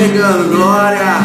chegando, 0.00 0.48
glória. 0.48 1.19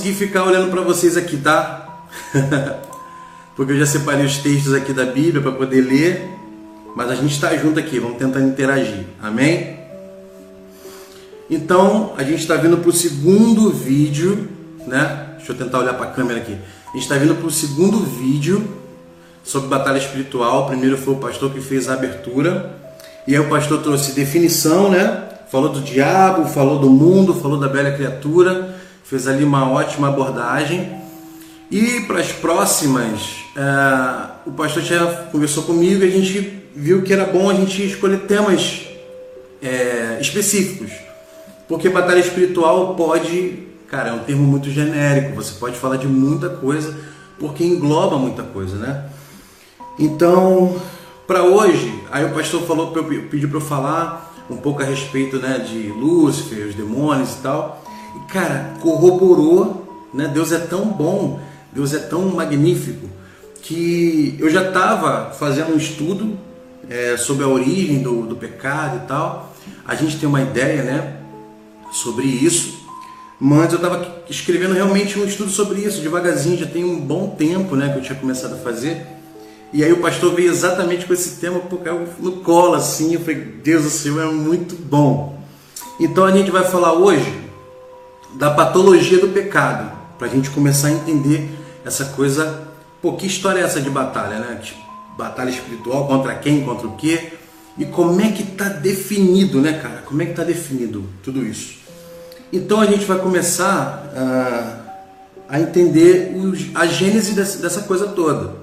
Conseguir 0.00 0.14
ficar 0.14 0.44
olhando 0.44 0.70
para 0.70 0.80
vocês 0.80 1.14
aqui, 1.14 1.36
tá? 1.36 2.06
Porque 3.54 3.72
eu 3.72 3.78
já 3.78 3.84
separei 3.84 4.24
os 4.24 4.38
textos 4.38 4.72
aqui 4.72 4.94
da 4.94 5.04
Bíblia 5.04 5.42
para 5.42 5.52
poder 5.52 5.82
ler. 5.82 6.26
Mas 6.96 7.10
a 7.10 7.14
gente 7.14 7.34
está 7.34 7.54
junto 7.54 7.78
aqui, 7.78 7.98
vamos 7.98 8.16
tentar 8.16 8.40
interagir. 8.40 9.04
Amém? 9.22 9.78
Então, 11.50 12.14
a 12.16 12.22
gente 12.22 12.40
está 12.40 12.56
vindo 12.56 12.78
para 12.78 12.88
o 12.88 12.92
segundo 12.92 13.70
vídeo, 13.70 14.48
né? 14.86 15.34
Deixa 15.36 15.52
eu 15.52 15.56
tentar 15.56 15.80
olhar 15.80 15.92
para 15.92 16.06
a 16.06 16.10
câmera 16.10 16.40
aqui. 16.40 16.56
A 16.88 16.92
gente 16.92 17.02
está 17.02 17.16
vindo 17.16 17.34
para 17.34 17.46
o 17.46 17.50
segundo 17.50 17.98
vídeo 17.98 18.66
sobre 19.44 19.68
batalha 19.68 19.98
espiritual. 19.98 20.64
O 20.64 20.66
primeiro 20.68 20.96
foi 20.96 21.12
o 21.12 21.18
pastor 21.18 21.50
que 21.52 21.60
fez 21.60 21.90
a 21.90 21.92
abertura. 21.92 22.74
E 23.26 23.34
aí 23.34 23.40
o 23.40 23.50
pastor 23.50 23.82
trouxe 23.82 24.12
definição, 24.12 24.90
né? 24.90 25.24
Falou 25.50 25.68
do 25.68 25.80
diabo, 25.82 26.46
falou 26.46 26.78
do 26.78 26.88
mundo, 26.88 27.34
falou 27.34 27.60
da 27.60 27.68
bela 27.68 27.90
criatura. 27.90 28.79
Fez 29.10 29.26
ali 29.26 29.42
uma 29.42 29.68
ótima 29.68 30.06
abordagem. 30.06 30.88
E 31.68 32.02
para 32.02 32.20
as 32.20 32.30
próximas, 32.30 33.40
eh, 33.56 34.26
o 34.46 34.52
pastor 34.52 34.84
já 34.84 35.04
conversou 35.32 35.64
comigo 35.64 36.04
e 36.04 36.06
a 36.06 36.10
gente 36.12 36.62
viu 36.76 37.02
que 37.02 37.12
era 37.12 37.24
bom 37.24 37.50
a 37.50 37.54
gente 37.54 37.84
escolher 37.84 38.20
temas 38.20 38.82
eh, 39.60 40.16
específicos. 40.20 40.92
Porque 41.66 41.88
batalha 41.88 42.20
espiritual 42.20 42.94
pode, 42.94 43.64
cara, 43.88 44.10
é 44.10 44.12
um 44.12 44.20
termo 44.20 44.44
muito 44.44 44.70
genérico, 44.70 45.34
você 45.34 45.54
pode 45.58 45.76
falar 45.76 45.96
de 45.96 46.06
muita 46.06 46.48
coisa, 46.48 46.96
porque 47.36 47.64
engloba 47.64 48.16
muita 48.16 48.44
coisa, 48.44 48.76
né? 48.76 49.06
Então, 49.98 50.80
para 51.26 51.42
hoje, 51.42 51.92
aí 52.12 52.24
o 52.24 52.30
pastor 52.30 52.62
falou, 52.62 52.92
pediu 53.28 53.48
para 53.48 53.58
eu 53.58 53.60
falar 53.60 54.44
um 54.48 54.56
pouco 54.56 54.82
a 54.82 54.84
respeito 54.84 55.38
né, 55.38 55.58
de 55.58 55.88
Lúcifer, 55.88 56.68
os 56.68 56.76
demônios 56.76 57.34
e 57.34 57.38
tal. 57.38 57.89
Cara, 58.28 58.74
corroborou, 58.80 60.08
né? 60.14 60.30
Deus 60.32 60.52
é 60.52 60.58
tão 60.58 60.86
bom, 60.86 61.40
Deus 61.72 61.92
é 61.92 61.98
tão 61.98 62.28
magnífico, 62.28 63.08
que 63.62 64.36
eu 64.38 64.48
já 64.50 64.68
estava 64.68 65.32
fazendo 65.32 65.72
um 65.72 65.76
estudo 65.76 66.38
é, 66.88 67.16
sobre 67.16 67.44
a 67.44 67.48
origem 67.48 68.02
do, 68.02 68.22
do 68.22 68.36
pecado 68.36 69.02
e 69.04 69.06
tal. 69.06 69.54
A 69.86 69.94
gente 69.94 70.18
tem 70.18 70.28
uma 70.28 70.40
ideia 70.40 70.82
né, 70.82 71.16
sobre 71.92 72.26
isso, 72.26 72.80
mas 73.38 73.72
eu 73.72 73.76
estava 73.76 74.22
escrevendo 74.28 74.74
realmente 74.74 75.18
um 75.18 75.24
estudo 75.24 75.50
sobre 75.50 75.80
isso, 75.80 76.00
devagarzinho, 76.00 76.58
já 76.58 76.66
tem 76.66 76.84
um 76.84 77.00
bom 77.00 77.28
tempo 77.30 77.74
né, 77.76 77.90
que 77.92 77.98
eu 77.98 78.02
tinha 78.02 78.18
começado 78.18 78.54
a 78.54 78.58
fazer. 78.58 79.06
E 79.72 79.84
aí 79.84 79.92
o 79.92 79.98
pastor 79.98 80.34
veio 80.34 80.50
exatamente 80.50 81.06
com 81.06 81.12
esse 81.12 81.40
tema, 81.40 81.60
porque 81.60 81.88
eu 81.88 82.08
no 82.18 82.32
colo 82.38 82.74
assim, 82.74 83.14
eu 83.14 83.20
falei, 83.20 83.36
Deus 83.62 83.84
do 83.84 83.90
céu, 83.90 84.20
é 84.20 84.26
muito 84.26 84.74
bom. 84.74 85.38
Então 85.98 86.24
a 86.24 86.32
gente 86.32 86.50
vai 86.50 86.64
falar 86.64 86.92
hoje 86.92 87.49
da 88.34 88.50
patologia 88.50 89.18
do 89.18 89.28
pecado, 89.28 89.90
para 90.18 90.26
a 90.26 90.30
gente 90.30 90.50
começar 90.50 90.88
a 90.88 90.92
entender 90.92 91.50
essa 91.84 92.06
coisa, 92.06 92.68
pô, 93.00 93.14
que 93.14 93.26
história 93.26 93.60
é 93.60 93.64
essa 93.64 93.80
de 93.80 93.90
batalha, 93.90 94.38
né? 94.38 94.60
Tipo, 94.62 94.80
batalha 95.16 95.50
espiritual 95.50 96.06
contra 96.06 96.34
quem, 96.34 96.64
contra 96.64 96.86
o 96.86 96.96
quê? 96.96 97.32
E 97.78 97.84
como 97.84 98.20
é 98.20 98.30
que 98.30 98.42
está 98.42 98.68
definido, 98.68 99.60
né, 99.60 99.74
cara? 99.74 100.02
Como 100.04 100.20
é 100.22 100.24
que 100.26 100.32
está 100.32 100.44
definido 100.44 101.04
tudo 101.22 101.44
isso? 101.44 101.78
Então 102.52 102.80
a 102.80 102.86
gente 102.86 103.04
vai 103.04 103.18
começar 103.18 104.12
uh, 104.14 104.90
a 105.48 105.60
entender 105.60 106.34
os, 106.36 106.74
a 106.74 106.86
gênese 106.86 107.34
dessa, 107.34 107.58
dessa 107.58 107.82
coisa 107.82 108.08
toda. 108.08 108.54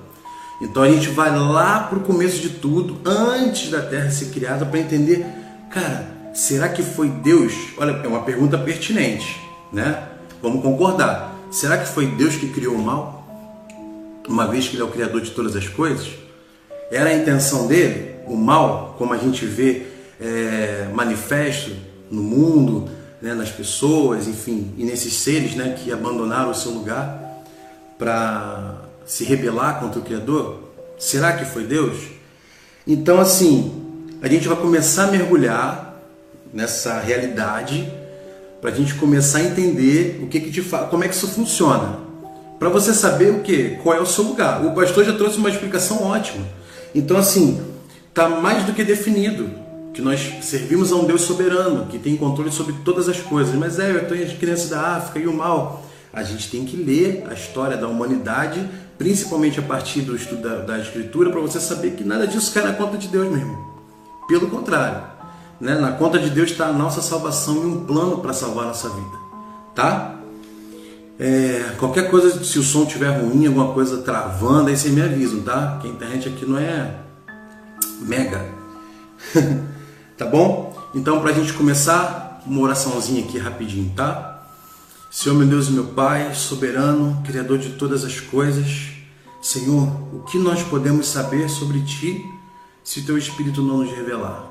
Então 0.61 0.83
a 0.83 0.89
gente 0.89 1.09
vai 1.09 1.35
lá 1.37 1.81
para 1.81 1.99
o 1.99 2.01
começo 2.01 2.39
de 2.39 2.49
tudo, 2.49 2.99
antes 3.05 3.69
da 3.69 3.81
Terra 3.81 4.09
ser 4.09 4.27
criada, 4.31 4.65
para 4.65 4.79
entender, 4.79 5.25
cara, 5.69 6.07
será 6.33 6.67
que 6.67 6.81
foi 6.81 7.09
Deus? 7.09 7.53
Olha, 7.77 7.91
é 8.03 8.07
uma 8.07 8.21
pergunta 8.21 8.57
pertinente, 8.57 9.39
né? 9.71 10.07
Vamos 10.41 10.61
concordar. 10.61 11.35
Será 11.51 11.77
que 11.77 11.87
foi 11.87 12.07
Deus 12.07 12.35
que 12.35 12.49
criou 12.49 12.75
o 12.75 12.81
mal? 12.81 13.25
Uma 14.27 14.47
vez 14.47 14.67
que 14.67 14.75
Ele 14.75 14.81
é 14.81 14.85
o 14.85 14.89
Criador 14.89 15.21
de 15.21 15.31
todas 15.31 15.55
as 15.55 15.67
coisas? 15.67 16.09
Era 16.91 17.09
a 17.09 17.13
intenção 17.13 17.67
dele, 17.67 18.15
o 18.25 18.35
mal, 18.35 18.95
como 18.97 19.13
a 19.13 19.17
gente 19.17 19.45
vê 19.45 19.87
é, 20.19 20.87
manifesto 20.93 21.71
no 22.09 22.21
mundo, 22.21 22.89
né, 23.21 23.33
nas 23.33 23.49
pessoas, 23.49 24.27
enfim, 24.27 24.73
e 24.77 24.83
nesses 24.83 25.13
seres 25.13 25.55
né, 25.55 25.75
que 25.77 25.91
abandonaram 25.91 26.51
o 26.51 26.55
seu 26.55 26.71
lugar 26.71 27.43
para 27.97 28.75
se 29.05 29.23
rebelar 29.23 29.79
contra 29.79 29.99
o 29.99 30.03
Criador? 30.03 30.63
Será 30.97 31.33
que 31.33 31.45
foi 31.45 31.65
Deus? 31.65 31.97
Então, 32.85 33.19
assim, 33.19 34.05
a 34.21 34.27
gente 34.27 34.47
vai 34.47 34.57
começar 34.57 35.05
a 35.05 35.11
mergulhar 35.11 36.01
nessa 36.53 36.99
realidade 36.99 37.91
para 38.61 38.71
a 38.71 38.73
gente 38.73 38.95
começar 38.95 39.39
a 39.39 39.43
entender 39.43 40.19
o 40.23 40.27
que, 40.27 40.39
que 40.39 40.61
como 40.61 41.03
é 41.03 41.07
que 41.07 41.15
isso 41.15 41.27
funciona. 41.27 41.99
Para 42.59 42.69
você 42.69 42.93
saber 42.93 43.31
o 43.31 43.41
que, 43.41 43.77
qual 43.83 43.95
é 43.95 44.01
o 44.01 44.05
seu 44.05 44.23
lugar. 44.23 44.65
O 44.65 44.73
pastor 44.73 45.05
já 45.05 45.13
trouxe 45.13 45.37
uma 45.37 45.49
explicação 45.49 46.03
ótima. 46.03 46.45
Então, 46.93 47.17
assim, 47.17 47.61
está 48.09 48.27
mais 48.27 48.63
do 48.63 48.73
que 48.73 48.83
definido 48.83 49.49
que 49.93 50.01
nós 50.01 50.19
servimos 50.41 50.91
a 50.91 50.95
um 50.95 51.05
Deus 51.05 51.21
soberano, 51.21 51.85
que 51.85 51.99
tem 51.99 52.17
controle 52.17 52.51
sobre 52.51 52.73
todas 52.83 53.07
as 53.07 53.19
coisas. 53.19 53.53
Mas 53.55 53.79
é, 53.79 53.91
eu 53.91 54.01
estou 54.03 54.17
as 54.17 54.33
crianças 54.33 54.69
da 54.69 54.95
África 54.95 55.19
e 55.19 55.27
o 55.27 55.33
mal. 55.33 55.85
A 56.11 56.23
gente 56.23 56.49
tem 56.49 56.65
que 56.65 56.75
ler 56.75 57.25
a 57.29 57.33
história 57.33 57.77
da 57.77 57.87
humanidade 57.87 58.67
principalmente 58.97 59.59
a 59.59 59.63
partir 59.63 60.01
do 60.01 60.15
estudo 60.15 60.41
da, 60.41 60.55
da 60.59 60.79
Escritura, 60.79 61.29
para 61.29 61.39
você 61.39 61.59
saber 61.59 61.91
que 61.91 62.03
nada 62.03 62.27
disso 62.27 62.51
cai 62.53 62.63
na 62.63 62.73
conta 62.73 62.97
de 62.97 63.07
Deus 63.07 63.31
mesmo. 63.31 63.55
Pelo 64.27 64.49
contrário, 64.49 65.03
né? 65.59 65.75
na 65.75 65.91
conta 65.91 66.19
de 66.19 66.29
Deus 66.29 66.51
está 66.51 66.67
a 66.67 66.73
nossa 66.73 67.01
salvação 67.01 67.55
e 67.55 67.65
um 67.65 67.85
plano 67.85 68.19
para 68.19 68.33
salvar 68.33 68.65
a 68.65 68.67
nossa 68.67 68.89
vida. 68.89 69.17
Tá? 69.75 70.15
É, 71.19 71.75
qualquer 71.79 72.11
coisa, 72.11 72.43
se 72.43 72.59
o 72.59 72.63
som 72.63 72.83
estiver 72.83 73.09
ruim, 73.09 73.47
alguma 73.47 73.73
coisa 73.73 73.97
travando, 73.97 74.69
aí 74.69 74.77
vocês 74.77 74.93
me 74.93 75.01
avisam, 75.01 75.41
tá? 75.41 75.79
Que 75.81 75.87
a 75.87 75.91
internet 75.91 76.29
aqui 76.29 76.45
não 76.45 76.59
é 76.59 76.95
mega. 78.01 78.45
tá 80.15 80.25
bom? 80.25 80.77
Então, 80.93 81.19
para 81.19 81.31
a 81.31 81.33
gente 81.33 81.53
começar, 81.53 82.41
uma 82.45 82.61
oraçãozinha 82.61 83.23
aqui 83.23 83.39
rapidinho, 83.39 83.91
tá? 83.95 84.47
Senhor, 85.09 85.35
meu 85.35 85.47
Deus 85.47 85.69
e 85.69 85.71
meu 85.71 85.85
Pai, 85.85 86.33
soberano, 86.35 87.21
Criador 87.25 87.57
de 87.57 87.71
todas 87.71 88.03
as 88.03 88.19
coisas, 88.19 88.89
Senhor, 89.41 89.87
o 90.13 90.23
que 90.23 90.37
nós 90.37 90.61
podemos 90.63 91.07
saber 91.07 91.49
sobre 91.49 91.81
Ti 91.81 92.23
se 92.83 93.01
Teu 93.01 93.17
Espírito 93.17 93.61
não 93.61 93.79
nos 93.79 93.91
revelar? 93.91 94.46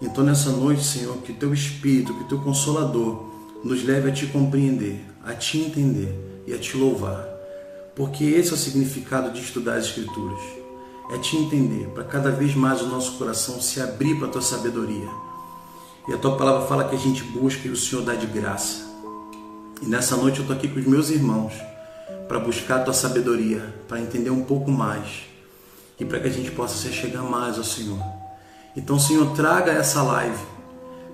Então, 0.00 0.22
nessa 0.22 0.50
noite, 0.50 0.84
Senhor, 0.84 1.16
que 1.18 1.32
Teu 1.32 1.54
Espírito, 1.54 2.14
que 2.14 2.24
Teu 2.24 2.38
Consolador 2.38 3.24
nos 3.64 3.82
leve 3.84 4.10
a 4.10 4.12
Te 4.12 4.26
compreender, 4.26 5.04
a 5.24 5.32
Te 5.32 5.58
entender 5.58 6.44
e 6.46 6.52
a 6.52 6.58
Te 6.58 6.76
louvar. 6.76 7.26
Porque 7.94 8.24
esse 8.24 8.50
é 8.50 8.54
o 8.54 8.58
significado 8.58 9.32
de 9.32 9.40
estudar 9.40 9.76
as 9.76 9.86
Escrituras. 9.86 10.40
É 11.10 11.18
Te 11.18 11.36
entender, 11.36 11.88
para 11.88 12.04
cada 12.04 12.30
vez 12.30 12.54
mais 12.54 12.82
o 12.82 12.88
nosso 12.88 13.16
coração 13.18 13.60
se 13.60 13.80
abrir 13.80 14.16
para 14.18 14.28
a 14.28 14.30
Tua 14.30 14.42
sabedoria. 14.42 15.08
E 16.08 16.12
a 16.12 16.18
Tua 16.18 16.36
palavra 16.36 16.66
fala 16.66 16.88
que 16.88 16.94
a 16.94 16.98
gente 16.98 17.24
busca 17.24 17.66
e 17.66 17.70
o 17.70 17.76
Senhor 17.76 18.04
dá 18.04 18.14
de 18.14 18.26
graça. 18.26 18.84
E 19.82 19.86
nessa 19.86 20.16
noite 20.16 20.38
eu 20.38 20.42
estou 20.42 20.56
aqui 20.56 20.68
com 20.68 20.80
os 20.80 20.86
meus 20.86 21.10
irmãos 21.10 21.52
para 22.28 22.38
buscar 22.38 22.80
a 22.80 22.84
tua 22.84 22.94
sabedoria, 22.94 23.74
para 23.86 24.00
entender 24.00 24.30
um 24.30 24.42
pouco 24.42 24.70
mais 24.70 25.24
e 26.00 26.04
para 26.04 26.18
que 26.18 26.28
a 26.28 26.32
gente 26.32 26.50
possa 26.50 26.76
se 26.76 26.92
chegar 26.92 27.22
mais 27.22 27.58
ao 27.58 27.64
Senhor. 27.64 28.00
Então, 28.76 28.98
Senhor, 28.98 29.32
traga 29.34 29.72
essa 29.72 30.02
live 30.02 30.56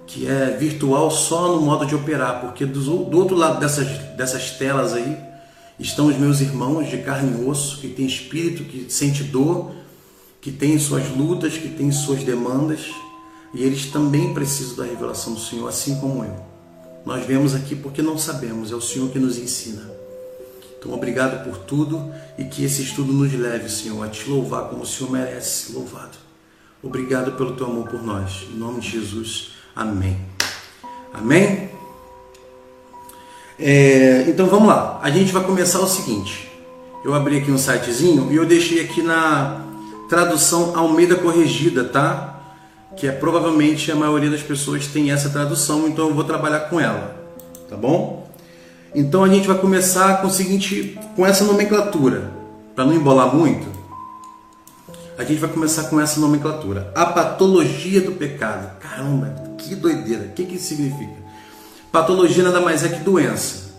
que 0.06 0.26
é 0.26 0.56
virtual 0.58 1.10
só 1.10 1.56
no 1.56 1.62
modo 1.62 1.86
de 1.86 1.94
operar, 1.94 2.40
porque 2.40 2.66
do, 2.66 3.16
outro 3.16 3.36
lado 3.36 3.60
dessas, 3.60 3.86
dessas 4.16 4.50
telas 4.50 4.92
aí 4.92 5.16
estão 5.78 6.06
os 6.06 6.18
meus 6.18 6.40
irmãos 6.40 6.90
de 6.90 6.98
carne 6.98 7.40
e 7.40 7.48
osso, 7.48 7.78
que 7.78 7.88
tem 7.88 8.04
espírito, 8.04 8.64
que 8.64 8.92
sente 8.92 9.24
dor, 9.24 9.72
que 10.40 10.50
tem 10.50 10.78
suas 10.78 11.08
lutas, 11.08 11.56
que 11.56 11.68
tem 11.68 11.90
suas 11.90 12.22
demandas, 12.24 12.90
e 13.54 13.62
eles 13.62 13.86
também 13.86 14.34
precisam 14.34 14.76
da 14.76 14.84
revelação 14.84 15.34
do 15.34 15.40
Senhor, 15.40 15.66
assim 15.68 15.98
como 15.98 16.24
eu. 16.24 16.36
Nós 17.06 17.24
viemos 17.24 17.54
aqui 17.54 17.74
porque 17.74 18.02
não 18.02 18.18
sabemos, 18.18 18.70
é 18.70 18.74
o 18.74 18.80
Senhor 18.80 19.08
que 19.10 19.18
nos 19.18 19.38
ensina. 19.38 19.90
Então, 20.78 20.92
obrigado 20.92 21.44
por 21.44 21.58
tudo 21.58 22.12
e 22.36 22.44
que 22.44 22.64
esse 22.64 22.82
estudo 22.82 23.12
nos 23.12 23.32
leve, 23.32 23.68
Senhor, 23.68 24.04
a 24.04 24.08
te 24.08 24.28
louvar 24.28 24.68
como 24.68 24.82
o 24.82 24.86
Senhor 24.86 25.10
merece 25.10 25.72
louvado. 25.72 26.31
Obrigado 26.82 27.32
pelo 27.32 27.52
teu 27.52 27.66
amor 27.66 27.88
por 27.88 28.02
nós. 28.02 28.46
Em 28.52 28.58
nome 28.58 28.80
de 28.80 28.90
Jesus. 28.90 29.52
Amém. 29.74 30.18
Amém? 31.14 31.70
É, 33.58 34.24
então 34.28 34.46
vamos 34.46 34.68
lá. 34.68 34.98
A 35.02 35.10
gente 35.10 35.32
vai 35.32 35.44
começar 35.44 35.80
o 35.80 35.86
seguinte. 35.86 36.50
Eu 37.04 37.14
abri 37.14 37.38
aqui 37.38 37.50
um 37.50 37.58
sitezinho 37.58 38.32
e 38.32 38.36
eu 38.36 38.46
deixei 38.46 38.80
aqui 38.80 39.02
na 39.02 39.64
tradução 40.08 40.76
Almeida 40.76 41.16
Corrigida, 41.16 41.84
tá? 41.84 42.32
que 42.96 43.06
é 43.06 43.12
provavelmente 43.12 43.90
a 43.90 43.96
maioria 43.96 44.30
das 44.30 44.42
pessoas 44.42 44.86
tem 44.86 45.10
essa 45.10 45.30
tradução, 45.30 45.88
então 45.88 46.08
eu 46.08 46.14
vou 46.14 46.24
trabalhar 46.24 46.60
com 46.60 46.78
ela, 46.78 47.16
tá 47.68 47.76
bom? 47.76 48.30
Então 48.94 49.24
a 49.24 49.28
gente 49.28 49.46
vai 49.46 49.56
começar 49.58 50.20
com 50.20 50.26
o 50.26 50.30
seguinte, 50.30 50.98
com 51.16 51.26
essa 51.26 51.44
nomenclatura, 51.44 52.30
para 52.74 52.84
não 52.84 52.92
embolar 52.92 53.34
muito. 53.34 53.66
A 55.18 55.24
gente 55.24 55.38
vai 55.38 55.50
começar 55.50 55.84
com 55.84 56.00
essa 56.00 56.20
nomenclatura, 56.20 56.90
a 56.94 57.06
patologia 57.06 58.00
do 58.00 58.12
pecado. 58.12 58.78
Caramba, 58.78 59.34
que 59.58 59.74
doideira! 59.74 60.24
O 60.24 60.32
que 60.32 60.44
que 60.44 60.56
isso 60.56 60.68
significa? 60.68 61.22
Patologia 61.90 62.42
nada 62.42 62.60
mais 62.60 62.82
é 62.84 62.88
que 62.88 63.00
doença. 63.00 63.72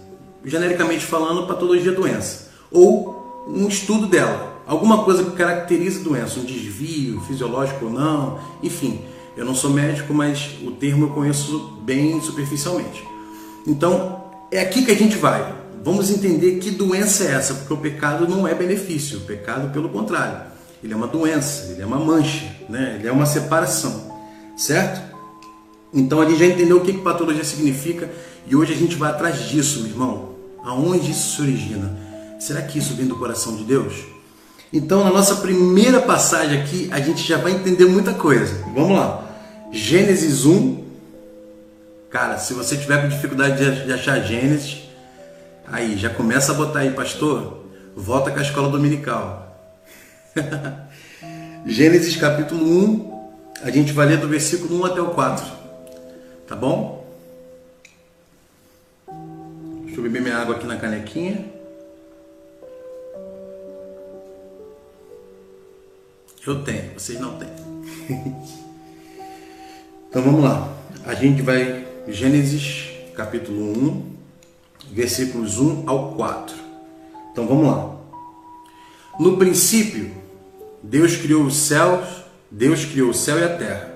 Genericamente 0.45 1.05
falando, 1.05 1.47
patologia 1.47 1.91
é 1.91 1.95
doença 1.95 2.53
ou 2.73 3.45
um 3.47 3.67
estudo 3.67 4.07
dela 4.07 4.53
alguma 4.65 5.03
coisa 5.03 5.23
que 5.23 5.31
caracteriza 5.31 5.99
a 5.99 6.03
doença, 6.03 6.39
um 6.39 6.45
desvio 6.45 7.21
fisiológico 7.21 7.85
ou 7.85 7.91
não, 7.91 8.39
enfim. 8.61 9.01
Eu 9.35 9.45
não 9.45 9.55
sou 9.55 9.71
médico, 9.71 10.13
mas 10.13 10.57
o 10.63 10.71
termo 10.71 11.05
eu 11.05 11.09
conheço 11.09 11.79
bem 11.83 12.21
superficialmente. 12.21 13.03
Então, 13.65 14.23
é 14.51 14.61
aqui 14.61 14.85
que 14.85 14.91
a 14.91 14.95
gente 14.95 15.17
vai. 15.17 15.53
Vamos 15.83 16.09
entender 16.09 16.59
que 16.59 16.71
doença 16.71 17.25
é 17.25 17.31
essa, 17.31 17.55
porque 17.55 17.73
o 17.73 17.77
pecado 17.77 18.27
não 18.27 18.47
é 18.47 18.53
benefício, 18.53 19.17
o 19.17 19.21
pecado, 19.21 19.73
pelo 19.73 19.89
contrário, 19.89 20.52
ele 20.83 20.93
é 20.93 20.95
uma 20.95 21.07
doença, 21.07 21.71
ele 21.71 21.81
é 21.81 21.85
uma 21.85 21.99
mancha, 21.99 22.45
né? 22.67 22.97
ele 22.99 23.07
é 23.07 23.11
uma 23.11 23.25
separação, 23.25 24.11
certo? 24.57 25.01
Então 25.93 26.19
a 26.19 26.25
gente 26.25 26.39
já 26.39 26.45
entendeu 26.45 26.77
o 26.77 26.81
que, 26.81 26.93
que 26.93 27.01
patologia 27.01 27.43
significa 27.43 28.11
e 28.45 28.55
hoje 28.55 28.73
a 28.73 28.75
gente 28.75 28.95
vai 28.95 29.11
atrás 29.11 29.47
disso, 29.47 29.79
meu 29.79 29.91
irmão. 29.91 30.33
Aonde 30.63 31.11
isso 31.11 31.35
se 31.35 31.41
origina? 31.41 31.97
Será 32.39 32.61
que 32.61 32.79
isso 32.79 32.93
vem 32.95 33.05
do 33.05 33.17
coração 33.17 33.55
de 33.55 33.63
Deus? 33.63 33.93
Então, 34.71 35.03
na 35.03 35.11
nossa 35.11 35.35
primeira 35.35 36.01
passagem 36.01 36.61
aqui, 36.61 36.89
a 36.91 36.99
gente 36.99 37.21
já 37.21 37.37
vai 37.37 37.51
entender 37.51 37.85
muita 37.85 38.13
coisa. 38.13 38.63
Vamos 38.73 38.97
lá. 38.97 39.23
Gênesis 39.71 40.45
1. 40.45 40.83
Cara, 42.09 42.37
se 42.37 42.53
você 42.53 42.75
tiver 42.75 43.01
com 43.01 43.07
dificuldade 43.07 43.85
de 43.85 43.93
achar 43.93 44.19
Gênesis, 44.21 44.81
aí 45.67 45.97
já 45.97 46.09
começa 46.09 46.51
a 46.51 46.55
botar 46.55 46.79
aí, 46.79 46.91
pastor, 46.91 47.65
volta 47.95 48.31
com 48.31 48.39
a 48.39 48.41
escola 48.41 48.69
dominical. 48.69 49.52
Gênesis 51.65 52.15
capítulo 52.17 52.65
1, 52.65 53.29
a 53.61 53.69
gente 53.69 53.93
vai 53.93 54.07
ler 54.07 54.17
do 54.17 54.27
versículo 54.27 54.81
1 54.81 54.85
até 54.85 55.01
o 55.01 55.11
4. 55.11 55.45
Tá 56.47 56.55
bom? 56.55 57.05
Deixa 59.85 59.99
eu 59.99 60.03
beber 60.03 60.21
minha 60.21 60.37
água 60.37 60.55
aqui 60.55 60.65
na 60.65 60.77
canequinha. 60.77 61.45
Eu 66.45 66.63
tenho, 66.63 66.93
vocês 66.93 67.19
não 67.19 67.37
têm. 67.37 67.49
então 70.09 70.21
vamos 70.21 70.43
lá. 70.43 70.67
A 71.05 71.13
gente 71.13 71.41
vai 71.41 71.85
Gênesis 72.07 72.89
capítulo 73.15 73.71
1, 73.71 74.15
versículos 74.91 75.59
1 75.59 75.87
ao 75.87 76.15
4. 76.15 76.55
Então 77.31 77.47
vamos 77.47 77.67
lá. 77.67 77.95
No 79.19 79.37
princípio, 79.37 80.22
Deus 80.83 81.15
criou 81.15 81.45
os 81.45 81.55
céus, 81.55 82.05
Deus 82.51 82.83
criou 82.83 83.11
o 83.11 83.13
céu 83.13 83.39
e 83.39 83.43
a 83.43 83.55
terra. 83.55 83.89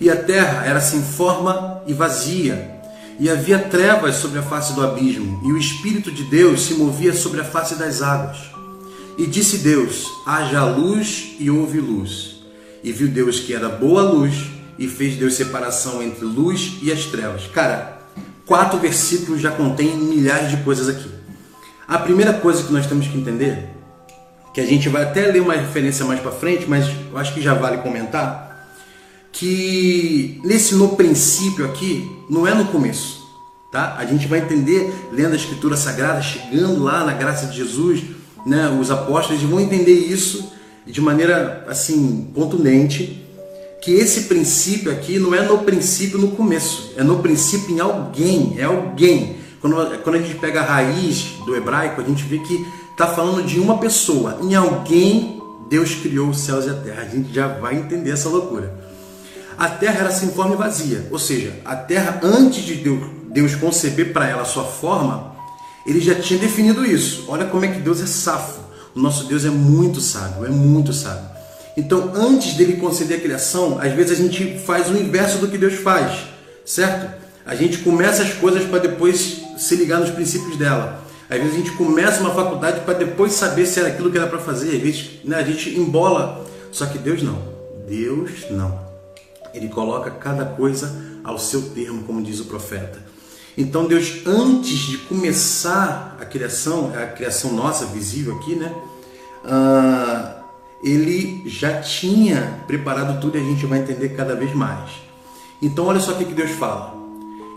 E 0.00 0.10
a 0.10 0.16
terra 0.16 0.66
era 0.66 0.80
sem 0.80 1.00
forma 1.00 1.82
e 1.86 1.92
vazia, 1.92 2.76
e 3.20 3.30
havia 3.30 3.58
trevas 3.58 4.16
sobre 4.16 4.40
a 4.40 4.42
face 4.42 4.72
do 4.74 4.82
abismo, 4.84 5.40
e 5.44 5.52
o 5.52 5.56
Espírito 5.56 6.10
de 6.10 6.24
Deus 6.24 6.62
se 6.62 6.74
movia 6.74 7.14
sobre 7.14 7.40
a 7.40 7.44
face 7.44 7.76
das 7.76 8.02
águas. 8.02 8.36
E 9.16 9.26
disse 9.26 9.58
Deus: 9.58 10.06
haja 10.26 10.64
luz, 10.64 11.36
e 11.38 11.50
houve 11.50 11.80
luz. 11.80 12.36
E 12.82 12.92
viu 12.92 13.08
Deus 13.08 13.40
que 13.40 13.54
era 13.54 13.68
boa 13.68 14.02
luz, 14.02 14.34
e 14.78 14.88
fez 14.88 15.16
Deus 15.16 15.34
separação 15.34 16.02
entre 16.02 16.24
luz 16.24 16.78
e 16.82 16.92
as 16.92 17.04
trevas. 17.06 17.46
Cara, 17.46 17.98
quatro 18.44 18.78
versículos 18.78 19.40
já 19.40 19.50
contêm 19.50 19.96
milhares 19.96 20.50
de 20.50 20.58
coisas 20.58 20.88
aqui. 20.88 21.10
A 21.86 21.98
primeira 21.98 22.32
coisa 22.34 22.62
que 22.62 22.72
nós 22.72 22.86
temos 22.86 23.06
que 23.08 23.16
entender, 23.16 23.77
que 24.58 24.62
a 24.62 24.66
gente 24.66 24.88
vai 24.88 25.04
até 25.04 25.24
ler 25.26 25.40
uma 25.40 25.54
referência 25.54 26.04
mais 26.04 26.18
para 26.18 26.32
frente, 26.32 26.66
mas 26.66 26.84
eu 27.12 27.16
acho 27.16 27.32
que 27.32 27.40
já 27.40 27.54
vale 27.54 27.76
comentar, 27.76 28.68
que 29.30 30.40
nesse 30.42 30.74
no 30.74 30.96
princípio 30.96 31.64
aqui 31.64 32.10
não 32.28 32.44
é 32.44 32.52
no 32.52 32.64
começo, 32.64 33.24
tá? 33.70 33.94
A 33.96 34.04
gente 34.04 34.26
vai 34.26 34.40
entender 34.40 34.92
lendo 35.12 35.34
a 35.34 35.36
escritura 35.36 35.76
sagrada, 35.76 36.20
chegando 36.20 36.82
lá 36.82 37.04
na 37.04 37.12
graça 37.12 37.46
de 37.46 37.56
Jesus, 37.56 38.02
né? 38.44 38.76
Os 38.80 38.90
apóstolos 38.90 39.40
vão 39.42 39.60
entender 39.60 39.92
isso 39.92 40.52
de 40.84 41.00
maneira 41.00 41.64
assim 41.68 42.28
contundente, 42.34 43.24
que 43.80 43.92
esse 43.92 44.22
princípio 44.22 44.90
aqui 44.90 45.20
não 45.20 45.32
é 45.36 45.42
no 45.42 45.58
princípio 45.58 46.18
no 46.18 46.32
começo, 46.32 46.94
é 46.96 47.04
no 47.04 47.20
princípio 47.20 47.76
em 47.76 47.78
alguém, 47.78 48.56
é 48.58 48.64
alguém. 48.64 49.36
Quando, 49.60 50.02
quando 50.02 50.16
a 50.16 50.18
gente 50.18 50.36
pega 50.38 50.62
a 50.62 50.64
raiz 50.64 51.34
do 51.46 51.54
hebraico, 51.54 52.00
a 52.00 52.04
gente 52.04 52.24
vê 52.24 52.38
que 52.38 52.66
está 52.98 53.14
falando 53.14 53.44
de 53.44 53.60
uma 53.60 53.78
pessoa, 53.78 54.38
em 54.42 54.54
alguém 54.54 55.40
Deus 55.68 55.94
criou 55.94 56.30
os 56.30 56.40
céus 56.40 56.66
e 56.66 56.70
a 56.70 56.74
terra. 56.74 57.02
A 57.02 57.08
gente 57.08 57.32
já 57.32 57.46
vai 57.46 57.76
entender 57.76 58.10
essa 58.10 58.28
loucura 58.28 58.88
a 59.58 59.68
terra 59.68 60.02
era 60.02 60.10
sem 60.12 60.30
forma 60.30 60.54
e 60.54 60.58
vazia. 60.58 61.08
Ou 61.10 61.18
seja, 61.18 61.52
a 61.64 61.74
terra, 61.74 62.20
antes 62.22 62.62
de 62.62 62.76
Deus 63.28 63.56
conceber 63.56 64.12
para 64.12 64.28
ela 64.28 64.42
a 64.42 64.44
sua 64.44 64.64
forma, 64.64 65.34
ele 65.84 66.00
já 66.00 66.14
tinha 66.14 66.38
definido 66.38 66.86
isso. 66.86 67.24
Olha 67.26 67.44
como 67.46 67.64
é 67.64 67.68
que 67.68 67.80
Deus 67.80 68.00
é 68.00 68.06
safo. 68.06 68.60
O 68.94 69.00
nosso 69.00 69.24
Deus 69.24 69.44
é 69.44 69.50
muito 69.50 70.00
sábio, 70.00 70.46
é 70.46 70.48
muito 70.48 70.92
sábio. 70.92 71.28
Então, 71.76 72.12
antes 72.14 72.54
dele 72.54 72.76
conceder 72.76 73.18
a 73.18 73.20
criação, 73.20 73.78
às 73.80 73.92
vezes 73.92 74.12
a 74.12 74.22
gente 74.22 74.58
faz 74.64 74.88
o 74.88 74.96
inverso 74.96 75.38
do 75.38 75.48
que 75.48 75.58
Deus 75.58 75.74
faz, 75.74 76.26
certo? 76.64 77.08
A 77.44 77.54
gente 77.54 77.78
começa 77.78 78.22
as 78.22 78.32
coisas 78.34 78.64
para 78.64 78.78
depois 78.78 79.42
se 79.56 79.76
ligar 79.76 80.00
nos 80.00 80.10
princípios 80.10 80.56
dela. 80.56 81.04
Às 81.30 81.38
vezes 81.38 81.54
a 81.54 81.58
gente 81.58 81.72
começa 81.72 82.20
uma 82.20 82.34
faculdade 82.34 82.80
para 82.80 82.94
depois 82.94 83.32
saber 83.32 83.66
se 83.66 83.78
era 83.78 83.88
aquilo 83.88 84.10
que 84.10 84.16
era 84.16 84.26
para 84.26 84.38
fazer. 84.38 84.76
Às 84.76 84.82
vezes 84.82 85.10
né, 85.24 85.36
a 85.36 85.42
gente 85.42 85.78
embola. 85.78 86.46
Só 86.72 86.86
que 86.86 86.98
Deus 86.98 87.22
não. 87.22 87.38
Deus 87.86 88.50
não. 88.50 88.80
Ele 89.52 89.68
coloca 89.68 90.10
cada 90.10 90.44
coisa 90.44 90.94
ao 91.22 91.38
seu 91.38 91.62
termo, 91.70 92.02
como 92.04 92.22
diz 92.22 92.40
o 92.40 92.46
profeta. 92.46 92.98
Então 93.56 93.86
Deus, 93.86 94.22
antes 94.24 94.78
de 94.78 94.98
começar 94.98 96.16
a 96.20 96.24
criação, 96.24 96.92
a 96.94 97.06
criação 97.06 97.52
nossa 97.52 97.86
visível 97.86 98.36
aqui, 98.36 98.54
né? 98.54 98.72
Uh, 99.44 100.38
ele 100.82 101.42
já 101.46 101.80
tinha 101.80 102.60
preparado 102.66 103.20
tudo 103.20 103.36
e 103.36 103.40
a 103.40 103.44
gente 103.44 103.66
vai 103.66 103.80
entender 103.80 104.10
cada 104.10 104.34
vez 104.36 104.54
mais. 104.54 104.90
Então 105.60 105.86
olha 105.86 105.98
só 105.98 106.12
o 106.12 106.16
que 106.16 106.24
Deus 106.24 106.52
fala. 106.52 106.94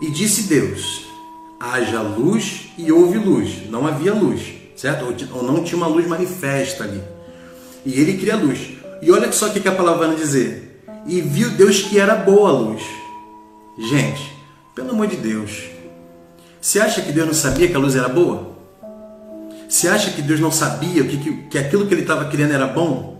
E 0.00 0.10
disse 0.10 0.44
Deus: 0.44 1.06
haja 1.62 2.02
luz 2.02 2.70
e 2.76 2.90
houve 2.90 3.18
luz. 3.18 3.70
Não 3.70 3.86
havia 3.86 4.12
luz, 4.12 4.42
certo? 4.74 5.14
Ou 5.32 5.42
não 5.44 5.62
tinha 5.62 5.76
uma 5.76 5.86
luz 5.86 6.06
manifesta 6.08 6.82
ali. 6.82 7.00
E 7.86 8.00
ele 8.00 8.18
cria 8.18 8.36
luz. 8.36 8.58
E 9.00 9.10
olha 9.12 9.30
só 9.30 9.46
o 9.46 9.52
que 9.52 9.68
a 9.68 9.72
palavra 9.72 10.08
vai 10.08 10.16
dizer 10.16 10.84
e 11.06 11.20
viu 11.20 11.50
Deus 11.50 11.82
que 11.82 11.98
era 11.98 12.16
boa 12.16 12.50
a 12.50 12.52
luz. 12.52 12.82
Gente, 13.78 14.32
pelo 14.74 14.90
amor 14.90 15.06
de 15.06 15.16
Deus, 15.16 15.64
você 16.60 16.80
acha 16.80 17.00
que 17.00 17.12
Deus 17.12 17.26
não 17.26 17.34
sabia 17.34 17.68
que 17.68 17.74
a 17.74 17.78
luz 17.78 17.94
era 17.94 18.08
boa? 18.08 18.52
Você 19.68 19.88
acha 19.88 20.10
que 20.10 20.20
Deus 20.20 20.38
não 20.38 20.50
sabia 20.50 21.02
que, 21.04 21.16
que, 21.16 21.32
que 21.48 21.58
aquilo 21.58 21.86
que 21.86 21.94
ele 21.94 22.02
estava 22.02 22.26
criando 22.26 22.52
era 22.52 22.66
bom? 22.66 23.12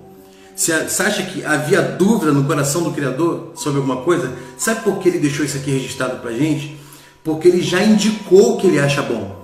Você 0.55 0.73
acha 0.73 1.23
que 1.23 1.45
havia 1.45 1.81
dúvida 1.81 2.31
no 2.31 2.45
coração 2.45 2.83
do 2.83 2.93
Criador 2.93 3.53
sobre 3.55 3.79
alguma 3.79 4.03
coisa? 4.03 4.33
Sabe 4.59 4.83
por 4.83 4.99
que 4.99 5.09
ele 5.09 5.19
deixou 5.19 5.45
isso 5.45 5.57
aqui 5.57 5.71
registrado 5.71 6.19
para 6.19 6.31
a 6.31 6.35
gente? 6.35 6.82
Porque 7.25 7.49
ele 7.49 7.63
já 7.63 7.83
indicou 7.83 8.55
o 8.55 8.57
que 8.59 8.67
ele 8.67 8.79
acha 8.79 9.03
bom. 9.03 9.41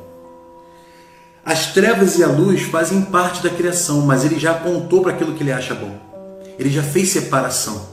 As 1.45 1.73
trevas 1.73 2.19
e 2.19 2.25
a 2.25 2.27
luz 2.27 2.63
fazem 2.63 3.03
parte 3.03 3.43
da 3.43 3.51
criação, 3.51 4.03
mas 4.03 4.25
ele 4.25 4.39
já 4.39 4.53
apontou 4.53 5.03
para 5.03 5.13
aquilo 5.13 5.35
que 5.35 5.43
ele 5.43 5.53
acha 5.53 5.75
bom. 5.75 5.97
Ele 6.59 6.71
já 6.71 6.83
fez 6.83 7.11
separação. 7.11 7.89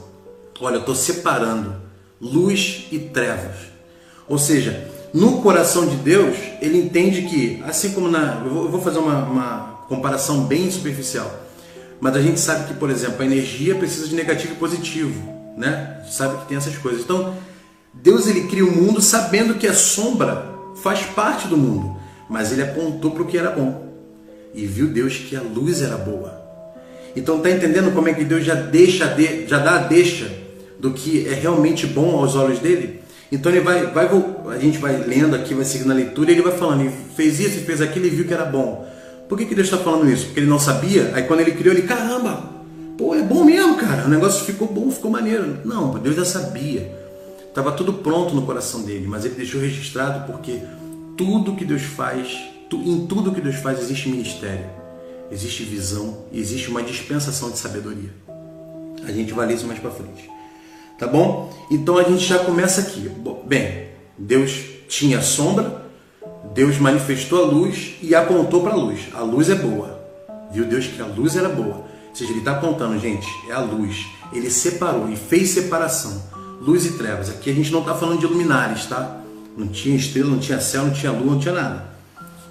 Olha, 0.60 0.74
eu 0.74 0.80
estou 0.80 0.94
separando 0.94 1.74
luz 2.20 2.86
e 2.90 2.98
trevas. 2.98 3.56
Ou 4.28 4.38
seja, 4.38 4.90
no 5.14 5.40
coração 5.40 5.86
de 5.86 5.96
Deus, 5.96 6.36
ele 6.60 6.78
entende 6.78 7.22
que, 7.22 7.62
assim 7.66 7.92
como 7.92 8.08
na. 8.08 8.42
Eu 8.44 8.68
vou 8.68 8.80
fazer 8.82 8.98
uma, 8.98 9.24
uma 9.24 9.58
comparação 9.88 10.44
bem 10.44 10.70
superficial. 10.70 11.30
Mas 12.00 12.14
a 12.16 12.20
gente 12.20 12.38
sabe 12.38 12.66
que, 12.66 12.74
por 12.74 12.90
exemplo, 12.90 13.22
a 13.22 13.24
energia 13.24 13.74
precisa 13.74 14.06
de 14.08 14.14
negativo 14.14 14.52
e 14.52 14.56
positivo. 14.56 15.34
Né? 15.56 16.02
Sabe 16.10 16.38
que 16.38 16.48
tem 16.48 16.56
essas 16.58 16.76
coisas. 16.76 17.02
Então, 17.02 17.34
Deus 18.02 18.26
ele 18.26 18.42
cria 18.42 18.64
o 18.64 18.70
mundo 18.70 19.00
sabendo 19.00 19.54
que 19.54 19.66
a 19.66 19.74
sombra 19.74 20.54
faz 20.82 21.00
parte 21.02 21.48
do 21.48 21.56
mundo. 21.56 21.96
Mas 22.28 22.52
ele 22.52 22.62
apontou 22.62 23.10
para 23.10 23.22
o 23.22 23.26
que 23.26 23.38
era 23.38 23.50
bom. 23.50 23.86
E 24.54 24.66
viu 24.66 24.88
Deus 24.88 25.16
que 25.16 25.36
a 25.36 25.42
luz 25.42 25.82
era 25.82 25.96
boa. 25.96 26.42
Então 27.14 27.40
tá 27.40 27.50
entendendo 27.50 27.94
como 27.94 28.08
é 28.08 28.14
que 28.14 28.24
Deus 28.24 28.44
já 28.44 28.54
deixa, 28.54 29.16
já 29.46 29.58
dá 29.58 29.76
a 29.76 29.78
deixa 29.78 30.30
do 30.78 30.92
que 30.92 31.26
é 31.26 31.34
realmente 31.34 31.86
bom 31.86 32.18
aos 32.18 32.36
olhos 32.36 32.58
dele. 32.58 33.00
Então 33.32 33.50
ele 33.50 33.60
vai, 33.60 33.86
vai, 33.86 34.08
a 34.54 34.58
gente 34.58 34.78
vai 34.78 34.96
lendo 34.98 35.34
aqui, 35.34 35.54
vai 35.54 35.64
seguindo 35.64 35.90
a 35.90 35.94
leitura, 35.94 36.30
e 36.30 36.34
ele 36.34 36.42
vai 36.42 36.56
falando, 36.56 36.82
ele 36.82 36.92
fez 37.16 37.40
isso, 37.40 37.64
fez 37.64 37.80
aquilo 37.80 38.06
e 38.06 38.10
viu 38.10 38.24
que 38.26 38.34
era 38.34 38.44
bom. 38.44 38.86
Por 39.28 39.36
que, 39.36 39.46
que 39.46 39.54
Deus 39.54 39.66
está 39.66 39.78
falando 39.78 40.08
isso? 40.08 40.26
Porque 40.26 40.40
ele 40.40 40.48
não 40.48 40.58
sabia. 40.58 41.10
Aí 41.14 41.24
quando 41.24 41.40
ele 41.40 41.52
criou, 41.52 41.74
ele, 41.74 41.86
caramba, 41.86 42.50
pô, 42.96 43.14
é 43.14 43.22
bom 43.22 43.44
mesmo, 43.44 43.76
cara. 43.76 44.04
O 44.04 44.08
negócio 44.08 44.44
ficou 44.44 44.68
bom, 44.68 44.90
ficou 44.90 45.10
maneiro. 45.10 45.58
Não, 45.64 45.98
Deus 45.98 46.14
já 46.14 46.24
sabia. 46.24 47.05
Estava 47.56 47.72
tudo 47.72 47.94
pronto 47.94 48.34
no 48.34 48.42
coração 48.42 48.82
dele, 48.82 49.06
mas 49.08 49.24
ele 49.24 49.34
deixou 49.34 49.58
registrado 49.58 50.30
porque 50.30 50.60
tudo 51.16 51.54
que 51.54 51.64
Deus 51.64 51.80
faz, 51.80 52.38
em 52.70 53.06
tudo 53.06 53.32
que 53.32 53.40
Deus 53.40 53.56
faz 53.56 53.80
existe 53.80 54.10
ministério, 54.10 54.66
existe 55.30 55.62
visão, 55.62 56.26
existe 56.30 56.68
uma 56.68 56.82
dispensação 56.82 57.50
de 57.50 57.56
sabedoria. 57.56 58.10
A 59.06 59.10
gente 59.10 59.32
vai 59.32 59.46
ler 59.46 59.54
isso 59.54 59.66
mais 59.66 59.78
para 59.78 59.90
frente. 59.90 60.30
Tá 60.98 61.06
bom? 61.06 61.50
Então 61.70 61.96
a 61.96 62.02
gente 62.02 62.26
já 62.26 62.40
começa 62.40 62.82
aqui. 62.82 63.10
Bem, 63.46 63.88
Deus 64.18 64.62
tinha 64.86 65.22
sombra, 65.22 65.82
Deus 66.52 66.76
manifestou 66.76 67.42
a 67.42 67.46
luz 67.46 67.94
e 68.02 68.14
apontou 68.14 68.60
para 68.60 68.74
a 68.74 68.76
luz. 68.76 69.08
A 69.14 69.22
luz 69.22 69.48
é 69.48 69.54
boa. 69.54 69.98
Viu 70.52 70.66
Deus 70.66 70.88
que 70.88 71.00
a 71.00 71.06
luz 71.06 71.34
era 71.34 71.48
boa. 71.48 71.76
Ou 71.76 72.14
seja, 72.14 72.32
ele 72.32 72.40
está 72.40 72.52
apontando, 72.52 73.00
gente, 73.00 73.26
é 73.48 73.52
a 73.54 73.60
luz. 73.60 74.04
Ele 74.30 74.50
separou 74.50 75.08
e 75.08 75.16
fez 75.16 75.48
separação. 75.48 76.35
Luz 76.60 76.86
e 76.86 76.92
trevas. 76.92 77.28
Aqui 77.28 77.50
a 77.50 77.54
gente 77.54 77.70
não 77.70 77.80
está 77.80 77.94
falando 77.94 78.20
de 78.20 78.26
luminares, 78.26 78.86
tá? 78.86 79.20
Não 79.56 79.68
tinha 79.68 79.96
estrela, 79.96 80.30
não 80.30 80.38
tinha 80.38 80.60
céu, 80.60 80.84
não 80.84 80.92
tinha 80.92 81.12
lua, 81.12 81.32
não 81.32 81.38
tinha 81.38 81.54
nada. 81.54 81.84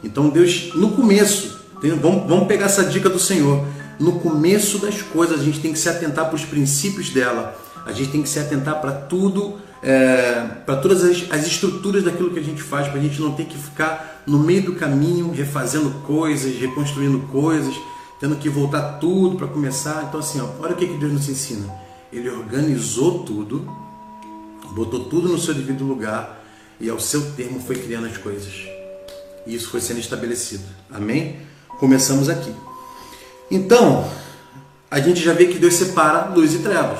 Então 0.04 0.30
Deus, 0.30 0.72
no 0.76 0.92
começo, 0.92 1.60
vamos, 2.02 2.28
vamos 2.28 2.48
pegar 2.48 2.66
essa 2.66 2.84
dica 2.84 3.10
do 3.10 3.20
Senhor. 3.20 3.66
No 4.00 4.20
começo 4.20 4.80
das 4.80 5.02
coisas, 5.02 5.40
a 5.40 5.44
gente 5.44 5.60
tem 5.60 5.72
que 5.72 5.80
se 5.80 5.90
atentar 5.90 6.26
para 6.26 6.36
os 6.36 6.46
princípios 6.46 7.10
dela 7.10 7.56
a 7.86 7.92
gente 7.92 8.12
tem 8.12 8.24
que 8.24 8.30
se 8.30 8.40
atentar 8.40 8.82
para 8.82 8.92
tudo, 8.92 9.58
é, 9.84 10.42
para 10.66 10.78
todas 10.78 11.04
as, 11.04 11.32
as, 11.32 11.46
estruturas 11.46 12.04
daquilo 12.04 12.32
que 12.32 12.40
a 12.40 12.44
gente 12.44 12.62
faz, 12.62 12.88
para 12.88 13.00
a 13.00 13.02
gente 13.02 13.22
não 13.22 13.34
ter 13.34 13.46
que 13.46 13.56
ficar 13.56 14.24
no 14.26 14.40
meio 14.40 14.64
do 14.64 14.74
caminho 14.74 15.32
refazendo 15.32 15.92
coisas, 16.02 16.60
reconstruindo 16.60 17.20
coisas, 17.28 17.76
tendo 18.20 18.36
que 18.38 18.50
voltar 18.50 18.94
tudo 18.94 19.38
para 19.38 19.46
começar. 19.46 20.06
Então, 20.10 20.20
assim, 20.20 20.42
ó, 20.42 20.48
olha 20.60 20.74
o 20.74 20.76
que, 20.76 20.88
que 20.88 20.98
Deus 20.98 21.14
nos 21.14 21.30
ensina. 21.30 21.72
Ele 22.12 22.28
organizou 22.28 23.20
tudo, 23.20 23.70
botou 24.76 25.06
tudo 25.06 25.30
no 25.30 25.40
seu 25.40 25.54
devido 25.54 25.86
lugar 25.86 26.44
e 26.82 26.90
ao 26.90 27.00
seu 27.00 27.32
termo 27.32 27.62
foi 27.62 27.78
criando 27.78 28.08
as 28.08 28.18
coisas. 28.18 28.54
E 29.48 29.56
isso 29.56 29.70
foi 29.70 29.80
sendo 29.80 30.02
estabelecido. 30.02 30.66
Amém? 30.92 31.38
Começamos 31.80 32.28
aqui. 32.28 32.54
Então, 33.50 34.06
a 34.92 35.00
gente 35.00 35.24
já 35.24 35.32
vê 35.32 35.46
que 35.46 35.58
Deus 35.58 35.76
separa 35.76 36.34
luz 36.36 36.54
e 36.54 36.60
trevas. 36.60 37.00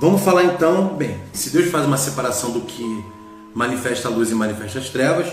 Vamos 0.00 0.22
falar 0.22 0.44
então, 0.44 0.96
bem, 0.96 1.16
se 1.32 1.50
Deus 1.50 1.70
faz 1.70 1.86
uma 1.86 1.96
separação 1.96 2.50
do 2.50 2.62
que 2.62 3.04
manifesta 3.54 4.08
a 4.08 4.10
luz 4.10 4.30
e 4.30 4.34
manifesta 4.34 4.80
as 4.80 4.88
trevas, 4.88 5.28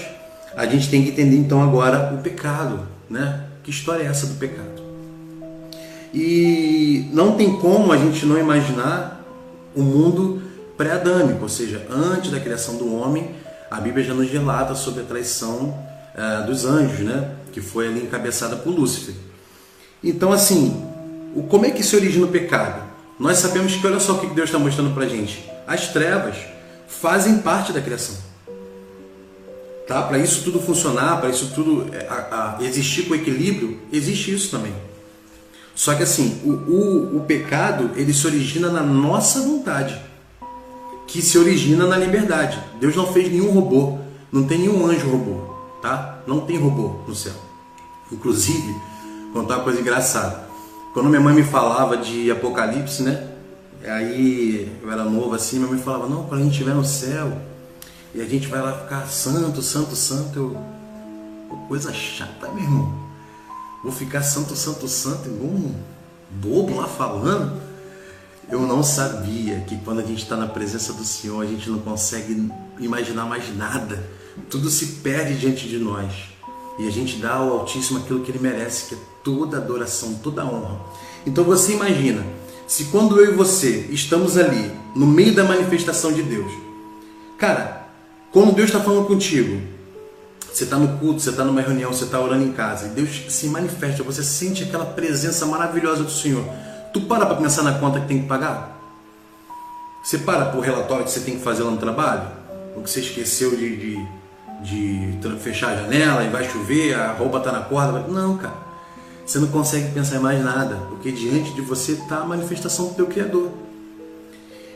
a 0.56 0.66
gente 0.66 0.90
tem 0.90 1.04
que 1.04 1.10
entender 1.10 1.38
então 1.38 1.64
agora 1.64 2.14
o 2.14 2.22
pecado, 2.22 2.88
né? 3.10 3.46
Que 3.64 3.72
história 3.72 4.04
é 4.04 4.08
essa 4.08 4.28
do 4.28 4.36
pecado? 4.36 4.84
E 6.14 7.10
não 7.14 7.34
tem 7.34 7.58
como 7.58 7.92
a 7.92 7.98
gente 7.98 8.26
não 8.26 8.38
imaginar 8.38 9.24
o 9.76 9.82
mundo 9.82 10.42
pré-adâmico, 10.78 11.44
ou 11.44 11.50
seja, 11.50 11.86
antes 11.90 12.32
da 12.32 12.40
criação 12.40 12.76
do 12.76 12.96
homem, 12.96 13.36
a 13.70 13.82
Bíblia 13.82 14.06
já 14.06 14.14
nos 14.14 14.30
relata 14.30 14.76
sobre 14.76 15.02
a 15.02 15.06
traição 15.06 15.78
uh, 16.16 16.46
dos 16.46 16.64
anjos, 16.64 17.00
né? 17.00 17.32
Que 17.52 17.60
foi 17.60 17.88
ali 17.88 18.04
encabeçada 18.04 18.56
por 18.56 18.70
Lúcifer. 18.70 19.16
Então, 20.04 20.32
assim, 20.32 20.86
o, 21.36 21.44
como 21.44 21.66
é 21.66 21.72
que 21.72 21.84
se 21.84 21.96
origina 21.96 22.26
o 22.26 22.30
pecado? 22.30 22.84
Nós 23.20 23.40
sabemos 23.40 23.76
que, 23.76 23.86
olha 23.86 24.00
só 24.00 24.14
o 24.14 24.20
que 24.20 24.28
Deus 24.28 24.50
está 24.50 24.60
mostrando 24.60 24.94
para 24.94 25.08
gente. 25.08 25.44
As 25.66 25.88
trevas 25.88 26.38
fazem 26.88 27.40
parte 27.40 27.74
da 27.74 27.82
criação. 27.82 28.16
Tá? 29.88 30.04
Para 30.04 30.20
isso 30.20 30.44
tudo 30.44 30.60
funcionar, 30.60 31.20
para 31.20 31.30
isso 31.30 31.52
tudo 31.56 31.90
é, 31.94 32.06
a, 32.08 32.58
a, 32.60 32.64
existir 32.64 33.08
com 33.08 33.16
equilíbrio, 33.16 33.80
existe 33.92 34.34
isso 34.34 34.52
também. 34.52 34.74
Só 35.74 35.96
que 35.96 36.04
assim, 36.04 36.42
o, 36.44 36.50
o, 36.50 37.18
o 37.18 37.20
pecado 37.22 37.92
ele 37.96 38.14
se 38.14 38.26
origina 38.28 38.70
na 38.70 38.82
nossa 38.82 39.42
vontade, 39.42 40.00
que 41.08 41.22
se 41.22 41.38
origina 41.38 41.88
na 41.88 41.98
liberdade. 41.98 42.62
Deus 42.80 42.96
não 42.96 43.12
fez 43.12 43.32
nenhum 43.32 43.52
robô, 43.52 43.98
não 44.32 44.44
tem 44.44 44.60
nenhum 44.60 44.86
anjo 44.86 45.10
robô, 45.10 45.56
tá? 45.82 46.22
Não 46.28 46.42
tem 46.42 46.58
robô 46.58 47.00
no 47.08 47.16
céu. 47.16 47.34
Inclusive, 48.12 48.76
contar 49.34 49.56
uma 49.56 49.64
coisa 49.64 49.80
engraçada. 49.80 50.48
Quando 50.94 51.10
minha 51.10 51.22
mãe 51.22 51.34
me 51.34 51.44
falava 51.44 51.98
de 51.98 52.30
Apocalipse, 52.30 53.04
né? 53.04 53.30
Aí 53.86 54.78
eu 54.82 54.92
era 54.92 55.04
novo 55.04 55.34
assim, 55.34 55.58
minha 55.58 55.70
mãe 55.70 55.80
falava, 55.80 56.08
não, 56.08 56.24
quando 56.26 56.42
a 56.42 56.44
gente 56.44 56.54
estiver 56.54 56.74
no 56.74 56.84
céu 56.84 57.38
e 58.14 58.22
a 58.22 58.26
gente 58.26 58.48
vai 58.48 58.62
lá 58.62 58.74
ficar 58.74 59.06
santo, 59.08 59.62
santo, 59.62 59.96
santo, 59.96 60.38
eu. 60.38 60.78
Coisa 61.68 61.94
chata, 61.94 62.50
meu 62.50 62.64
irmão. 62.64 62.94
Vou 63.84 63.92
ficar 63.92 64.22
santo, 64.22 64.56
santo, 64.56 64.88
santo, 64.88 65.30
igual 65.30 65.52
um 65.52 65.76
bobo 66.30 66.78
lá 66.78 66.88
falando. 66.88 67.62
Eu 68.50 68.62
não 68.62 68.82
sabia 68.82 69.60
que 69.68 69.76
quando 69.78 70.00
a 70.00 70.04
gente 70.04 70.24
está 70.24 70.38
na 70.38 70.48
presença 70.48 70.94
do 70.94 71.04
Senhor, 71.04 71.42
a 71.44 71.46
gente 71.46 71.70
não 71.70 71.80
consegue 71.80 72.50
imaginar 72.80 73.26
mais 73.26 73.54
nada. 73.56 74.02
Tudo 74.50 74.70
se 74.70 74.86
perde 75.04 75.38
diante 75.38 75.68
de 75.68 75.78
nós. 75.78 76.14
E 76.80 76.88
a 76.88 76.92
gente 76.92 77.18
dá 77.18 77.34
ao 77.34 77.60
Altíssimo 77.60 78.00
aquilo 78.00 78.22
que 78.22 78.32
ele 78.32 78.40
merece, 78.40 78.86
que 78.86 78.96
é 78.96 78.98
toda 79.22 79.58
adoração, 79.58 80.14
toda 80.24 80.46
honra. 80.46 80.80
Então 81.26 81.44
você 81.44 81.74
imagina, 81.74 82.26
se 82.66 82.86
quando 82.86 83.20
eu 83.20 83.34
e 83.34 83.36
você 83.36 83.88
estamos 83.92 84.38
ali, 84.38 84.72
no 84.96 85.06
meio 85.06 85.36
da 85.36 85.44
manifestação 85.44 86.14
de 86.14 86.24
Deus, 86.24 86.52
cara, 87.38 87.86
quando 88.32 88.56
Deus 88.56 88.70
está 88.70 88.80
falando 88.80 89.08
contigo, 89.08 89.62
você 90.54 90.64
está 90.64 90.78
no 90.78 91.00
culto, 91.00 91.20
você 91.20 91.32
está 91.32 91.44
numa 91.44 91.62
reunião, 91.62 91.92
você 91.92 92.06
está 92.06 92.20
orando 92.22 92.46
em 92.46 92.54
casa, 92.54 92.88
e 92.88 92.90
Deus 92.90 93.26
se 93.28 93.48
manifesta, 93.48 94.04
você 94.04 94.24
sente 94.24 94.64
aquela 94.64 94.86
presença 94.86 95.46
maravilhosa 95.46 96.04
do 96.04 96.12
Senhor. 96.12 96.46
Tu 96.94 97.02
para 97.02 97.26
para 97.26 97.36
pensar 97.36 97.64
na 97.64 97.74
conta 97.80 98.00
que 98.00 98.08
tem 98.08 98.22
que 98.22 98.28
pagar? 98.28 98.78
Você 100.04 100.20
para 100.20 100.46
para 100.46 100.58
o 100.58 100.62
relatório 100.62 101.04
que 101.04 101.12
você 101.12 101.20
tem 101.20 101.38
que 101.38 101.44
fazer 101.44 101.64
lá 101.64 101.72
no 101.72 101.78
trabalho? 101.78 102.28
Ou 102.76 102.82
que 102.82 102.90
você 102.90 103.02
esqueceu 103.02 103.56
de, 103.56 103.76
de, 104.62 105.12
de 105.12 105.40
fechar 105.40 105.72
a 105.72 105.76
janela 105.76 106.24
e 106.24 106.30
vai 106.30 106.50
chover, 106.50 106.96
a 106.96 107.12
roupa 107.12 107.40
está 107.40 107.52
na 107.52 107.62
corda? 107.62 108.00
Não, 108.08 108.38
cara. 108.38 108.68
Você 109.26 109.40
não 109.40 109.50
consegue 109.50 109.92
pensar 109.92 110.16
em 110.16 110.20
mais 110.20 110.42
nada, 110.42 110.76
porque 110.90 111.12
diante 111.12 111.54
de 111.54 111.60
você 111.60 111.94
está 111.94 112.20
a 112.20 112.26
manifestação 112.26 112.88
do 112.88 112.94
teu 112.94 113.08
Criador. 113.08 113.52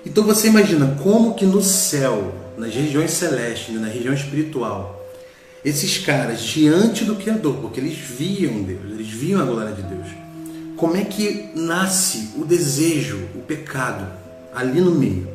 Então 0.06 0.26
você 0.26 0.48
imagina 0.48 0.98
como 1.02 1.36
que 1.36 1.46
no 1.46 1.62
céu, 1.62 2.34
nas 2.58 2.74
regiões 2.74 3.12
celestes, 3.12 3.80
na 3.80 3.88
região 3.88 4.14
espiritual, 4.14 5.02
esses 5.64 6.00
caras 6.00 6.42
diante 6.42 7.06
do 7.06 7.16
Criador, 7.16 7.56
porque 7.62 7.80
eles 7.80 7.98
viam 7.98 8.64
Deus, 8.64 8.92
eles 8.92 9.08
viam 9.08 9.42
a 9.42 9.46
glória 9.46 9.72
de 9.74 9.84
Deus. 9.84 10.21
Como 10.82 10.98
é 10.98 11.04
que 11.04 11.52
nasce 11.54 12.32
o 12.36 12.44
desejo, 12.44 13.20
o 13.36 13.42
pecado 13.44 14.04
ali 14.52 14.82
no 14.82 14.90
meio? 14.90 15.28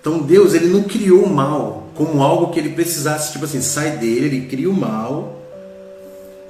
Então 0.00 0.18
Deus 0.18 0.52
ele 0.52 0.66
não 0.66 0.82
criou 0.82 1.22
o 1.22 1.32
mal 1.32 1.90
como 1.94 2.20
algo 2.24 2.52
que 2.52 2.58
ele 2.58 2.70
precisasse, 2.70 3.30
tipo 3.30 3.44
assim, 3.44 3.60
sai 3.60 3.98
dele, 3.98 4.26
ele 4.26 4.46
cria 4.46 4.68
o 4.68 4.74
mal 4.74 5.40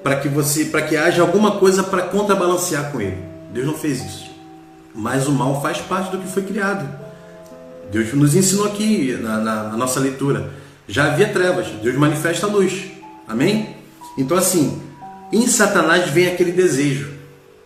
para 0.03 0.17
que 0.17 0.27
você, 0.27 0.65
para 0.65 0.81
que 0.81 0.97
haja 0.97 1.21
alguma 1.21 1.59
coisa 1.59 1.83
para 1.83 2.01
contrabalancear 2.01 2.91
com 2.91 2.99
ele. 2.99 3.19
Deus 3.53 3.67
não 3.67 3.75
fez 3.75 4.03
isso. 4.03 4.31
Mas 4.95 5.29
o 5.29 5.33
mal 5.33 5.61
faz 5.61 5.77
parte 5.77 6.11
do 6.11 6.17
que 6.17 6.29
foi 6.29 6.45
criado. 6.45 6.89
Deus 7.93 8.11
nos 8.15 8.35
ensinou 8.35 8.65
aqui 8.65 9.19
na, 9.21 9.37
na, 9.37 9.63
na 9.65 9.77
nossa 9.77 10.01
leitura. 10.01 10.49
Já 10.89 11.13
havia 11.13 11.29
trevas, 11.29 11.67
Deus 11.83 11.95
manifesta 11.95 12.47
a 12.47 12.49
luz. 12.49 12.85
Amém? 13.29 13.77
Então 14.17 14.35
assim, 14.35 14.81
em 15.31 15.47
Satanás 15.47 16.09
vem 16.09 16.27
aquele 16.27 16.53
desejo. 16.53 17.18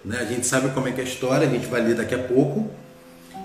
Né? 0.04 0.18
A 0.18 0.24
gente 0.24 0.46
sabe 0.46 0.70
como 0.70 0.88
é 0.88 0.92
que 0.92 1.00
é 1.00 1.04
a 1.04 1.06
história, 1.06 1.46
a 1.46 1.50
gente 1.50 1.66
vai 1.66 1.80
ler 1.80 1.94
daqui 1.94 2.14
a 2.14 2.18
pouco. 2.18 2.70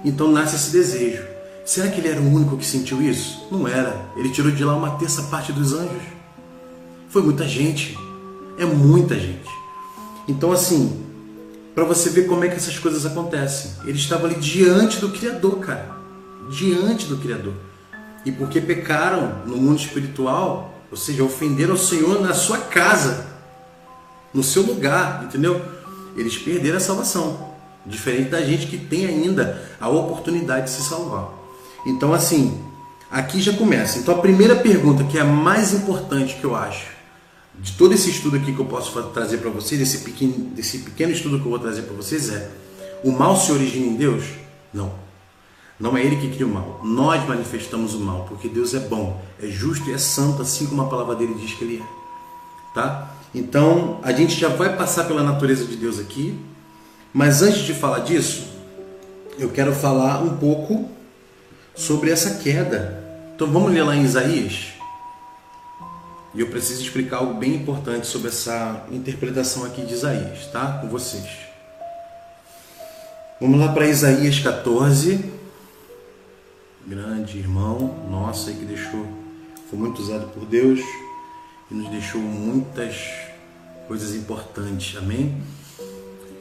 Então 0.03 0.31
nasce 0.31 0.55
esse 0.55 0.71
desejo. 0.71 1.23
Será 1.65 1.89
que 1.89 1.99
ele 1.99 2.07
era 2.07 2.21
o 2.21 2.33
único 2.33 2.57
que 2.57 2.65
sentiu 2.65 3.01
isso? 3.01 3.47
Não 3.51 3.67
era. 3.67 3.93
Ele 4.15 4.29
tirou 4.29 4.51
de 4.51 4.63
lá 4.63 4.75
uma 4.75 4.91
terça 4.91 5.23
parte 5.23 5.51
dos 5.51 5.73
anjos. 5.73 6.01
Foi 7.09 7.21
muita 7.21 7.47
gente. 7.47 7.97
É 8.57 8.65
muita 8.65 9.15
gente. 9.15 9.49
Então, 10.27 10.51
assim, 10.51 11.05
para 11.75 11.83
você 11.83 12.09
ver 12.09 12.25
como 12.27 12.43
é 12.43 12.47
que 12.47 12.55
essas 12.55 12.79
coisas 12.79 13.05
acontecem. 13.05 13.71
Ele 13.85 13.97
estava 13.97 14.25
ali 14.25 14.35
diante 14.35 14.99
do 14.99 15.09
Criador, 15.09 15.59
cara. 15.59 15.95
Diante 16.49 17.05
do 17.05 17.17
Criador. 17.17 17.53
E 18.25 18.31
porque 18.31 18.59
pecaram 18.59 19.41
no 19.45 19.57
mundo 19.57 19.79
espiritual, 19.79 20.73
ou 20.89 20.97
seja, 20.97 21.23
ofenderam 21.23 21.75
o 21.75 21.77
Senhor 21.77 22.21
na 22.21 22.33
sua 22.33 22.57
casa, 22.57 23.27
no 24.33 24.41
seu 24.41 24.63
lugar, 24.63 25.23
entendeu? 25.23 25.61
Eles 26.17 26.37
perderam 26.37 26.77
a 26.77 26.81
salvação. 26.81 27.55
Diferente 27.85 28.31
da 28.31 28.41
gente 28.41 28.67
que 28.67 28.77
tem 28.77 29.05
ainda 29.05 29.63
a 29.79 29.87
oportunidade 29.87 30.65
de 30.65 30.71
se 30.71 30.81
salvar. 30.81 31.29
Então, 31.85 32.13
assim, 32.13 32.61
aqui 33.09 33.39
já 33.39 33.53
começa. 33.53 33.99
Então, 33.99 34.15
a 34.15 34.17
primeira 34.17 34.55
pergunta, 34.55 35.03
que 35.05 35.17
é 35.17 35.21
a 35.21 35.25
mais 35.25 35.73
importante 35.73 36.35
que 36.35 36.43
eu 36.43 36.55
acho, 36.55 36.87
de 37.59 37.73
todo 37.73 37.93
esse 37.93 38.09
estudo 38.09 38.35
aqui 38.35 38.53
que 38.53 38.59
eu 38.59 38.65
posso 38.65 39.01
trazer 39.13 39.37
para 39.37 39.49
vocês, 39.49 39.79
desse 39.79 39.99
pequeno, 39.99 40.33
desse 40.49 40.79
pequeno 40.79 41.11
estudo 41.11 41.39
que 41.39 41.45
eu 41.45 41.49
vou 41.49 41.59
trazer 41.59 41.83
para 41.83 41.95
vocês 41.95 42.29
é: 42.29 42.51
o 43.03 43.11
mal 43.11 43.37
se 43.37 43.51
origina 43.51 43.85
em 43.85 43.95
Deus? 43.95 44.25
Não. 44.73 44.91
Não 45.79 45.95
é 45.95 46.03
Ele 46.03 46.15
que 46.15 46.29
cria 46.29 46.45
o 46.45 46.49
mal. 46.49 46.81
Nós 46.83 47.25
manifestamos 47.27 47.93
o 47.93 47.99
mal, 47.99 48.25
porque 48.27 48.49
Deus 48.49 48.73
é 48.73 48.79
bom, 48.79 49.21
é 49.41 49.47
justo 49.47 49.89
e 49.89 49.93
é 49.93 49.97
santo, 49.97 50.41
assim 50.41 50.65
como 50.65 50.81
a 50.81 50.89
palavra 50.89 51.15
dele 51.15 51.35
diz 51.39 51.53
que 51.53 51.63
Ele 51.63 51.81
é. 51.81 52.73
Tá? 52.73 53.11
Então, 53.37 53.99
a 54.01 54.11
gente 54.11 54.35
já 54.35 54.49
vai 54.49 54.75
passar 54.75 55.03
pela 55.03 55.21
natureza 55.21 55.63
de 55.65 55.75
Deus 55.75 55.99
aqui, 55.99 56.35
mas 57.13 57.43
antes 57.43 57.59
de 57.59 57.73
falar 57.73 57.99
disso, 57.99 58.47
eu 59.37 59.49
quero 59.49 59.73
falar 59.73 60.23
um 60.23 60.37
pouco 60.37 60.89
sobre 61.75 62.09
essa 62.09 62.41
queda. 62.41 63.03
Então, 63.35 63.45
vamos 63.51 63.71
ler 63.71 63.83
lá 63.83 63.95
em 63.95 64.03
Isaías 64.03 64.73
e 66.33 66.39
eu 66.39 66.47
preciso 66.47 66.81
explicar 66.81 67.17
algo 67.17 67.35
bem 67.35 67.55
importante 67.55 68.07
sobre 68.07 68.29
essa 68.29 68.85
interpretação 68.91 69.63
aqui 69.65 69.83
de 69.83 69.93
Isaías, 69.93 70.47
tá? 70.47 70.79
Com 70.81 70.87
vocês. 70.87 71.27
Vamos 73.39 73.59
lá 73.59 73.71
para 73.71 73.87
Isaías 73.87 74.39
14. 74.39 75.23
Grande 76.87 77.37
irmão 77.37 78.07
nosso 78.09 78.49
aí 78.49 78.55
que 78.55 78.65
deixou, 78.65 79.05
foi 79.69 79.77
muito 79.77 80.01
usado 80.01 80.27
por 80.29 80.45
Deus 80.45 80.79
e 81.69 81.73
nos 81.73 81.89
deixou 81.89 82.21
muitas 82.21 83.26
coisas 83.87 84.13
importantes, 84.15 84.97
amém? 84.97 85.41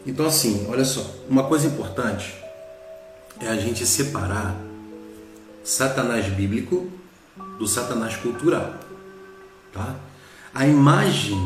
Então, 0.07 0.27
assim, 0.27 0.67
olha 0.69 0.85
só, 0.85 1.05
uma 1.29 1.45
coisa 1.45 1.67
importante 1.67 2.35
é 3.41 3.49
a 3.49 3.57
gente 3.57 3.85
separar 3.85 4.57
Satanás 5.65 6.27
bíblico 6.27 6.91
do 7.59 7.67
Satanás 7.67 8.17
cultural. 8.17 8.75
Tá? 9.73 9.97
A 10.55 10.67
imagem 10.67 11.37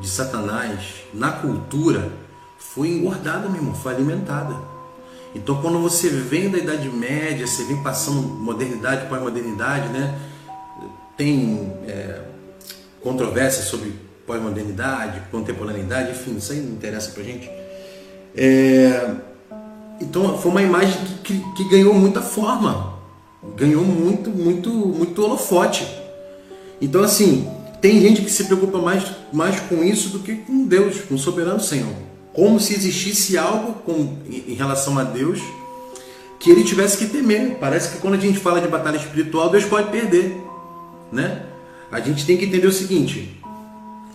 de 0.00 0.08
Satanás 0.08 1.04
na 1.12 1.32
cultura 1.32 2.12
foi 2.58 2.88
engordada, 2.88 3.48
meu 3.48 3.56
irmão, 3.56 3.74
foi 3.74 3.94
alimentada. 3.94 4.54
Então, 5.34 5.60
quando 5.62 5.80
você 5.80 6.08
vem 6.08 6.50
da 6.50 6.58
Idade 6.58 6.88
Média, 6.90 7.46
você 7.46 7.64
vem 7.64 7.82
passando 7.82 8.20
modernidade, 8.20 9.08
pós-modernidade, 9.08 9.88
né? 9.88 10.18
Tem 11.16 11.72
é, 11.86 12.22
controvérsia 13.02 13.62
sobre 13.62 13.94
pós-modernidade, 14.26 15.22
contemporaneidade, 15.30 16.12
enfim, 16.12 16.36
isso 16.36 16.52
aí 16.52 16.60
não 16.60 16.72
interessa 16.72 17.10
pra 17.12 17.22
gente. 17.22 17.50
É, 18.36 19.10
então, 20.00 20.38
foi 20.38 20.50
uma 20.50 20.62
imagem 20.62 20.98
que, 21.22 21.38
que, 21.38 21.52
que 21.54 21.68
ganhou 21.68 21.94
muita 21.94 22.20
forma, 22.20 22.94
ganhou 23.56 23.84
muito, 23.84 24.30
muito, 24.30 24.70
muito 24.70 25.22
holofote. 25.22 25.86
Então, 26.80 27.02
assim, 27.02 27.48
tem 27.80 28.00
gente 28.00 28.22
que 28.22 28.30
se 28.30 28.44
preocupa 28.44 28.78
mais, 28.78 29.04
mais 29.32 29.60
com 29.60 29.82
isso 29.82 30.10
do 30.10 30.20
que 30.20 30.36
com 30.36 30.66
Deus, 30.66 31.00
com 31.02 31.14
o 31.14 31.18
soberano 31.18 31.60
Senhor. 31.60 31.92
Como 32.32 32.58
se 32.58 32.74
existisse 32.74 33.36
algo 33.36 33.74
com, 33.84 34.16
em 34.28 34.54
relação 34.54 34.98
a 34.98 35.04
Deus 35.04 35.40
que 36.40 36.50
ele 36.50 36.64
tivesse 36.64 36.96
que 36.96 37.06
temer. 37.06 37.56
Parece 37.60 37.90
que 37.90 37.98
quando 37.98 38.14
a 38.14 38.18
gente 38.18 38.38
fala 38.38 38.60
de 38.60 38.68
batalha 38.68 38.96
espiritual, 38.96 39.50
Deus 39.50 39.64
pode 39.64 39.90
perder. 39.90 40.36
né? 41.12 41.46
A 41.90 42.00
gente 42.00 42.24
tem 42.24 42.36
que 42.36 42.46
entender 42.46 42.66
o 42.66 42.72
seguinte: 42.72 43.41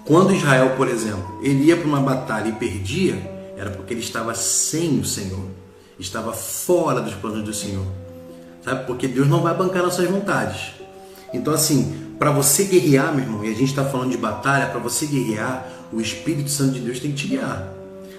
quando 0.08 0.34
Israel, 0.34 0.74
por 0.78 0.88
exemplo, 0.88 1.38
ele 1.44 1.66
ia 1.66 1.76
para 1.76 1.86
uma 1.86 2.00
batalha 2.00 2.48
e 2.48 2.54
perdia, 2.54 3.16
era 3.58 3.70
porque 3.72 3.94
ele 3.94 4.00
estava 4.00 4.34
sem 4.34 4.98
o 5.02 5.04
Senhor, 5.04 5.46
estava 6.00 6.32
fora 6.32 7.02
dos 7.02 7.14
planos 7.14 7.44
do 7.44 7.54
Senhor, 7.54 7.86
sabe? 8.64 8.86
Porque 8.86 9.06
Deus 9.06 9.28
não 9.28 9.42
vai 9.42 9.54
bancar 9.54 9.84
nossas 9.84 10.10
vontades. 10.10 10.72
Então, 11.34 11.54
assim, 11.54 12.14
para 12.18 12.32
você 12.32 12.64
guerrear, 12.64 13.14
meu 13.14 13.26
irmão, 13.26 13.44
e 13.44 13.50
a 13.50 13.54
gente 13.54 13.66
está 13.66 13.84
falando 13.84 14.12
de 14.12 14.18
batalha, 14.18 14.68
para 14.68 14.80
você 14.80 15.06
guerrear, 15.06 15.68
o 15.92 16.00
Espírito 16.00 16.50
Santo 16.50 16.72
de 16.72 16.80
Deus 16.80 17.02
tem 17.02 17.12
que 17.12 17.18
te 17.18 17.28
guiar. 17.28 17.68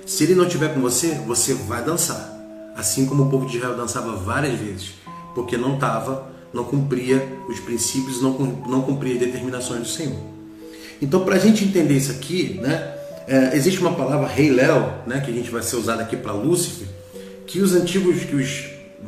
Se 0.04 0.24
ele 0.24 0.34
não 0.34 0.44
estiver 0.44 0.74
com 0.74 0.82
você, 0.82 1.14
você 1.26 1.54
vai 1.54 1.82
dançar. 1.82 2.36
Assim 2.76 3.06
como 3.06 3.24
o 3.24 3.30
povo 3.30 3.46
de 3.46 3.56
Israel 3.56 3.74
dançava 3.74 4.14
várias 4.14 4.60
vezes, 4.60 4.92
porque 5.34 5.56
não 5.56 5.76
estava, 5.76 6.30
não 6.52 6.64
cumpria 6.64 7.26
os 7.48 7.58
princípios, 7.60 8.20
não, 8.20 8.32
não 8.68 8.82
cumpria 8.82 9.14
as 9.14 9.20
determinações 9.20 9.80
do 9.80 9.88
Senhor. 9.88 10.37
Então, 11.00 11.24
para 11.24 11.36
a 11.36 11.38
gente 11.38 11.64
entender 11.64 11.94
isso 11.94 12.10
aqui, 12.10 12.58
né, 12.60 12.94
é, 13.26 13.56
existe 13.56 13.80
uma 13.80 13.92
palavra 13.92 14.26
rei 14.26 14.50
Léo, 14.50 14.92
né, 15.06 15.20
que 15.20 15.30
a 15.30 15.34
gente 15.34 15.50
vai 15.50 15.62
ser 15.62 15.76
usada 15.76 16.02
aqui 16.02 16.16
para 16.16 16.32
Lúcifer, 16.32 16.88
que 17.46 17.60
os 17.60 17.74
antigos, 17.74 18.24
que 18.24 18.34
os, 18.34 18.64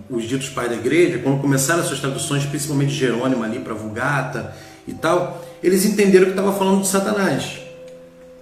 os 0.09 0.25
ditos 0.25 0.49
pais 0.49 0.71
da 0.71 0.77
igreja, 0.77 1.19
quando 1.19 1.41
começaram 1.41 1.81
as 1.81 1.87
suas 1.87 2.01
traduções, 2.01 2.45
principalmente 2.45 2.93
Jerônimo 2.93 3.43
ali 3.43 3.59
para 3.59 3.75
Vulgata 3.75 4.55
e 4.87 4.93
tal, 4.93 5.45
eles 5.63 5.85
entenderam 5.85 6.27
que 6.27 6.33
estava 6.33 6.53
falando 6.53 6.83
de 6.83 6.89
Satanás 6.89 7.61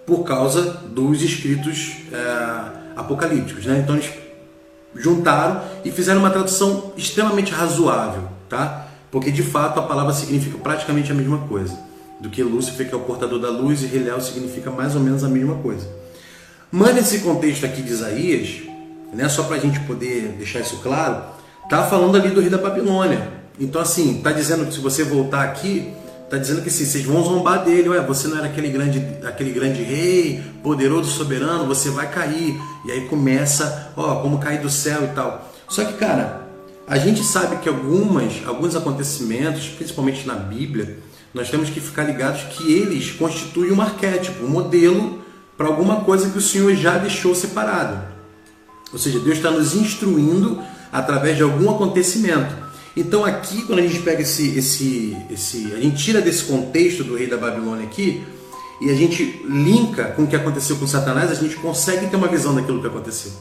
por 0.07 0.25
causa 0.25 0.63
dos 0.63 1.23
escritos 1.23 1.97
é, 2.13 2.97
apocalípticos. 2.97 3.67
Né? 3.67 3.81
Então 3.83 3.97
eles 3.97 4.11
juntaram 4.95 5.63
e 5.85 5.91
fizeram 5.91 6.21
uma 6.21 6.31
tradução 6.31 6.93
extremamente 6.97 7.53
razoável, 7.53 8.25
tá? 8.49 8.87
porque 9.11 9.31
de 9.31 9.43
fato 9.43 9.79
a 9.79 9.83
palavra 9.83 10.13
significa 10.13 10.59
praticamente 10.59 11.13
a 11.13 11.15
mesma 11.15 11.39
coisa. 11.47 11.88
Do 12.20 12.28
que 12.28 12.42
Lúcifer, 12.42 12.88
que 12.88 12.94
é 12.94 12.96
o 12.96 13.00
portador 13.00 13.38
da 13.38 13.50
luz, 13.50 13.83
e 13.83 13.87
Reliel 13.87 14.20
significa 14.20 14.70
mais 14.70 14.94
ou 14.94 15.00
menos 15.00 15.22
a 15.22 15.28
mesma 15.28 15.57
coisa. 15.57 15.87
Mas 16.70 16.94
nesse 16.94 17.20
contexto 17.20 17.64
aqui 17.64 17.81
de 17.83 17.92
Isaías, 17.92 18.62
né, 19.12 19.28
só 19.28 19.44
para 19.44 19.57
a 19.57 19.61
gente 19.61 19.81
poder 19.81 20.35
deixar 20.37 20.61
isso 20.61 20.78
claro, 20.78 21.22
tá 21.68 21.85
falando 21.85 22.16
ali 22.16 22.31
do 22.31 22.40
rei 22.40 22.50
da 22.50 22.59
Babilônia. 22.59 23.38
Então, 23.61 23.81
assim, 23.81 24.20
tá 24.22 24.33
dizendo 24.33 24.66
que 24.66 24.74
se 24.74 24.81
você 24.81 25.04
voltar 25.04 25.44
aqui, 25.44 25.92
Está 26.28 26.37
dizendo 26.37 26.61
que 26.61 26.68
assim, 26.68 26.85
vocês 26.85 27.07
vão 27.07 27.24
zombar 27.24 27.64
dele, 27.64 27.88
ué, 27.88 28.02
você 28.02 28.28
não 28.28 28.37
era 28.37 28.48
aquele 28.48 28.68
grande, 28.68 29.02
aquele 29.24 29.50
grande 29.50 29.83
rei, 29.83 30.42
poderoso, 30.62 31.11
soberano, 31.11 31.66
você 31.66 31.88
vai 31.88 32.11
cair. 32.11 32.54
E 32.85 32.92
aí 32.92 33.09
começa, 33.09 33.90
ó, 33.96 34.16
como 34.16 34.37
cair 34.37 34.61
do 34.61 34.68
céu 34.68 35.04
e 35.04 35.09
tal. 35.14 35.50
Só 35.66 35.87
que, 35.87 35.94
cara, 35.94 36.46
a 36.87 36.98
gente 36.98 37.24
sabe 37.24 37.57
que 37.57 37.68
algumas, 37.68 38.46
alguns 38.46 38.76
acontecimentos, 38.76 39.68
principalmente 39.68 40.26
na 40.26 40.35
Bíblia, 40.35 40.98
nós 41.35 41.51
temos 41.51 41.71
que 41.71 41.81
ficar 41.81 42.05
ligados 42.05 42.43
que 42.55 42.73
eles 42.73 43.11
constituem 43.12 43.73
um 43.73 43.81
arquétipo, 43.81 44.45
um 44.45 44.49
modelo 44.49 45.23
para 45.57 45.67
alguma 45.67 46.03
coisa 46.03 46.31
que 46.31 46.38
o 46.38 46.43
Senhor 46.43 46.75
já 46.75 46.99
deixou 46.99 47.35
separado. 47.35 48.01
Ou 48.93 48.99
seja, 48.99 49.19
Deus 49.19 49.37
está 49.37 49.51
nos 49.51 49.75
instruindo 49.75 50.62
através 50.91 51.37
de 51.37 51.43
algum 51.43 51.71
acontecimento. 51.71 52.55
Então 52.97 53.25
aqui, 53.25 53.62
quando 53.62 53.81
a 53.81 53.83
gente 53.83 54.01
pega 54.01 54.23
esse, 54.23 54.59
esse, 54.59 55.17
esse, 55.31 55.73
a 55.73 55.81
gente 55.81 56.03
tira 56.03 56.21
desse 56.21 56.45
contexto 56.45 57.05
do 57.05 57.17
rei 57.17 57.27
da 57.27 57.37
Babilônia 57.37 57.87
aqui 57.87 58.25
e 58.81 58.91
a 58.91 58.95
gente 58.95 59.43
linka 59.49 60.05
com 60.05 60.23
o 60.23 60.27
que 60.27 60.35
aconteceu 60.35 60.77
com 60.77 60.87
Satanás, 60.87 61.31
a 61.31 61.35
gente 61.35 61.57
consegue 61.57 62.07
ter 62.07 62.17
uma 62.17 62.29
visão 62.29 62.55
daquilo 62.55 62.81
que 62.81 62.87
aconteceu. 62.87 63.33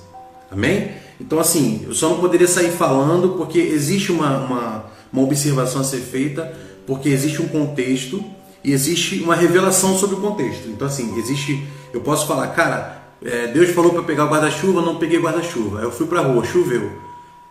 Amém? 0.52 0.91
Então 1.19 1.39
assim, 1.39 1.86
eu 1.88 1.93
só 1.93 2.10
não 2.10 2.19
poderia 2.19 2.47
sair 2.47 2.71
falando 2.71 3.30
porque 3.30 3.58
existe 3.58 4.12
uma, 4.12 4.38
uma, 4.38 4.86
uma 5.12 5.23
observação 5.23 5.82
a 5.82 5.84
ser 5.84 6.02
feita, 6.02 6.56
porque 6.88 7.10
existe 7.10 7.41
um 7.41 7.47
contexto 7.50 8.23
e 8.63 8.71
existe 8.71 9.21
uma 9.21 9.36
revelação 9.36 9.95
sobre 9.97 10.15
o 10.15 10.19
contexto. 10.21 10.69
Então 10.69 10.88
assim, 10.88 11.15
existe, 11.19 11.67
eu 11.93 12.00
posso 12.00 12.26
falar, 12.26 12.47
cara, 12.47 13.04
é, 13.23 13.47
Deus 13.47 13.69
falou 13.71 13.91
para 13.91 14.04
pegar 14.04 14.26
o 14.26 14.30
guarda-chuva, 14.30 14.82
não 14.82 14.95
peguei 14.95 15.19
guarda-chuva. 15.19 15.82
Eu 15.82 15.91
fui 15.91 16.08
para 16.08 16.21
rua, 16.21 16.43
choveu. 16.45 16.89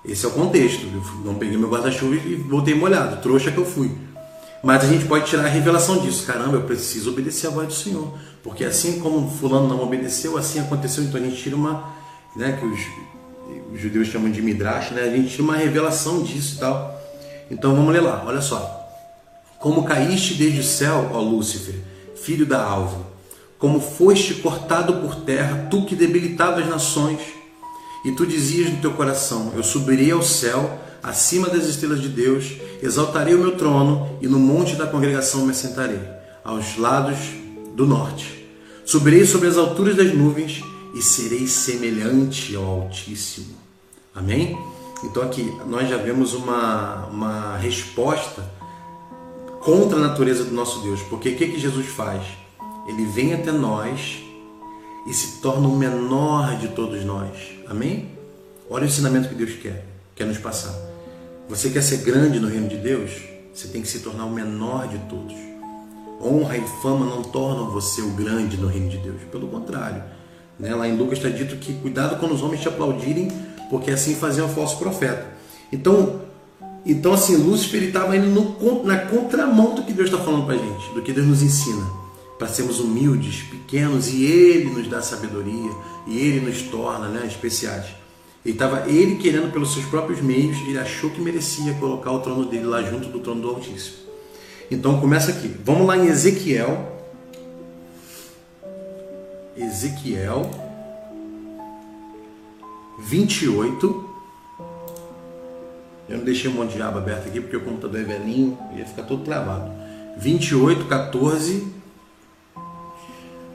Esse 0.05 0.25
é 0.25 0.29
o 0.29 0.33
contexto. 0.33 0.87
Eu 0.87 1.03
não 1.25 1.35
peguei 1.35 1.59
meu 1.59 1.69
guarda-chuva 1.69 2.15
e 2.15 2.35
voltei 2.37 2.75
molhado, 2.75 3.21
trouxa 3.21 3.53
que 3.53 3.59
eu 3.59 3.67
fui. 3.67 3.91
Mas 4.63 4.85
a 4.85 4.87
gente 4.87 5.05
pode 5.05 5.27
tirar 5.27 5.45
a 5.45 5.49
revelação 5.49 5.99
disso. 5.99 6.27
Caramba, 6.27 6.57
eu 6.57 6.63
preciso 6.63 7.11
obedecer 7.11 7.49
a 7.49 7.51
voz 7.51 7.69
do 7.69 7.75
Senhor. 7.75 8.15
Porque 8.43 8.65
assim 8.65 9.01
como 9.01 9.31
fulano 9.31 9.69
não 9.69 9.83
obedeceu, 9.83 10.39
assim 10.39 10.61
aconteceu. 10.61 11.05
Então 11.05 11.21
a 11.21 11.25
gente 11.25 11.37
tira 11.37 11.55
uma, 11.55 11.93
né, 12.35 12.59
que 12.59 12.65
os, 12.65 12.81
os 13.73 13.81
judeus 13.81 14.09
chamam 14.09 14.31
de 14.31 14.41
midrash, 14.41 14.93
né? 14.93 15.03
A 15.03 15.11
gente 15.11 15.29
tira 15.31 15.43
uma 15.43 15.57
revelação 15.57 16.23
disso 16.23 16.57
e 16.57 16.59
tal. 16.59 17.01
Então 17.51 17.75
vamos 17.75 17.93
ler 17.93 18.01
lá, 18.01 18.25
olha 18.27 18.41
só. 18.41 18.86
Como 19.61 19.85
caíste 19.85 20.35
desde 20.35 20.61
o 20.61 20.65
céu, 20.65 21.11
ó 21.13 21.21
Lúcifer, 21.21 21.75
filho 22.15 22.47
da 22.47 22.63
alva, 22.63 23.07
como 23.59 23.81
foste 23.81 24.35
cortado 24.35 24.95
por 24.97 25.17
terra, 25.17 25.69
tu 25.71 25.85
que 25.85 25.97
debilitava 25.97 26.61
as 26.61 26.69
nações, 26.69 27.21
e 28.05 28.13
tu 28.13 28.27
dizias 28.27 28.71
no 28.71 28.81
teu 28.81 28.93
coração: 28.93 29.53
Eu 29.57 29.63
subirei 29.63 30.11
ao 30.11 30.23
céu, 30.23 30.79
acima 31.03 31.49
das 31.49 31.65
estrelas 31.65 32.01
de 32.01 32.09
Deus, 32.09 32.53
exaltarei 32.83 33.35
o 33.35 33.39
meu 33.39 33.57
trono 33.57 34.19
e 34.21 34.29
no 34.29 34.39
monte 34.39 34.77
da 34.77 34.87
congregação 34.87 35.45
me 35.45 35.51
assentarei, 35.51 36.01
aos 36.45 36.77
lados 36.77 37.17
do 37.75 37.87
norte. 37.87 38.47
Subirei 38.85 39.27
sobre 39.27 39.49
as 39.49 39.57
alturas 39.57 39.97
das 39.97 40.15
nuvens 40.15 40.63
e 40.95 41.03
serei 41.03 41.49
semelhante 41.49 42.55
ao 42.55 42.83
Altíssimo. 42.83 43.57
Amém? 44.15 44.57
Então 45.03 45.23
aqui 45.23 45.53
nós 45.67 45.89
já 45.89 45.97
vemos 45.97 46.33
uma, 46.33 47.07
uma 47.07 47.57
resposta 47.57 48.56
contra 49.67 49.99
a 49.99 50.01
natureza 50.01 50.45
do 50.45 50.55
nosso 50.55 50.79
Deus. 50.79 51.03
Porque 51.03 51.31
o 51.31 51.37
que, 51.37 51.49
que 51.49 51.59
Jesus 51.59 51.87
faz? 51.87 52.23
Ele 52.87 53.05
vem 53.05 53.35
até 53.35 53.51
nós 53.51 54.23
e 55.09 55.13
se 55.13 55.41
torna 55.41 55.67
o 55.67 55.77
menor 55.77 56.57
de 56.57 56.69
todos 56.69 57.05
nós. 57.05 57.37
Amém? 57.69 58.13
Olha 58.71 58.85
o 58.85 58.87
ensinamento 58.87 59.29
que 59.29 59.35
Deus 59.35 59.55
quer, 59.55 59.85
quer 60.15 60.25
nos 60.25 60.39
passar. 60.39 60.73
Você 61.49 61.69
quer 61.71 61.83
ser 61.83 61.99
grande 61.99 62.39
no 62.39 62.47
reino 62.47 62.69
de 62.69 62.77
Deus? 62.77 63.11
Você 63.53 63.67
tem 63.67 63.83
que 63.83 63.89
se 63.89 63.99
tornar 64.01 64.25
o 64.25 64.31
menor 64.31 64.87
de 64.87 64.99
todos. 65.09 65.35
Honra 66.23 66.57
e 66.57 66.67
fama 66.81 67.05
não 67.05 67.25
tornam 67.25 67.69
você 67.71 68.01
o 68.03 68.11
grande 68.11 68.57
no 68.57 68.69
reino 68.69 68.89
de 68.89 68.99
Deus. 68.99 69.21
Pelo 69.33 69.49
contrário. 69.49 70.03
Né? 70.61 70.73
Lá 70.77 70.87
em 70.87 70.97
Lucas 70.97 71.19
está 71.19 71.29
dito 71.29 71.57
que 71.57 71.75
cuidado 71.75 72.21
quando 72.21 72.33
os 72.33 72.43
homens 72.43 72.61
te 72.61 72.69
aplaudirem, 72.69 73.33
porque 73.69 73.91
assim 73.91 74.15
faziam 74.15 74.47
o 74.47 74.49
falso 74.49 74.79
profeta. 74.79 75.27
Então, 75.73 76.26
então 76.87 77.13
assim, 77.13 77.37
Lúcifer 77.37 77.83
estava 77.83 78.17
indo 78.17 78.29
no, 78.29 78.85
na 78.85 78.99
contramão 78.99 79.75
do 79.75 79.83
que 79.83 79.93
Deus 79.93 80.09
está 80.09 80.23
falando 80.23 80.47
para 80.47 80.55
a 80.55 80.59
gente, 80.59 80.95
do 80.95 81.03
que 81.03 81.13
Deus 81.13 81.27
nos 81.27 81.43
ensina 81.43 81.85
para 82.39 82.49
sermos 82.49 82.81
humildes, 82.81 83.43
pequenos, 83.43 84.09
e 84.09 84.25
Ele 84.25 84.71
nos 84.71 84.89
dá 84.89 85.01
sabedoria, 85.01 85.71
e 86.07 86.19
Ele 86.19 86.47
nos 86.47 86.63
torna 86.63 87.09
né, 87.09 87.27
especiais. 87.27 87.87
Ele 88.45 88.55
estava 88.55 88.89
ele 88.89 89.17
querendo 89.17 89.51
pelos 89.51 89.73
seus 89.73 89.85
próprios 89.87 90.21
meios, 90.21 90.57
ele 90.59 90.79
achou 90.79 91.11
que 91.11 91.21
merecia 91.21 91.75
colocar 91.75 92.13
o 92.13 92.21
trono 92.21 92.45
dele 92.45 92.65
lá 92.65 92.81
junto 92.81 93.09
do 93.09 93.19
trono 93.19 93.41
do 93.41 93.49
Altíssimo. 93.49 93.97
Então 94.71 95.01
começa 95.01 95.33
aqui. 95.33 95.53
Vamos 95.65 95.85
lá 95.85 95.97
em 95.97 96.07
Ezequiel. 96.07 96.93
Ezequiel 99.57 100.49
28. 103.01 104.06
Eu 106.09 106.19
não 106.19 106.25
deixei 106.25 106.51
um 106.51 106.55
monte 106.55 106.75
de 106.75 106.83
aba 106.83 106.99
aberta 106.99 107.29
aqui 107.29 107.41
porque 107.41 107.57
o 107.57 107.65
computador 107.65 108.01
é 108.01 108.05
velhinho, 108.05 108.59
ia 108.77 108.85
ficar 108.85 109.03
todo 109.03 109.25
travado. 109.25 109.71
28, 110.19 110.85
14 110.87 111.77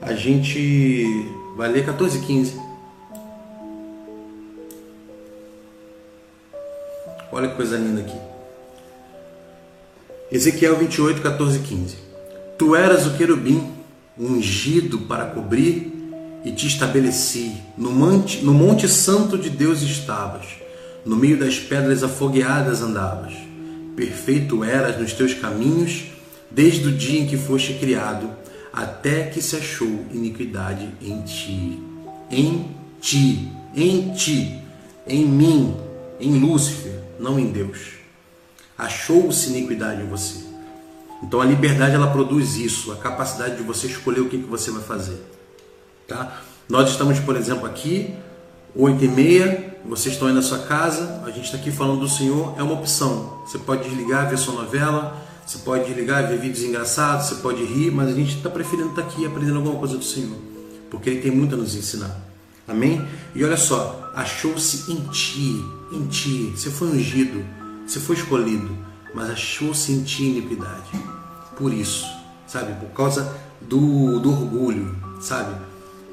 a 0.02 0.14
gente 0.14 1.30
vai 1.56 1.70
ler 1.70 1.86
14 1.86 2.18
e 2.18 2.22
15. 2.22 2.60
Olha 7.30 7.48
que 7.48 7.54
coisa 7.54 7.78
linda 7.78 8.00
aqui. 8.00 8.18
Ezequiel 10.30 10.76
28, 10.76 11.22
14 11.22 11.58
e 11.58 11.62
15. 11.62 11.96
Tu 12.58 12.74
eras 12.74 13.06
o 13.06 13.16
querubim 13.16 13.72
ungido 14.18 14.98
para 15.00 15.26
cobrir 15.26 15.92
e 16.44 16.50
te 16.50 16.66
estabeleci. 16.66 17.56
No 17.78 17.90
monte, 17.90 18.44
no 18.44 18.52
monte 18.52 18.88
santo 18.88 19.38
de 19.38 19.48
Deus 19.48 19.82
estavas. 19.82 20.61
No 21.04 21.16
meio 21.16 21.38
das 21.38 21.58
pedras 21.58 22.02
afogueadas 22.02 22.80
andavas. 22.80 23.34
Perfeito 23.96 24.64
eras 24.64 24.98
nos 25.00 25.12
teus 25.12 25.34
caminhos, 25.34 26.04
desde 26.50 26.88
o 26.88 26.92
dia 26.92 27.20
em 27.20 27.26
que 27.26 27.36
foste 27.36 27.74
criado 27.74 28.30
até 28.72 29.24
que 29.24 29.42
se 29.42 29.56
achou 29.56 30.06
iniquidade 30.12 30.88
em 31.00 31.20
ti. 31.22 31.82
Em 32.30 32.74
ti, 33.00 33.52
em 33.74 34.12
ti, 34.14 34.58
em 35.06 35.26
mim, 35.26 35.76
em 36.18 36.38
Lúcifer, 36.38 36.98
não 37.20 37.38
em 37.38 37.52
Deus. 37.52 37.94
Achou-se 38.78 39.50
iniquidade 39.50 40.02
em 40.02 40.06
você. 40.06 40.44
Então 41.22 41.40
a 41.40 41.44
liberdade 41.44 41.94
ela 41.94 42.10
produz 42.10 42.56
isso, 42.56 42.90
a 42.90 42.96
capacidade 42.96 43.56
de 43.56 43.62
você 43.62 43.86
escolher 43.86 44.20
o 44.20 44.28
que, 44.28 44.38
que 44.38 44.48
você 44.48 44.70
vai 44.70 44.82
fazer. 44.82 45.22
Tá? 46.08 46.42
Nós 46.68 46.90
estamos, 46.90 47.20
por 47.20 47.36
exemplo, 47.36 47.66
aqui, 47.66 48.14
8 48.74 49.04
e 49.04 49.08
meia, 49.08 49.76
vocês 49.84 50.14
estão 50.14 50.28
aí 50.28 50.34
na 50.34 50.40
sua 50.40 50.60
casa, 50.60 51.22
a 51.26 51.30
gente 51.30 51.44
está 51.44 51.58
aqui 51.58 51.70
falando 51.70 52.00
do 52.00 52.08
Senhor, 52.08 52.54
é 52.58 52.62
uma 52.62 52.72
opção. 52.72 53.42
Você 53.46 53.58
pode 53.58 53.86
desligar, 53.86 54.30
ver 54.30 54.38
sua 54.38 54.54
novela, 54.54 55.20
você 55.44 55.58
pode 55.58 55.84
desligar, 55.84 56.26
ver 56.26 56.38
vídeos 56.38 56.64
engraçados, 56.64 57.26
você 57.26 57.34
pode 57.36 57.62
rir, 57.62 57.90
mas 57.90 58.08
a 58.08 58.12
gente 58.12 58.36
está 58.36 58.48
preferindo 58.48 58.90
estar 58.90 59.02
tá 59.02 59.08
aqui 59.08 59.26
aprendendo 59.26 59.56
alguma 59.56 59.76
coisa 59.76 59.98
do 59.98 60.04
Senhor, 60.04 60.38
porque 60.90 61.10
Ele 61.10 61.20
tem 61.20 61.30
muito 61.30 61.54
a 61.54 61.58
nos 61.58 61.74
ensinar. 61.74 62.18
Amém? 62.66 63.06
E 63.34 63.44
olha 63.44 63.58
só, 63.58 64.10
achou-se 64.14 64.90
em 64.90 65.00
ti, 65.08 65.62
em 65.92 66.06
ti, 66.06 66.52
você 66.56 66.70
foi 66.70 66.88
ungido, 66.88 67.44
você 67.86 68.00
foi 68.00 68.16
escolhido, 68.16 68.74
mas 69.14 69.28
achou-se 69.28 69.92
em 69.92 70.02
ti 70.02 70.22
iniquidade. 70.24 70.92
Por 71.58 71.74
isso, 71.74 72.06
sabe? 72.46 72.72
Por 72.80 72.90
causa 72.94 73.36
do, 73.60 74.18
do 74.18 74.30
orgulho, 74.30 74.96
sabe? 75.20 75.54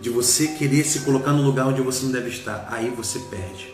De 0.01 0.09
você 0.09 0.47
querer 0.47 0.83
se 0.83 0.99
colocar 1.01 1.31
no 1.31 1.43
lugar 1.43 1.67
onde 1.67 1.81
você 1.81 2.05
não 2.05 2.11
deve 2.11 2.29
estar. 2.29 2.67
Aí 2.71 2.89
você 2.89 3.19
perde. 3.19 3.73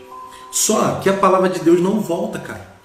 Só 0.51 0.95
que 0.95 1.09
a 1.09 1.13
palavra 1.13 1.49
de 1.49 1.59
Deus 1.59 1.81
não 1.81 1.99
volta, 1.99 2.39
cara. 2.39 2.75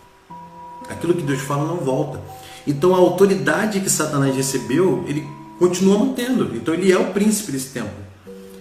Aquilo 0.89 1.15
que 1.15 1.23
Deus 1.23 1.41
fala 1.41 1.65
não 1.65 1.77
volta. 1.77 2.21
Então 2.67 2.95
a 2.95 2.99
autoridade 2.99 3.81
que 3.81 3.89
Satanás 3.89 4.35
recebeu, 4.35 5.05
ele 5.07 5.27
continua 5.59 5.99
mantendo. 5.99 6.55
Então 6.55 6.75
ele 6.75 6.93
é 6.93 6.99
o 6.99 7.13
príncipe 7.13 7.53
desse 7.53 7.69
tempo. 7.69 7.91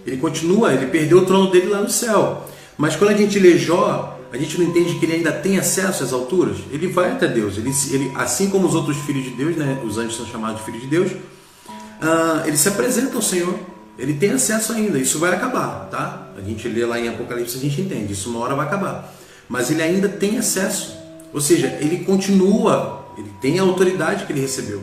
Ele 0.06 0.16
continua, 0.16 0.72
ele 0.72 0.86
perdeu 0.86 1.18
o 1.18 1.26
trono 1.26 1.50
dele 1.50 1.68
lá 1.68 1.80
no 1.80 1.90
céu. 1.90 2.44
Mas 2.78 2.96
quando 2.96 3.10
a 3.10 3.16
gente 3.16 3.38
lê 3.38 3.58
Jó, 3.58 4.18
a 4.32 4.36
gente 4.36 4.58
não 4.58 4.66
entende 4.66 4.94
que 4.94 5.04
ele 5.04 5.14
ainda 5.14 5.32
tem 5.32 5.58
acesso 5.58 6.04
às 6.04 6.12
alturas. 6.12 6.58
Ele 6.70 6.86
vai 6.86 7.10
até 7.10 7.26
Deus. 7.26 7.58
Ele, 7.58 7.70
ele 7.90 8.12
assim 8.14 8.48
como 8.48 8.66
os 8.66 8.74
outros 8.74 8.96
filhos 8.98 9.24
de 9.24 9.30
Deus, 9.30 9.56
né, 9.56 9.80
os 9.84 9.98
anjos 9.98 10.16
são 10.16 10.26
chamados 10.26 10.58
de 10.58 10.66
filhos 10.66 10.82
de 10.82 10.86
Deus, 10.86 11.10
uh, 11.10 12.46
ele 12.46 12.56
se 12.56 12.68
apresenta 12.68 13.16
ao 13.16 13.22
Senhor. 13.22 13.54
Ele 14.00 14.14
tem 14.14 14.30
acesso 14.30 14.72
ainda. 14.72 14.98
Isso 14.98 15.18
vai 15.18 15.32
acabar, 15.32 15.88
tá? 15.90 16.28
A 16.36 16.40
gente 16.40 16.66
lê 16.66 16.84
lá 16.86 16.98
em 16.98 17.08
Apocalipse, 17.08 17.58
a 17.58 17.60
gente 17.60 17.82
entende. 17.82 18.14
Isso 18.14 18.30
uma 18.30 18.40
hora 18.40 18.54
vai 18.54 18.66
acabar. 18.66 19.12
Mas 19.46 19.70
ele 19.70 19.82
ainda 19.82 20.08
tem 20.08 20.38
acesso. 20.38 20.96
Ou 21.34 21.40
seja, 21.40 21.76
ele 21.80 21.98
continua, 22.04 23.04
ele 23.18 23.30
tem 23.42 23.58
a 23.58 23.62
autoridade 23.62 24.24
que 24.24 24.32
ele 24.32 24.40
recebeu. 24.40 24.82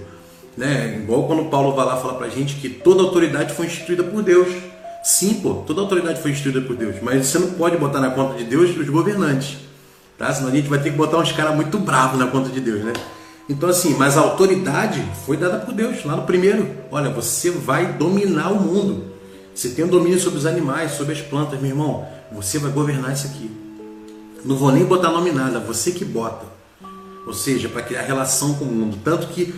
Né? 0.56 1.00
Igual 1.02 1.26
quando 1.26 1.50
Paulo 1.50 1.76
vai 1.76 1.86
lá 1.86 1.98
falar 1.98 2.14
pra 2.14 2.30
gente 2.30 2.56
que 2.56 2.70
toda 2.70 3.02
autoridade 3.02 3.54
foi 3.54 3.66
instituída 3.66 4.04
por 4.04 4.22
Deus. 4.22 4.48
Sim, 5.04 5.36
pô, 5.36 5.56
toda 5.66 5.82
autoridade 5.82 6.22
foi 6.22 6.32
instituída 6.32 6.62
por 6.62 6.76
Deus, 6.76 6.98
mas 7.02 7.26
você 7.26 7.40
não 7.40 7.52
pode 7.52 7.78
botar 7.78 8.00
na 8.00 8.10
conta 8.12 8.38
de 8.38 8.44
Deus 8.44 8.76
os 8.76 8.90
governantes, 8.90 9.58
tá? 10.18 10.34
Senão 10.34 10.50
a 10.50 10.52
gente 10.52 10.68
vai 10.68 10.80
ter 10.80 10.90
que 10.90 10.98
botar 10.98 11.18
uns 11.18 11.32
caras 11.32 11.56
muito 11.56 11.78
bravos 11.80 12.20
na 12.20 12.28
conta 12.28 12.50
de 12.50 12.60
Deus, 12.60 12.84
né? 12.84 12.92
Então, 13.50 13.70
assim, 13.70 13.96
mas 13.96 14.18
a 14.18 14.22
autoridade 14.22 15.04
foi 15.26 15.38
dada 15.38 15.60
por 15.60 15.74
Deus 15.74 16.04
lá 16.04 16.16
no 16.16 16.24
primeiro. 16.24 16.70
Olha, 16.92 17.10
você 17.10 17.50
vai 17.50 17.94
dominar 17.94 18.52
o 18.52 18.60
mundo. 18.60 19.06
Você 19.56 19.70
tem 19.70 19.86
o 19.86 19.88
um 19.88 19.92
domínio 19.92 20.20
sobre 20.20 20.38
os 20.38 20.46
animais, 20.46 20.92
sobre 20.92 21.14
as 21.14 21.22
plantas, 21.22 21.60
meu 21.60 21.72
irmão. 21.72 22.08
Você 22.32 22.60
vai 22.60 22.72
governar 22.72 23.14
isso 23.14 23.28
aqui. 23.28 23.50
Não 24.44 24.56
vou 24.56 24.72
nem 24.72 24.84
botar 24.84 25.12
nome 25.12 25.32
nada, 25.32 25.60
você 25.60 25.92
que 25.92 26.04
bota. 26.04 26.46
Ou 27.26 27.34
seja, 27.34 27.70
para 27.70 27.82
criar 27.82 28.02
relação 28.02 28.54
com 28.56 28.66
o 28.66 28.72
mundo. 28.72 29.00
Tanto 29.04 29.28
que, 29.28 29.54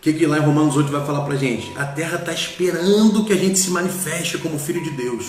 que, 0.00 0.12
que 0.12 0.26
lá 0.26 0.38
em 0.38 0.42
Romanos 0.42 0.76
8 0.76 0.90
vai 0.90 1.04
falar 1.04 1.22
para 1.24 1.36
gente? 1.36 1.72
A 1.76 1.84
terra 1.84 2.16
está 2.16 2.32
esperando 2.32 3.24
que 3.24 3.32
a 3.32 3.36
gente 3.36 3.58
se 3.58 3.70
manifeste 3.70 4.38
como 4.38 4.58
filho 4.58 4.82
de 4.82 4.90
Deus. 4.90 5.26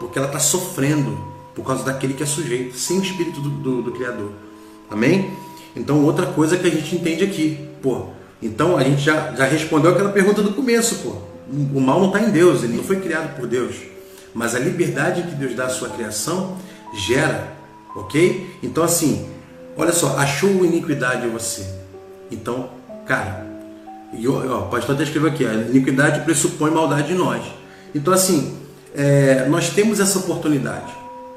Porque 0.00 0.18
ela 0.18 0.26
está 0.26 0.40
sofrendo 0.40 1.32
por 1.54 1.64
causa 1.64 1.84
daquele 1.84 2.14
que 2.14 2.22
é 2.22 2.26
sujeito, 2.26 2.76
sem 2.78 2.98
o 2.98 3.02
espírito 3.02 3.40
do, 3.40 3.50
do, 3.50 3.82
do 3.82 3.92
Criador. 3.92 4.32
Amém? 4.90 5.30
Então, 5.74 6.04
outra 6.04 6.26
coisa 6.26 6.56
que 6.56 6.66
a 6.66 6.70
gente 6.70 6.94
entende 6.94 7.24
aqui, 7.24 7.68
pô. 7.80 8.06
Então, 8.42 8.76
a 8.76 8.84
gente 8.84 9.00
já, 9.00 9.32
já 9.34 9.44
respondeu 9.44 9.92
aquela 9.92 10.10
pergunta 10.10 10.42
do 10.42 10.52
começo, 10.52 10.96
pô. 10.96 11.16
O 11.74 11.80
mal 11.80 12.00
não 12.00 12.08
está 12.08 12.20
em 12.20 12.30
Deus, 12.30 12.62
ele 12.62 12.76
não 12.76 12.84
foi 12.84 12.96
criado 12.96 13.36
por 13.36 13.46
Deus. 13.46 13.76
Mas 14.34 14.54
a 14.54 14.58
liberdade 14.58 15.22
que 15.22 15.34
Deus 15.34 15.54
dá 15.54 15.66
à 15.66 15.68
sua 15.68 15.90
criação 15.90 16.56
gera 16.94 17.52
Ok? 17.94 18.56
Então, 18.62 18.82
assim, 18.82 19.28
olha 19.76 19.92
só, 19.92 20.16
achou 20.16 20.64
iniquidade 20.64 21.26
em 21.26 21.30
você. 21.30 21.66
Então, 22.30 22.70
cara, 23.06 23.46
e, 24.14 24.26
ó, 24.26 24.60
o 24.60 24.68
pastor 24.68 24.94
até 24.94 25.04
escreveu 25.04 25.30
aqui: 25.30 25.44
a 25.44 25.52
iniquidade 25.52 26.24
pressupõe 26.24 26.70
maldade 26.70 27.12
em 27.12 27.16
nós. 27.16 27.44
Então, 27.94 28.12
assim, 28.12 28.56
é, 28.94 29.46
nós 29.48 29.70
temos 29.70 30.00
essa 30.00 30.18
oportunidade, 30.18 30.92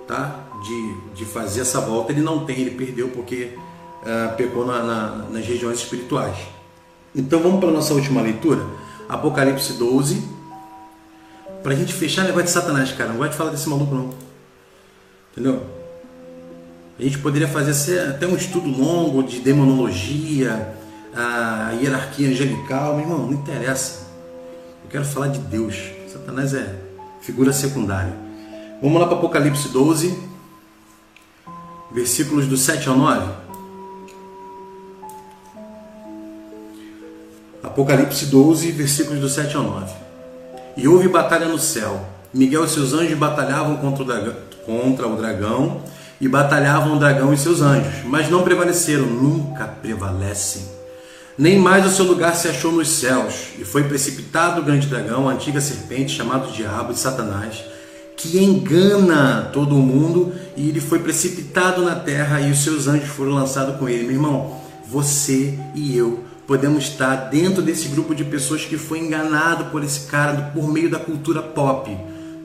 tá? 0.07 0.39
De, 0.63 1.15
de 1.15 1.25
fazer 1.25 1.61
essa 1.61 1.81
volta. 1.81 2.11
Ele 2.11 2.21
não 2.21 2.45
tem, 2.45 2.59
ele 2.61 2.71
perdeu 2.71 3.09
porque 3.09 3.51
é, 4.05 4.27
pecou 4.29 4.65
na, 4.65 4.83
na, 4.83 5.07
nas 5.31 5.45
regiões 5.45 5.79
espirituais. 5.79 6.37
Então, 7.13 7.41
vamos 7.41 7.59
para 7.59 7.69
a 7.69 7.71
nossa 7.71 7.93
última 7.93 8.21
leitura, 8.21 8.65
Apocalipse 9.09 9.73
12. 9.73 10.21
Para 11.63 11.73
a 11.73 11.75
gente 11.75 11.93
fechar 11.93 12.23
o 12.23 12.25
negócio 12.25 12.45
de 12.45 12.51
Satanás, 12.51 12.91
cara. 12.91 13.11
Não 13.11 13.17
vai 13.17 13.29
te 13.29 13.35
falar 13.35 13.49
desse 13.49 13.67
maluco, 13.67 13.95
não. 13.95 14.13
Entendeu? 15.31 15.63
A 16.97 17.03
gente 17.03 17.17
poderia 17.17 17.47
fazer 17.47 17.99
até 18.09 18.25
um 18.25 18.35
estudo 18.35 18.69
longo 18.69 19.23
de 19.23 19.39
demonologia, 19.39 20.75
a 21.13 21.71
hierarquia 21.81 22.29
angelical, 22.29 22.95
meu 22.95 23.01
irmão, 23.03 23.25
não 23.25 23.33
interessa. 23.33 24.07
Eu 24.83 24.89
quero 24.89 25.03
falar 25.03 25.27
de 25.27 25.39
Deus. 25.39 25.75
Satanás 26.11 26.53
é 26.53 26.75
figura 27.21 27.51
secundária. 27.51 28.13
Vamos 28.81 28.99
lá 29.01 29.07
para 29.07 29.17
Apocalipse 29.17 29.69
12, 29.69 30.17
versículos 31.91 32.47
do 32.47 32.55
7 32.55 32.87
ao 32.87 32.95
9. 32.95 33.44
Apocalipse 37.75 38.27
12, 38.27 38.71
versículos 38.71 39.19
do 39.19 39.27
7 39.27 39.57
ao 39.57 39.63
9. 39.63 39.93
E 40.77 40.87
houve 40.87 41.09
batalha 41.09 41.45
no 41.45 41.59
céu. 41.59 42.05
Miguel 42.33 42.63
e 42.63 42.69
seus 42.69 42.93
anjos 42.93 43.17
batalhavam 43.17 43.75
contra 43.75 44.01
o 44.01 44.05
dragão, 44.05 44.35
contra 44.65 45.05
o 45.05 45.17
dragão 45.17 45.81
e 46.21 46.25
batalhavam 46.29 46.95
o 46.95 46.99
dragão 46.99 47.33
e 47.33 47.37
seus 47.37 47.59
anjos, 47.59 48.05
mas 48.05 48.29
não 48.29 48.43
prevaleceram, 48.43 49.05
nunca 49.05 49.65
prevalecem. 49.65 50.61
Nem 51.37 51.59
mais 51.59 51.85
o 51.85 51.89
seu 51.89 52.05
lugar 52.05 52.33
se 52.37 52.47
achou 52.47 52.71
nos 52.71 52.87
céus, 52.87 53.47
e 53.59 53.65
foi 53.65 53.83
precipitado 53.83 54.61
o 54.61 54.63
grande 54.63 54.87
dragão, 54.87 55.27
a 55.27 55.33
antiga 55.33 55.59
serpente, 55.59 56.15
chamado 56.15 56.53
Diabo 56.53 56.93
e 56.93 56.95
Satanás, 56.95 57.61
que 58.15 58.41
engana 58.41 59.49
todo 59.51 59.75
o 59.75 59.81
mundo, 59.81 60.33
e 60.55 60.69
ele 60.69 60.79
foi 60.79 60.99
precipitado 60.99 61.83
na 61.83 61.95
terra, 61.95 62.39
e 62.39 62.51
os 62.51 62.63
seus 62.63 62.87
anjos 62.87 63.09
foram 63.09 63.33
lançados 63.33 63.75
com 63.75 63.89
ele. 63.89 64.03
Meu 64.03 64.13
irmão, 64.13 64.61
você 64.87 65.59
e 65.73 65.97
eu 65.97 66.23
podemos 66.47 66.83
estar 66.83 67.15
dentro 67.29 67.61
desse 67.61 67.87
grupo 67.87 68.13
de 68.13 68.23
pessoas 68.23 68.65
que 68.65 68.77
foi 68.77 68.99
enganado 68.99 69.65
por 69.65 69.83
esse 69.83 70.01
cara 70.07 70.51
por 70.53 70.71
meio 70.71 70.89
da 70.89 70.99
cultura 70.99 71.41
pop, 71.41 71.95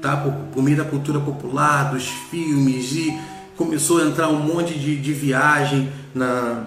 tá? 0.01 0.17
Por, 0.17 0.33
por 0.53 0.63
meio 0.63 0.77
da 0.77 0.85
cultura 0.85 1.21
popular, 1.21 1.93
dos 1.93 2.09
filmes 2.31 2.93
e 2.93 3.19
começou 3.57 4.01
a 4.01 4.07
entrar 4.07 4.29
um 4.29 4.41
monte 4.41 4.79
de, 4.79 4.97
de 4.97 5.13
viagem 5.13 5.91
na, 6.15 6.65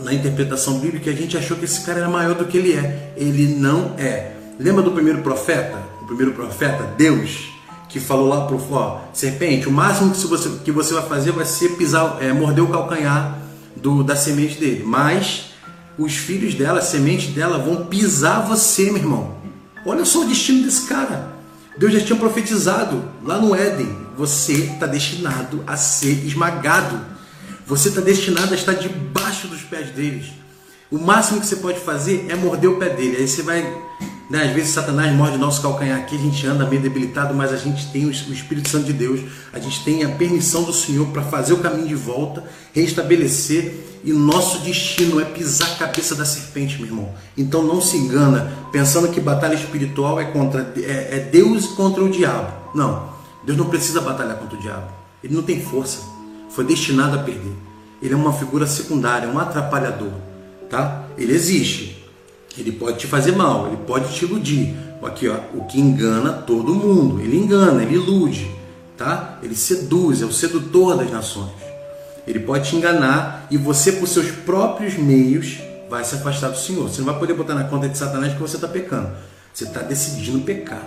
na 0.00 0.12
interpretação 0.12 0.78
bíblica 0.80 1.10
a 1.10 1.14
gente 1.14 1.36
achou 1.36 1.56
que 1.56 1.64
esse 1.64 1.82
cara 1.82 2.00
era 2.00 2.08
maior 2.08 2.34
do 2.34 2.44
que 2.44 2.58
ele 2.58 2.72
é. 2.72 3.12
Ele 3.16 3.46
não 3.54 3.94
é. 3.96 4.32
Lembra 4.58 4.82
do 4.82 4.90
primeiro 4.90 5.22
profeta? 5.22 5.78
O 6.02 6.06
primeiro 6.06 6.32
profeta, 6.32 6.84
Deus, 6.96 7.52
que 7.88 8.00
falou 8.00 8.28
lá 8.28 8.46
pro 8.46 8.60
ó, 8.72 9.00
serpente, 9.12 9.68
o 9.68 9.72
máximo 9.72 10.12
que 10.12 10.26
você, 10.26 10.48
que 10.64 10.72
você 10.72 10.94
vai 10.94 11.02
fazer 11.04 11.32
vai 11.32 11.44
ser 11.44 11.70
pisar, 11.70 12.18
é, 12.20 12.32
morder 12.32 12.64
o 12.64 12.68
calcanhar 12.68 13.38
do, 13.76 14.02
da 14.02 14.16
semente 14.16 14.58
dele. 14.58 14.82
Mas 14.84 15.45
os 15.98 16.14
filhos 16.14 16.54
dela, 16.54 16.80
a 16.80 16.82
semente 16.82 17.28
dela, 17.28 17.58
vão 17.58 17.86
pisar 17.86 18.46
você, 18.46 18.86
meu 18.86 18.96
irmão. 18.96 19.36
Olha 19.84 20.04
só 20.04 20.22
o 20.22 20.26
destino 20.26 20.64
desse 20.64 20.86
cara. 20.86 21.32
Deus 21.78 21.92
já 21.92 22.00
tinha 22.00 22.18
profetizado 22.18 23.04
lá 23.22 23.38
no 23.38 23.54
Éden 23.54 24.06
você 24.16 24.54
está 24.54 24.86
destinado 24.86 25.62
a 25.66 25.76
ser 25.76 26.24
esmagado. 26.24 26.98
Você 27.66 27.90
está 27.90 28.00
destinado 28.00 28.54
a 28.54 28.56
estar 28.56 28.72
debaixo 28.72 29.46
dos 29.46 29.60
pés 29.60 29.90
deles. 29.90 30.26
O 30.90 30.98
máximo 30.98 31.40
que 31.40 31.46
você 31.46 31.56
pode 31.56 31.80
fazer 31.80 32.26
é 32.28 32.34
morder 32.34 32.70
o 32.70 32.78
pé 32.78 32.88
dele. 32.88 33.18
Aí 33.18 33.28
você 33.28 33.42
vai. 33.42 33.62
Né, 34.28 34.42
às 34.42 34.50
vezes 34.50 34.70
Satanás 34.70 35.14
morde 35.14 35.38
nosso 35.38 35.62
calcanhar 35.62 35.98
aqui, 35.98 36.16
a 36.16 36.18
gente 36.18 36.44
anda 36.46 36.66
meio 36.66 36.82
debilitado, 36.82 37.32
mas 37.32 37.52
a 37.52 37.56
gente 37.56 37.86
tem 37.92 38.06
o 38.06 38.10
Espírito 38.10 38.68
Santo 38.68 38.86
de 38.86 38.92
Deus, 38.92 39.20
a 39.52 39.60
gente 39.60 39.84
tem 39.84 40.02
a 40.02 40.08
permissão 40.08 40.64
do 40.64 40.72
Senhor 40.72 41.06
para 41.08 41.22
fazer 41.22 41.52
o 41.52 41.58
caminho 41.58 41.86
de 41.86 41.94
volta, 41.94 42.42
restabelecer, 42.72 43.72
e 44.02 44.12
nosso 44.12 44.58
destino 44.60 45.20
é 45.20 45.24
pisar 45.24 45.68
a 45.72 45.74
cabeça 45.76 46.14
da 46.14 46.24
serpente, 46.24 46.76
meu 46.76 46.86
irmão. 46.86 47.14
Então 47.36 47.62
não 47.62 47.80
se 47.80 47.96
engana, 47.96 48.52
pensando 48.72 49.08
que 49.08 49.20
batalha 49.20 49.54
espiritual 49.54 50.20
é 50.20 50.24
contra 50.24 50.72
é, 50.76 51.16
é 51.16 51.28
Deus 51.30 51.66
contra 51.68 52.02
o 52.02 52.10
diabo. 52.10 52.52
Não. 52.74 53.10
Deus 53.44 53.58
não 53.58 53.66
precisa 53.66 54.00
batalhar 54.00 54.36
contra 54.36 54.56
o 54.58 54.60
diabo. 54.60 54.90
Ele 55.22 55.34
não 55.34 55.42
tem 55.42 55.60
força. 55.60 55.98
Foi 56.50 56.64
destinado 56.64 57.16
a 57.16 57.22
perder. 57.22 57.52
Ele 58.02 58.14
é 58.14 58.16
uma 58.16 58.32
figura 58.32 58.66
secundária, 58.66 59.28
um 59.28 59.38
atrapalhador, 59.38 60.12
tá? 60.68 61.04
Ele 61.16 61.32
existe. 61.32 61.85
Ele 62.58 62.72
pode 62.72 62.98
te 62.98 63.06
fazer 63.06 63.32
mal, 63.32 63.68
ele 63.68 63.78
pode 63.86 64.12
te 64.14 64.24
iludir. 64.24 64.74
Aqui, 65.02 65.28
ó, 65.28 65.36
o 65.54 65.64
que 65.66 65.80
engana 65.80 66.32
todo 66.32 66.74
mundo. 66.74 67.20
Ele 67.20 67.36
engana, 67.36 67.82
ele 67.82 67.94
ilude, 67.94 68.50
tá? 68.96 69.38
Ele 69.42 69.54
seduz, 69.54 70.20
é 70.20 70.24
o 70.24 70.32
sedutor 70.32 70.96
das 70.96 71.10
nações. 71.10 71.52
Ele 72.26 72.40
pode 72.40 72.68
te 72.70 72.76
enganar 72.76 73.46
e 73.50 73.56
você, 73.56 73.92
por 73.92 74.08
seus 74.08 74.30
próprios 74.30 74.94
meios, 74.94 75.58
vai 75.88 76.04
se 76.04 76.16
afastar 76.16 76.48
do 76.48 76.58
Senhor. 76.58 76.88
Você 76.88 76.98
não 76.98 77.06
vai 77.06 77.18
poder 77.18 77.34
botar 77.34 77.54
na 77.54 77.64
conta 77.64 77.88
de 77.88 77.96
Satanás 77.96 78.32
que 78.32 78.40
você 78.40 78.56
está 78.56 78.66
pecando. 78.66 79.10
Você 79.54 79.64
está 79.64 79.80
decidindo 79.80 80.40
pecar. 80.40 80.82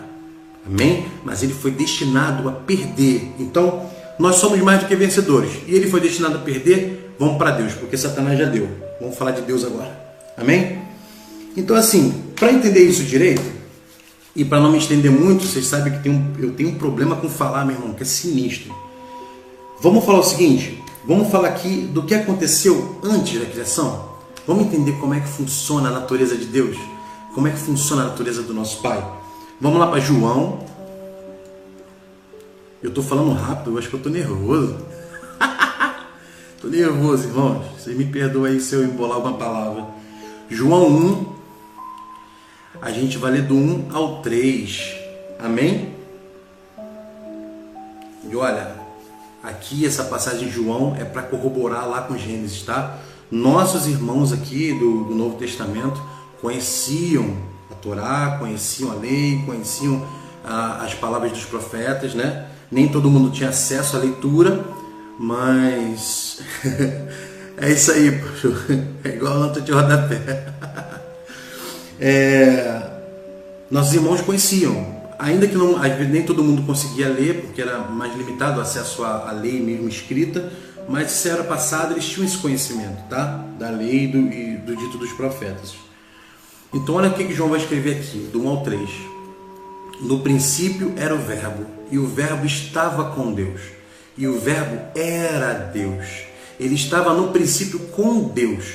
Amém? 0.66 1.06
Mas 1.24 1.42
ele 1.42 1.54
foi 1.54 1.72
destinado 1.72 2.50
a 2.50 2.52
perder. 2.52 3.32
Então, 3.40 3.90
nós 4.20 4.36
somos 4.36 4.60
mais 4.60 4.82
do 4.82 4.86
que 4.88 4.96
vencedores. 4.96 5.52
E 5.66 5.74
ele 5.74 5.90
foi 5.90 6.02
destinado 6.02 6.36
a 6.36 6.40
perder, 6.40 7.16
vamos 7.18 7.38
para 7.38 7.52
Deus, 7.52 7.74
porque 7.74 7.98
Satanás 7.98 8.38
já 8.38 8.46
deu. 8.46 8.68
Vamos 9.00 9.18
falar 9.18 9.32
de 9.32 9.42
Deus 9.42 9.64
agora. 9.64 9.98
Amém? 10.38 10.89
Então, 11.58 11.76
assim, 11.76 12.12
para 12.36 12.52
entender 12.52 12.84
isso 12.84 13.04
direito, 13.04 13.60
e 14.36 14.46
para 14.46 14.60
não 14.60 14.72
me 14.72 14.78
estender 14.78 15.12
muito, 15.12 15.46
vocês 15.46 15.66
sabem 15.66 16.00
que 16.02 16.10
um, 16.10 16.34
eu 16.40 16.54
tenho 16.54 16.70
um 16.70 16.76
problema 16.76 17.16
com 17.16 17.28
falar, 17.28 17.66
meu 17.66 17.76
irmão, 17.76 17.94
que 17.94 18.04
é 18.04 18.06
sinistro. 18.06 18.74
Vamos 19.82 20.06
falar 20.06 20.20
o 20.20 20.24
seguinte: 20.24 20.82
vamos 21.06 21.30
falar 21.30 21.50
aqui 21.50 21.90
do 21.94 22.04
que 22.04 22.14
aconteceu 22.14 23.00
antes 23.04 23.40
da 23.40 23.46
criação. 23.46 24.08
Vamos 24.46 24.66
entender 24.66 24.94
como 24.94 25.14
é 25.14 25.20
que 25.20 25.28
funciona 25.28 25.90
a 25.90 25.92
natureza 25.92 26.38
de 26.38 26.46
Deus, 26.46 26.78
como 27.34 27.48
é 27.48 27.52
que 27.52 27.60
funciona 27.60 28.04
a 28.04 28.06
natureza 28.06 28.42
do 28.42 28.54
nosso 28.54 28.82
Pai. 28.82 29.06
Vamos 29.60 29.80
lá 29.80 29.88
para 29.88 30.00
João. 30.00 30.60
Eu 32.82 32.90
estou 32.90 33.04
falando 33.04 33.34
rápido, 33.34 33.72
eu 33.72 33.78
acho 33.78 33.90
que 33.90 33.96
eu 33.96 33.98
estou 33.98 34.12
nervoso. 34.12 34.78
Estou 36.56 36.72
nervoso, 36.72 37.28
irmãos. 37.28 37.66
Vocês 37.78 37.98
me 37.98 38.06
perdoem 38.06 38.54
aí 38.54 38.60
se 38.62 38.74
eu 38.74 38.84
embolar 38.84 39.18
alguma 39.18 39.38
palavra. 39.38 39.86
João 40.50 40.88
1, 40.88 41.39
a 42.82 42.92
gente 42.92 43.18
vai 43.18 43.32
ler 43.32 43.44
do 43.44 43.56
1 43.56 43.90
ao 43.94 44.22
3. 44.22 44.96
Amém? 45.40 45.94
E 48.30 48.36
olha, 48.36 48.76
aqui 49.44 49.86
essa 49.86 50.04
passagem 50.04 50.48
de 50.48 50.54
João 50.54 50.96
é 50.96 51.04
para 51.04 51.24
corroborar 51.24 51.88
lá 51.88 52.02
com 52.02 52.18
Gênesis, 52.18 52.62
tá? 52.64 53.00
Nossos 53.32 53.88
irmãos 53.88 54.32
aqui 54.32 54.74
do, 54.74 55.06
do 55.06 55.16
Novo 55.16 55.38
Testamento 55.38 56.02
conheciam 56.42 57.38
a 57.72 57.76
Torá, 57.76 58.38
conheciam 58.40 58.92
a 58.92 58.96
lei, 58.96 59.42
conheciam 59.46 60.06
ah, 60.44 60.84
as 60.84 60.94
palavras 60.94 61.32
dos 61.32 61.46
profetas, 61.46 62.14
né? 62.14 62.48
Nem 62.72 62.88
todo 62.88 63.10
mundo 63.10 63.32
tinha 63.32 63.50
acesso 63.50 63.98
à 63.98 64.00
leitura, 64.00 64.64
mas 65.18 66.42
é 67.58 67.72
isso 67.72 67.92
aí, 67.92 68.12
poxa. 68.12 68.50
é 69.04 69.10
igual 69.10 69.34
a 69.34 69.40
nota 69.40 69.62
de 69.62 69.72
rodapé. 69.72 70.54
É, 72.00 72.82
nossos 73.70 73.94
irmãos 73.94 74.22
conheciam, 74.22 75.00
ainda 75.20 75.48
que 75.48 75.56
não, 75.56 75.78
nem 76.10 76.24
todo 76.24 76.44
mundo 76.44 76.62
conseguia 76.64 77.10
ler, 77.10 77.42
porque 77.42 77.62
era 77.62 77.80
mais 77.80 78.16
limitado 78.16 78.60
o 78.60 78.62
acesso 78.62 79.04
à, 79.04 79.30
à 79.30 79.32
lei 79.32 79.62
mesmo 79.62 79.88
escrita, 79.88 80.52
mas 80.88 81.12
se 81.12 81.30
era 81.30 81.44
passado, 81.44 81.94
eles 81.94 82.06
tinham 82.06 82.26
esse 82.26 82.38
conhecimento, 82.38 83.08
tá? 83.10 83.46
Da 83.60 83.70
lei 83.70 84.08
do, 84.08 84.18
e 84.18 84.58
do 84.58 84.76
dito 84.76 84.98
dos 84.98 85.12
profetas. 85.12 85.76
Então, 86.74 86.96
olha 86.96 87.10
o 87.10 87.14
que, 87.14 87.26
que 87.26 87.34
João 87.34 87.50
vai 87.50 87.60
escrever 87.60 87.98
aqui, 87.98 88.30
do 88.32 88.44
1 88.44 88.48
ao 88.48 88.64
3. 88.64 88.90
No 90.02 90.20
princípio 90.20 90.94
era 90.96 91.14
o 91.14 91.20
Verbo, 91.20 91.66
e 91.92 92.00
o 92.00 92.08
Verbo 92.08 92.46
estava 92.46 93.12
com 93.12 93.34
Deus, 93.34 93.62
e 94.18 94.26
o 94.26 94.40
Verbo 94.40 94.80
era 94.96 95.54
Deus. 95.54 96.06
Ele 96.60 96.76
estava 96.76 97.14
no 97.14 97.30
princípio 97.30 97.80
com 97.92 98.24
Deus. 98.30 98.66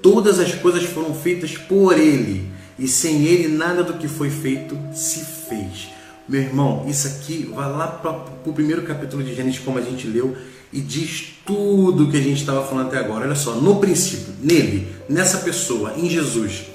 Todas 0.00 0.38
as 0.38 0.54
coisas 0.54 0.84
foram 0.84 1.14
feitas 1.14 1.56
por 1.56 1.98
Ele, 1.98 2.51
e 2.78 2.88
sem 2.88 3.24
ele 3.24 3.48
nada 3.48 3.82
do 3.82 3.94
que 3.94 4.08
foi 4.08 4.30
feito 4.30 4.78
se 4.92 5.20
fez. 5.48 5.90
Meu 6.28 6.40
irmão, 6.40 6.84
isso 6.88 7.06
aqui 7.08 7.50
vai 7.54 7.70
lá 7.70 7.86
para 7.86 8.10
o 8.46 8.52
primeiro 8.52 8.82
capítulo 8.82 9.22
de 9.22 9.34
Gênesis, 9.34 9.60
como 9.60 9.78
a 9.78 9.82
gente 9.82 10.06
leu, 10.06 10.36
e 10.72 10.80
diz 10.80 11.34
tudo 11.44 12.04
o 12.04 12.10
que 12.10 12.16
a 12.16 12.20
gente 12.20 12.40
estava 12.40 12.64
falando 12.64 12.86
até 12.86 12.98
agora. 12.98 13.26
Olha 13.26 13.34
só, 13.34 13.54
no 13.54 13.76
princípio, 13.76 14.32
nele, 14.40 14.88
nessa 15.08 15.38
pessoa, 15.38 15.94
em 15.96 16.08
Jesus, 16.08 16.66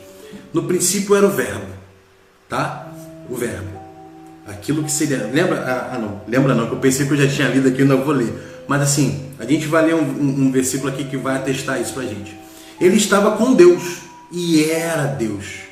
no 0.53 0.63
princípio 0.63 1.15
era 1.15 1.25
o 1.25 1.31
Verbo, 1.31 1.65
tá? 2.47 2.91
O 3.29 3.35
Verbo. 3.35 3.77
Aquilo 4.45 4.83
que 4.83 4.91
seria. 4.91 5.29
Lembra? 5.33 5.59
Ah, 5.61 5.95
ah 5.95 5.99
não, 5.99 6.21
lembra 6.27 6.53
não, 6.53 6.67
que 6.67 6.73
eu 6.73 6.79
pensei 6.79 7.05
que 7.05 7.13
eu 7.13 7.17
já 7.17 7.27
tinha 7.27 7.49
lido 7.49 7.67
aqui, 7.67 7.83
não 7.83 8.03
vou 8.03 8.13
ler. 8.13 8.63
Mas 8.67 8.81
assim, 8.81 9.31
a 9.39 9.45
gente 9.45 9.65
vai 9.65 9.85
ler 9.85 9.95
um, 9.95 10.01
um, 10.01 10.45
um 10.45 10.51
versículo 10.51 10.91
aqui 10.91 11.05
que 11.05 11.17
vai 11.17 11.35
atestar 11.35 11.81
isso 11.81 11.93
pra 11.93 12.03
gente. 12.03 12.37
Ele 12.79 12.95
estava 12.95 13.31
com 13.37 13.53
Deus 13.53 14.01
e 14.31 14.63
era 14.63 15.05
Deus 15.05 15.66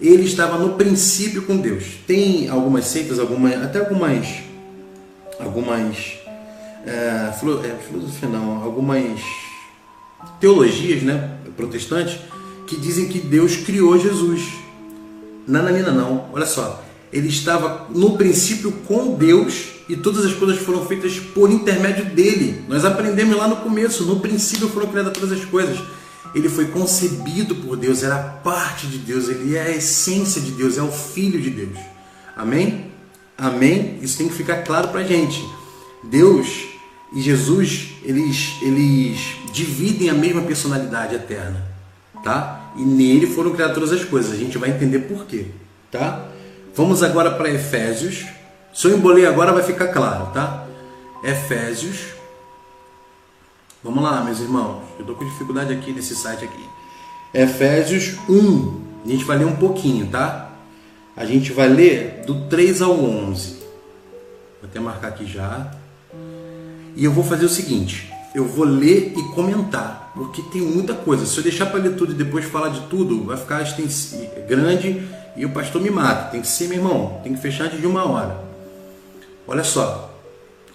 ele 0.00 0.24
estava 0.24 0.58
no 0.58 0.74
princípio 0.74 1.42
com 1.42 1.56
Deus. 1.56 1.84
Tem 2.06 2.48
algumas 2.48 2.86
seitas, 2.86 3.18
algumas, 3.18 3.54
até 3.62 3.78
algumas, 3.78 4.26
algumas 5.40 6.18
é, 6.86 7.30
é, 7.30 7.76
filosofia 7.88 8.28
não, 8.28 8.62
algumas 8.62 9.20
teologias, 10.40 11.02
né, 11.02 11.38
protestantes, 11.56 12.18
que 12.66 12.76
dizem 12.76 13.08
que 13.08 13.20
Deus 13.20 13.56
criou 13.56 13.98
Jesus. 13.98 14.42
Nananina 15.46 15.92
não, 15.92 16.26
olha 16.32 16.46
só, 16.46 16.84
ele 17.12 17.28
estava 17.28 17.86
no 17.90 18.16
princípio 18.16 18.72
com 18.86 19.14
Deus 19.14 19.68
e 19.88 19.96
todas 19.96 20.24
as 20.24 20.34
coisas 20.34 20.58
foram 20.58 20.84
feitas 20.84 21.18
por 21.18 21.50
intermédio 21.50 22.04
dele. 22.06 22.64
Nós 22.68 22.84
aprendemos 22.84 23.36
lá 23.36 23.46
no 23.46 23.56
começo, 23.56 24.04
no 24.04 24.20
princípio 24.20 24.68
foram 24.68 24.88
criadas 24.88 25.12
todas 25.12 25.32
as 25.32 25.44
coisas 25.44 25.78
ele 26.34 26.48
foi 26.48 26.66
concebido 26.66 27.56
por 27.56 27.76
Deus, 27.76 28.02
era 28.02 28.18
parte 28.18 28.86
de 28.86 28.98
Deus, 28.98 29.28
ele 29.28 29.56
é 29.56 29.62
a 29.62 29.70
essência 29.70 30.40
de 30.40 30.52
Deus, 30.52 30.76
é 30.76 30.82
o 30.82 30.90
Filho 30.90 31.40
de 31.40 31.50
Deus. 31.50 31.78
Amém? 32.36 32.90
Amém? 33.36 33.98
Isso 34.02 34.18
tem 34.18 34.28
que 34.28 34.34
ficar 34.34 34.62
claro 34.62 34.88
para 34.88 35.00
a 35.00 35.04
gente. 35.04 35.44
Deus 36.04 36.66
e 37.12 37.20
Jesus, 37.20 37.90
eles, 38.02 38.56
eles 38.62 39.36
dividem 39.52 40.10
a 40.10 40.14
mesma 40.14 40.42
personalidade 40.42 41.14
eterna, 41.14 41.62
tá? 42.22 42.72
E 42.76 42.82
nele 42.82 43.26
foram 43.26 43.52
criadas 43.52 43.74
todas 43.74 43.92
as 43.92 44.04
coisas. 44.04 44.32
A 44.32 44.36
gente 44.36 44.58
vai 44.58 44.70
entender 44.70 45.00
por 45.00 45.24
quê, 45.26 45.46
tá? 45.90 46.28
Vamos 46.74 47.02
agora 47.02 47.30
para 47.30 47.50
Efésios. 47.50 48.26
Se 48.74 48.86
eu 48.86 48.96
embolei 48.96 49.24
agora, 49.24 49.52
vai 49.52 49.62
ficar 49.62 49.88
claro, 49.88 50.26
tá? 50.32 50.66
Efésios 51.24 52.16
Vamos 53.86 54.02
lá, 54.02 54.20
meus 54.24 54.40
irmãos. 54.40 54.82
Eu 54.96 55.02
estou 55.02 55.14
com 55.14 55.24
dificuldade 55.24 55.72
aqui 55.72 55.92
nesse 55.92 56.16
site 56.16 56.44
aqui. 56.44 56.68
Efésios 57.32 58.16
1. 58.28 58.80
A 59.04 59.08
gente 59.08 59.24
vai 59.24 59.38
ler 59.38 59.44
um 59.44 59.54
pouquinho, 59.54 60.08
tá? 60.08 60.50
A 61.16 61.24
gente 61.24 61.52
vai 61.52 61.68
ler 61.68 62.24
do 62.26 62.48
3 62.48 62.82
ao 62.82 62.98
11. 62.98 63.50
Vou 64.60 64.68
até 64.68 64.80
marcar 64.80 65.06
aqui 65.06 65.24
já. 65.24 65.72
E 66.96 67.04
eu 67.04 67.12
vou 67.12 67.22
fazer 67.22 67.44
o 67.44 67.48
seguinte: 67.48 68.12
eu 68.34 68.44
vou 68.44 68.64
ler 68.64 69.12
e 69.16 69.22
comentar, 69.34 70.10
porque 70.16 70.42
tem 70.42 70.62
muita 70.62 70.92
coisa. 70.92 71.24
Se 71.24 71.36
eu 71.36 71.44
deixar 71.44 71.66
para 71.66 71.78
ler 71.78 71.94
tudo 71.94 72.10
e 72.10 72.16
depois 72.16 72.44
falar 72.44 72.70
de 72.70 72.80
tudo, 72.88 73.22
vai 73.22 73.36
ficar 73.36 73.62
grande 74.48 75.08
e 75.36 75.46
o 75.46 75.50
pastor 75.50 75.80
me 75.80 75.90
mata. 75.90 76.32
Tem 76.32 76.40
que 76.40 76.48
ser, 76.48 76.66
meu 76.66 76.78
irmão, 76.78 77.20
tem 77.22 77.32
que 77.32 77.40
fechar 77.40 77.66
antes 77.66 77.80
de 77.80 77.86
uma 77.86 78.04
hora. 78.04 78.36
Olha 79.46 79.62
só, 79.62 80.15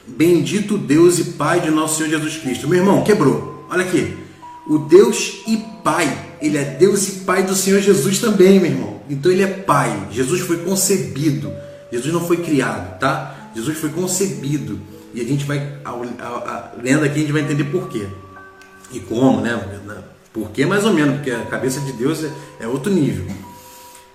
Bendito 0.08 0.78
Deus 0.78 1.20
e 1.20 1.24
Pai 1.34 1.62
de 1.62 1.70
nosso 1.70 1.97
Senhor 1.97 2.10
Jesus 2.10 2.38
Cristo. 2.38 2.68
Meu 2.68 2.80
irmão, 2.80 3.04
quebrou. 3.04 3.66
Olha 3.70 3.84
aqui. 3.84 4.18
O 4.68 4.80
Deus 4.80 5.41
e 5.47 5.58
Pai. 5.84 6.30
Ele 6.41 6.58
é 6.58 6.64
Deus 6.64 7.08
e 7.08 7.12
Pai 7.22 7.43
do 7.43 7.56
Senhor 7.56 7.82
Jesus 7.82 8.20
também, 8.20 8.60
meu 8.60 8.72
irmão. 8.72 9.02
Então 9.10 9.32
ele 9.32 9.43
é 9.43 9.47
Pai. 9.47 10.08
Jesus 10.12 10.41
foi 10.41 10.58
concebido. 10.58 11.52
Jesus 11.91 12.14
não 12.14 12.26
foi 12.26 12.38
criado, 12.38 12.99
tá? 12.99 13.52
Jesus 13.56 13.78
foi 13.78 13.89
concebido. 13.89 14.80
E 15.14 15.22
a 15.22 15.24
gente 15.24 15.45
vai, 15.45 15.78
a, 15.84 15.89
a, 15.89 16.28
a, 16.28 16.72
lendo 16.82 17.04
aqui, 17.04 17.18
a 17.18 17.22
gente 17.22 17.34
vai 17.34 17.41
entender 17.41 17.66
por 17.66 17.89
quê. 17.89 18.08
E 18.91 18.99
como, 18.99 19.41
né? 19.41 19.60
Por 20.34 20.52
quê, 20.52 20.66
mais 20.66 20.86
ou 20.86 20.93
menos, 20.93 21.16
porque 21.16 21.32
a 21.32 21.45
cabeça 21.45 21.82
de 21.82 21.91
Deus 21.93 22.24
é, 22.24 22.32
é 22.62 22.68
outro 22.68 22.91
nível. 22.91 23.26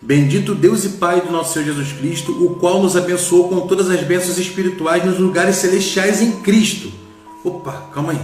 Bendito 0.00 0.54
Deus 0.54 0.84
e 0.84 0.90
Pai 0.90 1.20
do 1.20 1.32
nosso 1.32 1.54
Senhor 1.54 1.66
Jesus 1.66 1.92
Cristo, 1.92 2.32
o 2.44 2.56
qual 2.56 2.82
nos 2.82 2.96
abençoou 2.96 3.48
com 3.48 3.66
todas 3.66 3.88
as 3.88 4.02
bênçãos 4.02 4.38
espirituais 4.38 5.04
nos 5.04 5.18
lugares 5.18 5.56
celestiais 5.56 6.20
em 6.20 6.32
Cristo. 6.42 6.92
Opa, 7.42 7.72
calma 7.94 8.12
aí. 8.12 8.20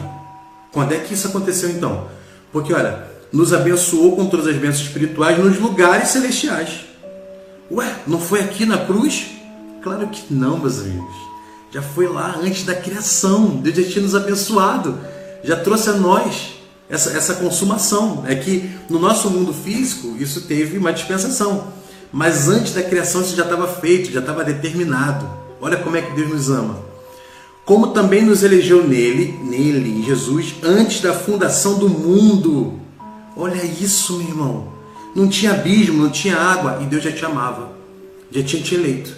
Quando 0.70 0.92
é 0.92 0.98
que 0.98 1.14
isso 1.14 1.28
aconteceu 1.28 1.70
então? 1.70 2.08
Porque 2.52 2.72
olha, 2.72 3.06
nos 3.32 3.52
abençoou 3.52 4.14
com 4.14 4.26
todas 4.26 4.46
as 4.46 4.56
bênçãos 4.56 4.86
espirituais 4.86 5.38
nos 5.38 5.58
lugares 5.58 6.08
celestiais. 6.08 6.84
Ué, 7.70 7.90
não 8.06 8.20
foi 8.20 8.40
aqui 8.40 8.66
na 8.66 8.78
cruz? 8.78 9.26
Claro 9.82 10.06
que 10.08 10.32
não, 10.32 10.58
meus 10.58 10.78
amigos. 10.78 11.16
Já 11.72 11.80
foi 11.80 12.06
lá 12.06 12.36
antes 12.38 12.64
da 12.64 12.74
criação. 12.74 13.46
Deus 13.46 13.76
já 13.76 13.82
tinha 13.82 14.02
nos 14.02 14.14
abençoado. 14.14 14.98
Já 15.42 15.56
trouxe 15.56 15.88
a 15.88 15.94
nós 15.94 16.52
essa, 16.92 17.16
essa 17.16 17.34
consumação. 17.36 18.24
É 18.28 18.34
que 18.34 18.70
no 18.88 18.98
nosso 18.98 19.30
mundo 19.30 19.52
físico 19.54 20.14
isso 20.20 20.42
teve 20.42 20.76
uma 20.76 20.92
dispensação. 20.92 21.72
Mas 22.12 22.46
antes 22.48 22.74
da 22.74 22.82
criação 22.82 23.22
isso 23.22 23.34
já 23.34 23.44
estava 23.44 23.66
feito, 23.66 24.12
já 24.12 24.20
estava 24.20 24.44
determinado. 24.44 25.28
Olha 25.58 25.78
como 25.78 25.96
é 25.96 26.02
que 26.02 26.14
Deus 26.14 26.28
nos 26.28 26.50
ama. 26.50 26.78
Como 27.64 27.88
também 27.88 28.22
nos 28.22 28.42
elegeu 28.42 28.86
nele, 28.86 29.38
nele, 29.44 30.00
em 30.00 30.04
Jesus, 30.04 30.56
antes 30.62 31.00
da 31.00 31.14
fundação 31.14 31.78
do 31.78 31.88
mundo. 31.88 32.78
Olha 33.34 33.64
isso, 33.64 34.18
meu 34.18 34.28
irmão. 34.28 34.72
Não 35.16 35.28
tinha 35.28 35.52
abismo, 35.52 36.02
não 36.02 36.10
tinha 36.10 36.36
água 36.36 36.80
e 36.82 36.86
Deus 36.86 37.02
já 37.02 37.12
te 37.12 37.24
amava. 37.24 37.72
Já 38.30 38.42
tinha 38.42 38.62
te 38.62 38.74
eleito, 38.74 39.14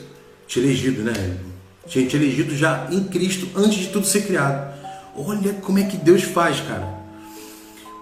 te 0.46 0.60
elegido, 0.60 1.02
né? 1.02 1.38
Tinha 1.86 2.06
te 2.06 2.16
elegido 2.16 2.56
já 2.56 2.86
em 2.90 3.02
Cristo 3.04 3.48
antes 3.56 3.78
de 3.78 3.86
tudo 3.88 4.06
ser 4.06 4.22
criado. 4.22 4.72
Olha 5.16 5.54
como 5.54 5.78
é 5.78 5.84
que 5.84 5.96
Deus 5.96 6.22
faz, 6.22 6.60
cara. 6.60 7.03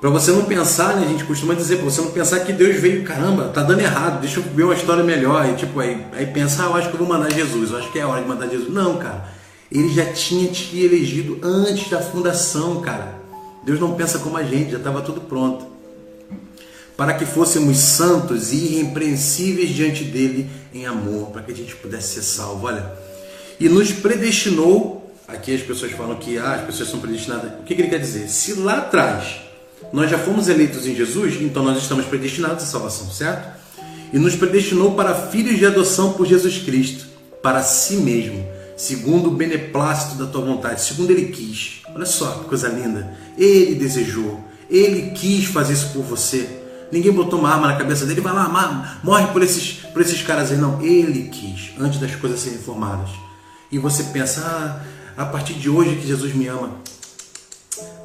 Para 0.03 0.11
você 0.11 0.33
não 0.33 0.47
pensar, 0.47 0.97
né, 0.97 1.07
a 1.07 1.09
gente 1.09 1.23
costuma 1.23 1.55
dizer, 1.55 1.77
para 1.77 1.85
você 1.85 2.01
não 2.01 2.11
pensar 2.11 2.41
que 2.41 2.53
Deus 2.53 2.75
veio, 2.75 3.05
caramba, 3.05 3.51
tá 3.51 3.63
dando 3.63 3.83
errado, 3.83 4.21
deixa 4.21 4.41
eu 4.41 4.43
ver 4.43 4.65
uma 4.65 4.75
história 4.75 5.05
melhor. 5.05 5.49
E 5.49 5.55
tipo, 5.55 5.79
aí, 5.79 6.05
aí 6.11 6.27
pensar, 6.27 6.65
ah, 6.65 6.71
eu 6.71 6.75
acho 6.75 6.89
que 6.89 6.95
eu 6.95 6.99
vou 6.99 7.07
mandar 7.07 7.33
Jesus, 7.33 7.71
eu 7.71 7.79
acho 7.79 7.93
que 7.93 8.01
é 8.01 8.05
hora 8.05 8.21
de 8.21 8.27
mandar 8.27 8.49
Jesus. 8.49 8.69
Não, 8.69 8.99
cara. 8.99 9.29
Ele 9.71 9.89
já 9.95 10.05
tinha 10.07 10.51
te 10.51 10.77
elegido 10.81 11.39
antes 11.41 11.89
da 11.89 12.01
fundação, 12.01 12.81
cara. 12.81 13.15
Deus 13.63 13.79
não 13.79 13.95
pensa 13.95 14.19
como 14.19 14.37
a 14.37 14.43
gente, 14.43 14.73
já 14.73 14.79
estava 14.79 15.03
tudo 15.03 15.21
pronto. 15.21 15.65
para 16.97 17.15
que 17.15 17.25
fôssemos 17.25 17.79
santos 17.79 18.53
e 18.53 18.57
irrepreensíveis 18.57 19.71
diante 19.71 20.03
dele 20.03 20.51
em 20.75 20.85
amor, 20.85 21.31
para 21.31 21.43
que 21.43 21.53
a 21.53 21.55
gente 21.55 21.77
pudesse 21.77 22.15
ser 22.15 22.23
salvo. 22.23 22.67
Olha, 22.67 22.93
e 23.61 23.69
nos 23.69 23.93
predestinou. 23.93 25.01
Aqui 25.29 25.55
as 25.55 25.63
pessoas 25.63 25.93
falam 25.93 26.17
que 26.17 26.39
ah, 26.39 26.55
as 26.55 26.63
pessoas 26.63 26.89
são 26.89 26.99
predestinadas. 26.99 27.53
O 27.61 27.63
que, 27.63 27.77
que 27.77 27.83
ele 27.83 27.89
quer 27.89 28.01
dizer? 28.01 28.29
Se 28.29 28.55
lá 28.55 28.79
atrás 28.79 29.52
nós 29.93 30.11
já 30.11 30.19
fomos 30.19 30.49
eleitos 30.49 30.87
em 30.87 30.95
Jesus, 30.95 31.41
então 31.41 31.63
nós 31.63 31.79
estamos 31.79 32.05
predestinados 32.07 32.65
à 32.65 32.67
salvação, 32.67 33.11
certo? 33.11 33.61
E 34.13 34.19
nos 34.19 34.37
predestinou 34.37 34.95
para 34.95 35.15
filhos 35.15 35.59
de 35.59 35.67
adoção 35.67 36.13
por 36.13 36.27
Jesus 36.27 36.59
Cristo, 36.59 37.07
para 37.43 37.63
si 37.63 37.97
mesmo, 37.97 38.47
segundo 38.77 39.29
o 39.29 39.33
beneplácito 39.33 40.17
da 40.17 40.27
tua 40.27 40.43
vontade, 40.43 40.83
segundo 40.83 41.11
ele 41.11 41.27
quis. 41.27 41.81
Olha 41.95 42.07
só 42.07 42.31
que 42.33 42.45
coisa 42.45 42.69
linda. 42.69 43.15
Ele 43.39 43.75
desejou, 43.75 44.41
ele 44.71 45.11
quis 45.11 45.47
fazer 45.47 45.75
isso 45.75 45.93
por 45.93 46.03
você. 46.03 46.49
Ninguém 46.91 47.13
botou 47.13 47.39
uma 47.39 47.51
arma 47.51 47.69
na 47.69 47.77
cabeça 47.77 48.05
dele, 48.05 48.21
vai 48.21 48.35
lá, 48.35 49.01
morre 49.03 49.27
por 49.29 49.43
esses, 49.43 49.79
por 49.93 50.03
esses 50.03 50.23
caras 50.23 50.51
aí. 50.51 50.59
Não, 50.59 50.81
ele 50.83 51.29
quis, 51.31 51.71
antes 51.81 51.99
das 51.99 52.15
coisas 52.17 52.39
serem 52.39 52.59
formadas. 52.59 53.11
E 53.71 53.79
você 53.79 54.05
pensa, 54.05 54.43
ah, 54.45 55.23
a 55.23 55.25
partir 55.25 55.55
de 55.55 55.71
hoje 55.71 55.97
que 55.97 56.07
Jesus 56.07 56.35
me 56.35 56.47
ama. 56.49 56.71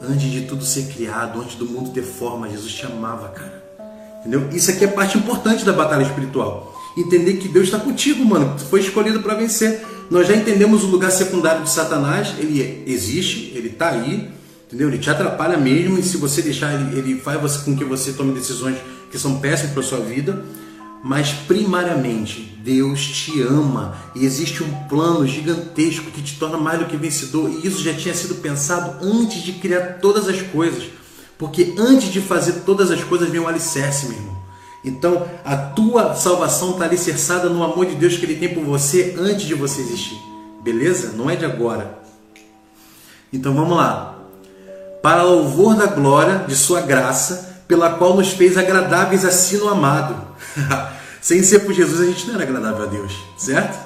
Antes 0.02 0.32
de 0.32 0.41
tudo 0.41 0.64
ser 0.64 0.88
criado, 0.93 1.41
antes 1.41 1.56
do 1.56 1.66
mundo 1.66 1.89
ter 1.91 2.04
forma, 2.04 2.50
Jesus 2.50 2.74
te 2.74 2.86
amava, 2.86 3.30
cara. 3.30 3.64
Entendeu? 4.20 4.50
Isso 4.52 4.70
aqui 4.70 4.84
é 4.84 4.88
parte 4.88 5.18
importante 5.18 5.66
da 5.66 5.74
batalha 5.74 6.04
espiritual. 6.04 6.76
Entender 6.98 7.38
que 7.38 7.48
Deus 7.48 7.66
está 7.66 7.80
contigo, 7.80 8.24
mano. 8.26 8.56
Tu 8.58 8.66
foi 8.66 8.80
escolhido 8.80 9.22
para 9.22 9.36
vencer. 9.36 9.86
Nós 10.10 10.28
já 10.28 10.36
entendemos 10.36 10.84
o 10.84 10.88
lugar 10.88 11.12
secundário 11.12 11.64
de 11.64 11.70
Satanás. 11.70 12.34
Ele 12.38 12.84
existe, 12.88 13.54
ele 13.56 13.70
está 13.70 13.89
aí. 13.89 14.30
Entendeu? 14.68 14.88
Ele 14.89 14.98
te 14.98 15.10
atrapalha 15.10 15.58
mesmo. 15.58 15.98
E 15.98 16.04
se 16.04 16.18
você 16.18 16.41
deixar, 16.41 16.74
ele, 16.74 16.98
ele 16.98 17.20
faz 17.20 17.58
com 17.58 17.76
que 17.76 17.84
você 17.84 18.14
tome 18.14 18.34
decisões 18.34 18.78
que 19.12 19.18
são 19.18 19.39
péssimas 19.39 19.74
para 19.74 19.84
sua 19.84 20.00
vida. 20.00 20.43
Mas 21.04 21.32
primariamente, 21.32 22.60
Deus 22.64 23.06
te 23.06 23.41
ama 23.41 23.95
e 24.16 24.26
existe 24.26 24.64
um 24.64 24.74
plano 24.89 25.26
gigantesco 25.26 26.12
que 26.12 26.22
te 26.22 26.38
torna 26.38 26.58
mais 26.58 26.80
do 26.80 26.86
que 26.86 26.98
vencedor. 26.98 27.50
E 27.50 27.68
isso 27.68 27.82
já 27.82 27.93
tinha 27.93 28.14
sido 28.14 28.36
pensado 28.36 29.06
antes 29.06 29.41
de 29.41 29.54
criar 29.54 30.00
todas 30.02 30.28
as 30.28 30.41
coisas. 30.41 30.84
Porque 31.38 31.76
antes 31.78 32.12
de 32.12 32.20
fazer 32.20 32.64
todas 32.66 32.91
as 32.91 33.04
coisas 33.04 33.30
vem 33.30 33.39
um 33.39 33.48
alicerce, 33.48 34.08
meu 34.08 34.18
irmão. 34.18 34.38
Então 34.84 35.26
a 35.45 35.56
tua 35.56 36.14
salvação 36.16 36.72
está 36.72 36.86
alicerçada 36.86 37.50
no 37.50 37.64
amor 37.64 37.86
de 37.86 37.95
Deus 37.95 38.18
que 38.18 38.26
Ele 38.26 38.36
tem 38.36 38.54
por 38.54 38.64
você 38.64 39.16
antes 39.18 39.45
de 39.45 39.54
você 39.54 39.82
existir. 39.82 40.18
Beleza? 40.64 41.14
Não 41.16 41.30
é 41.30 41.36
de 41.36 41.45
agora. 41.45 42.00
Então 43.32 43.54
vamos 43.54 43.78
lá. 43.78 44.18
Para 45.02 45.24
louvor 45.24 45.76
da 45.76 45.86
glória 45.86 46.45
de 46.48 46.56
Sua 46.56 46.82
graça, 46.82 47.64
pela 47.68 47.91
qual 47.91 48.16
nos 48.16 48.32
fez 48.32 48.58
agradáveis 48.58 49.24
a 49.24 49.32
si 49.32 49.58
no 49.58 49.70
amado. 49.70 50.26
Sem 51.22 51.43
ser 51.43 51.60
por 51.60 51.74
Jesus, 51.74 51.99
a 52.01 52.05
gente 52.05 52.28
não 52.28 52.36
era 52.36 52.43
agradável 52.43 52.84
a 52.84 52.86
Deus, 52.86 53.14
certo? 53.38 53.78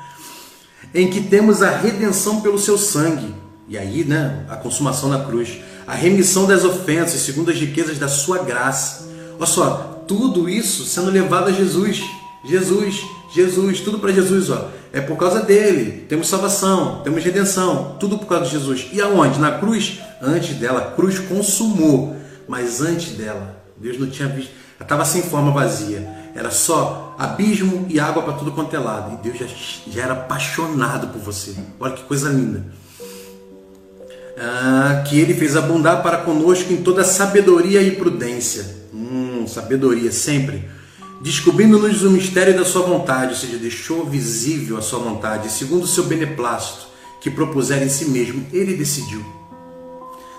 em 0.94 1.08
que 1.08 1.22
temos 1.22 1.62
a 1.62 1.70
redenção 1.70 2.40
pelo 2.40 2.58
seu 2.58 2.76
sangue. 2.76 3.34
E 3.68 3.78
aí, 3.78 4.04
né, 4.04 4.44
a 4.48 4.56
consumação 4.56 5.08
na 5.08 5.24
cruz 5.24 5.60
a 5.90 5.94
remissão 5.94 6.46
das 6.46 6.64
ofensas, 6.64 7.20
segundo 7.20 7.50
as 7.50 7.58
riquezas 7.58 7.98
da 7.98 8.06
sua 8.06 8.44
graça. 8.44 9.08
Olha 9.36 9.46
só, 9.46 10.04
tudo 10.06 10.48
isso 10.48 10.84
sendo 10.84 11.10
levado 11.10 11.48
a 11.48 11.52
Jesus. 11.52 12.00
Jesus, 12.44 13.04
Jesus, 13.34 13.80
tudo 13.80 13.98
para 13.98 14.12
Jesus, 14.12 14.50
ó. 14.50 14.68
É 14.92 15.00
por 15.00 15.16
causa 15.16 15.40
dele. 15.40 16.06
Temos 16.08 16.28
salvação, 16.28 17.00
temos 17.02 17.24
redenção, 17.24 17.96
tudo 17.98 18.16
por 18.18 18.26
causa 18.26 18.44
de 18.44 18.52
Jesus. 18.52 18.86
E 18.92 19.00
aonde? 19.00 19.40
Na 19.40 19.58
cruz? 19.58 19.98
Antes 20.22 20.56
dela, 20.56 20.78
a 20.78 20.90
cruz 20.92 21.18
consumou. 21.18 22.16
Mas 22.46 22.80
antes 22.80 23.16
dela, 23.16 23.60
Deus 23.76 23.98
não 23.98 24.08
tinha 24.08 24.28
visto. 24.28 24.52
Estava 24.80 25.04
sem 25.04 25.22
forma 25.22 25.50
vazia. 25.50 26.08
Era 26.34 26.50
só 26.50 27.14
abismo 27.18 27.86
e 27.88 28.00
água 28.00 28.22
para 28.22 28.32
tudo 28.34 28.52
quanto 28.52 28.74
é 28.74 28.78
lado. 28.78 29.14
E 29.14 29.16
Deus 29.28 29.38
já, 29.38 29.46
já 29.90 30.02
era 30.02 30.12
apaixonado 30.14 31.08
por 31.08 31.20
você. 31.20 31.54
Olha 31.78 31.92
que 31.92 32.02
coisa 32.04 32.28
linda 32.28 32.64
ah, 34.40 35.04
que 35.06 35.20
ele 35.20 35.34
fez 35.34 35.54
abundar 35.54 36.02
para 36.02 36.18
conosco 36.18 36.72
em 36.72 36.78
toda 36.78 37.04
sabedoria 37.04 37.82
e 37.82 37.92
prudência. 37.92 38.64
Hum, 38.92 39.46
sabedoria 39.46 40.10
sempre. 40.10 40.64
Descobrindo-nos 41.20 42.02
o 42.02 42.10
mistério 42.10 42.56
da 42.56 42.64
sua 42.64 42.82
vontade, 42.82 43.32
ou 43.32 43.38
seja, 43.38 43.58
deixou 43.58 44.06
visível 44.06 44.78
a 44.78 44.82
sua 44.82 44.98
vontade, 44.98 45.52
segundo 45.52 45.82
o 45.82 45.86
seu 45.86 46.04
beneplácito, 46.04 46.86
que 47.20 47.30
propuser 47.30 47.82
em 47.82 47.90
si 47.90 48.06
mesmo, 48.06 48.46
ele 48.50 48.74
decidiu. 48.74 49.22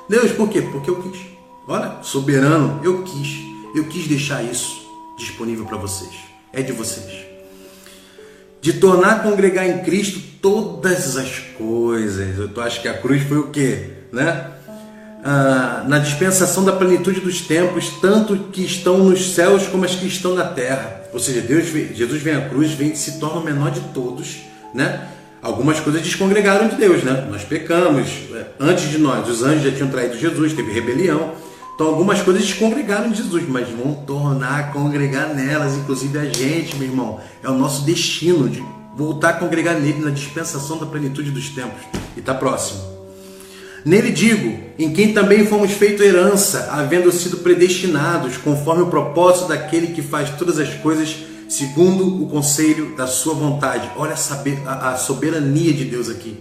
Deus, 0.10 0.32
por 0.32 0.50
quê? 0.50 0.62
Porque 0.62 0.90
eu 0.90 1.04
quis. 1.04 1.22
Olha, 1.68 2.00
soberano, 2.02 2.80
eu 2.84 3.04
quis. 3.04 3.51
Eu 3.76 3.86
quis 3.86 4.08
deixar 4.08 4.44
isso 4.44 4.82
disponível 5.18 5.66
para 5.66 5.78
vocês. 5.78 6.12
É 6.54 6.62
de 6.62 6.72
vocês 6.72 7.32
de 8.62 8.74
tornar 8.74 9.24
congregar 9.24 9.68
em 9.68 9.80
Cristo 9.80 10.22
todas 10.40 11.18
as 11.18 11.40
coisas. 11.58 12.38
Eu 12.38 12.62
acho 12.62 12.82
que 12.82 12.88
a 12.88 12.94
cruz 12.94 13.24
foi 13.24 13.40
o 13.40 13.48
quê? 13.48 13.90
Né? 14.14 14.52
Ah, 15.24 15.84
na 15.88 15.98
dispensação 15.98 16.64
da 16.64 16.72
plenitude 16.72 17.20
dos 17.20 17.42
tempos, 17.42 17.90
tanto 18.00 18.38
que 18.52 18.64
estão 18.64 19.00
nos 19.00 19.34
céus 19.34 19.68
como 19.68 19.84
as 19.84 19.96
que 19.96 20.06
estão 20.06 20.36
na 20.36 20.46
terra. 20.46 21.02
Ou 21.12 21.20
seja, 21.20 21.42
Deus, 21.42 21.66
Jesus 21.66 22.22
vem 22.22 22.36
à 22.36 22.48
cruz, 22.48 22.72
vem 22.72 22.96
se 22.96 23.20
torna 23.20 23.42
o 23.42 23.44
menor 23.44 23.72
de 23.72 23.82
todos, 23.94 24.38
né? 24.74 25.08
Algumas 25.42 25.80
coisas 25.80 26.04
descongregaram 26.04 26.68
de 26.68 26.76
Deus, 26.76 27.04
né? 27.04 27.28
Nós 27.30 27.44
pecamos, 27.44 28.08
é, 28.34 28.46
antes 28.60 28.90
de 28.90 29.00
nós, 29.00 29.28
os 29.28 29.42
anjos 29.44 29.64
já 29.64 29.72
tinham 29.72 29.90
traído 29.90 30.18
Jesus, 30.18 30.54
teve 30.54 30.72
rebelião. 30.72 31.34
Então 31.82 31.90
algumas 31.90 32.22
coisas 32.22 32.46
descongregaram 32.46 33.10
de 33.10 33.24
Jesus, 33.24 33.50
mas 33.50 33.68
vão 33.68 33.96
tornar 33.96 34.60
a 34.60 34.64
congregar 34.66 35.34
nelas, 35.34 35.74
inclusive 35.74 36.16
a 36.20 36.26
gente, 36.26 36.76
meu 36.76 36.88
irmão. 36.88 37.20
É 37.42 37.50
o 37.50 37.56
nosso 37.56 37.84
destino 37.84 38.48
de 38.48 38.64
voltar 38.96 39.30
a 39.30 39.34
congregar 39.34 39.80
nele 39.80 40.00
na 40.00 40.12
dispensação 40.12 40.78
da 40.78 40.86
plenitude 40.86 41.32
dos 41.32 41.50
tempos. 41.50 41.82
E 42.16 42.20
está 42.20 42.36
próximo. 42.36 42.82
Nele 43.84 44.12
digo, 44.12 44.60
em 44.78 44.94
quem 44.94 45.12
também 45.12 45.48
fomos 45.48 45.72
feito 45.72 46.04
herança, 46.04 46.70
havendo 46.72 47.12
sido 47.12 47.38
predestinados, 47.38 48.38
conforme 48.38 48.84
o 48.84 48.88
propósito 48.92 49.48
daquele 49.48 49.88
que 49.88 50.04
faz 50.04 50.30
todas 50.38 50.60
as 50.60 50.72
coisas 50.76 51.16
segundo 51.50 52.24
o 52.24 52.30
conselho 52.30 52.96
da 52.96 53.08
sua 53.08 53.34
vontade. 53.34 53.90
Olha 53.98 54.14
a 54.14 54.98
soberania 54.98 55.74
de 55.74 55.86
Deus 55.86 56.10
aqui. 56.10 56.38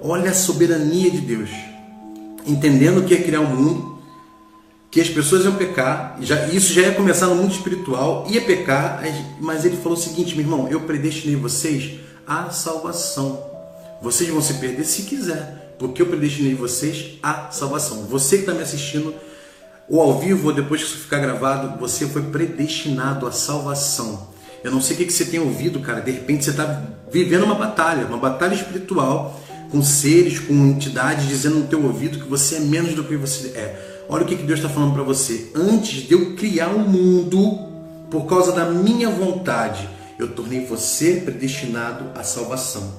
Olha 0.00 0.30
a 0.30 0.34
soberania 0.34 1.10
de 1.10 1.20
Deus. 1.20 1.50
Entendendo 2.46 3.04
que 3.04 3.12
é 3.12 3.18
criar 3.18 3.40
um 3.40 3.54
mundo, 3.54 3.91
que 4.92 5.00
as 5.00 5.08
pessoas 5.08 5.46
iam 5.46 5.54
pecar, 5.54 6.18
já, 6.20 6.48
isso 6.48 6.74
já 6.74 6.82
ia 6.82 6.92
começar 6.92 7.26
no 7.26 7.34
mundo 7.34 7.50
espiritual, 7.50 8.26
ia 8.28 8.42
pecar, 8.42 9.02
mas 9.40 9.64
ele 9.64 9.78
falou 9.78 9.96
o 9.96 10.00
seguinte, 10.00 10.36
meu 10.36 10.44
irmão, 10.44 10.68
eu 10.68 10.82
predestinei 10.82 11.34
vocês 11.34 11.94
à 12.26 12.50
salvação. 12.50 13.42
Vocês 14.02 14.28
vão 14.28 14.42
se 14.42 14.52
perder 14.54 14.84
se 14.84 15.04
quiser, 15.04 15.74
porque 15.78 16.02
eu 16.02 16.06
predestinei 16.06 16.54
vocês 16.54 17.18
à 17.22 17.50
salvação. 17.50 18.04
Você 18.04 18.36
que 18.36 18.42
está 18.42 18.52
me 18.52 18.60
assistindo, 18.60 19.14
ou 19.88 19.98
ao 19.98 20.20
vivo, 20.20 20.48
ou 20.48 20.54
depois 20.54 20.82
que 20.82 20.88
isso 20.88 20.98
ficar 20.98 21.20
gravado, 21.20 21.78
você 21.80 22.06
foi 22.06 22.24
predestinado 22.24 23.26
à 23.26 23.32
salvação. 23.32 24.28
Eu 24.62 24.70
não 24.70 24.82
sei 24.82 24.94
o 24.94 24.98
que 24.98 25.10
você 25.10 25.24
tem 25.24 25.40
ouvido, 25.40 25.80
cara. 25.80 26.02
De 26.02 26.10
repente 26.10 26.44
você 26.44 26.50
está 26.50 26.82
vivendo 27.10 27.44
uma 27.44 27.54
batalha, 27.54 28.04
uma 28.04 28.18
batalha 28.18 28.54
espiritual, 28.54 29.40
com 29.70 29.82
seres, 29.82 30.38
com 30.38 30.52
entidades 30.52 31.26
dizendo 31.26 31.60
no 31.60 31.66
teu 31.66 31.82
ouvido 31.82 32.18
que 32.18 32.28
você 32.28 32.56
é 32.56 32.60
menos 32.60 32.94
do 32.94 33.02
que 33.04 33.16
você 33.16 33.48
é. 33.56 33.91
Olha 34.12 34.24
o 34.24 34.26
que 34.26 34.34
Deus 34.34 34.58
está 34.58 34.68
falando 34.68 34.92
para 34.92 35.02
você. 35.02 35.50
Antes 35.54 36.06
de 36.06 36.12
eu 36.12 36.36
criar 36.36 36.68
um 36.68 36.86
mundo, 36.86 37.58
por 38.10 38.26
causa 38.26 38.52
da 38.52 38.66
minha 38.66 39.08
vontade, 39.08 39.88
eu 40.18 40.34
tornei 40.34 40.66
você 40.66 41.22
predestinado 41.24 42.10
à 42.14 42.22
salvação, 42.22 42.92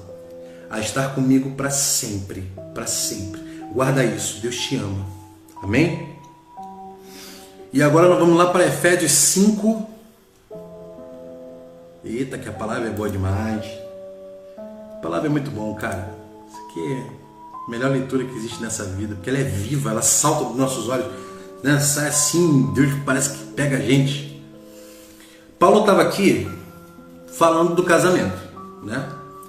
a 0.68 0.80
estar 0.80 1.14
comigo 1.14 1.52
para 1.52 1.70
sempre, 1.70 2.50
para 2.74 2.88
sempre. 2.88 3.40
Guarda 3.72 4.04
isso, 4.04 4.40
Deus 4.42 4.56
te 4.56 4.74
ama. 4.74 5.06
Amém? 5.62 6.16
E 7.72 7.80
agora 7.80 8.08
nós 8.08 8.18
vamos 8.18 8.36
lá 8.36 8.46
para 8.46 8.66
Efésios 8.66 9.12
5. 9.12 9.88
Eita, 12.02 12.38
que 12.38 12.48
a 12.48 12.52
palavra 12.52 12.88
é 12.88 12.92
boa 12.92 13.08
demais. 13.08 13.64
A 14.58 14.98
palavra 15.00 15.28
é 15.28 15.30
muito 15.30 15.52
bom, 15.52 15.76
cara. 15.76 16.12
Isso 16.48 16.58
aqui 16.66 16.92
é 16.92 17.23
melhor 17.68 17.90
leitura 17.90 18.24
que 18.24 18.34
existe 18.36 18.62
nessa 18.62 18.84
vida, 18.84 19.14
porque 19.14 19.30
ela 19.30 19.38
é 19.38 19.44
viva, 19.44 19.90
ela 19.90 20.02
salta 20.02 20.44
dos 20.44 20.56
nossos 20.56 20.88
olhos, 20.88 21.06
né? 21.62 21.78
sai 21.80 22.08
assim, 22.08 22.72
Deus 22.74 22.92
parece 23.04 23.30
que 23.30 23.44
pega 23.52 23.76
a 23.76 23.80
gente. 23.80 24.42
Paulo 25.58 25.80
estava 25.80 26.02
aqui 26.02 26.48
falando 27.38 27.74
do 27.74 27.82
casamento, 27.82 28.36
né? 28.82 29.08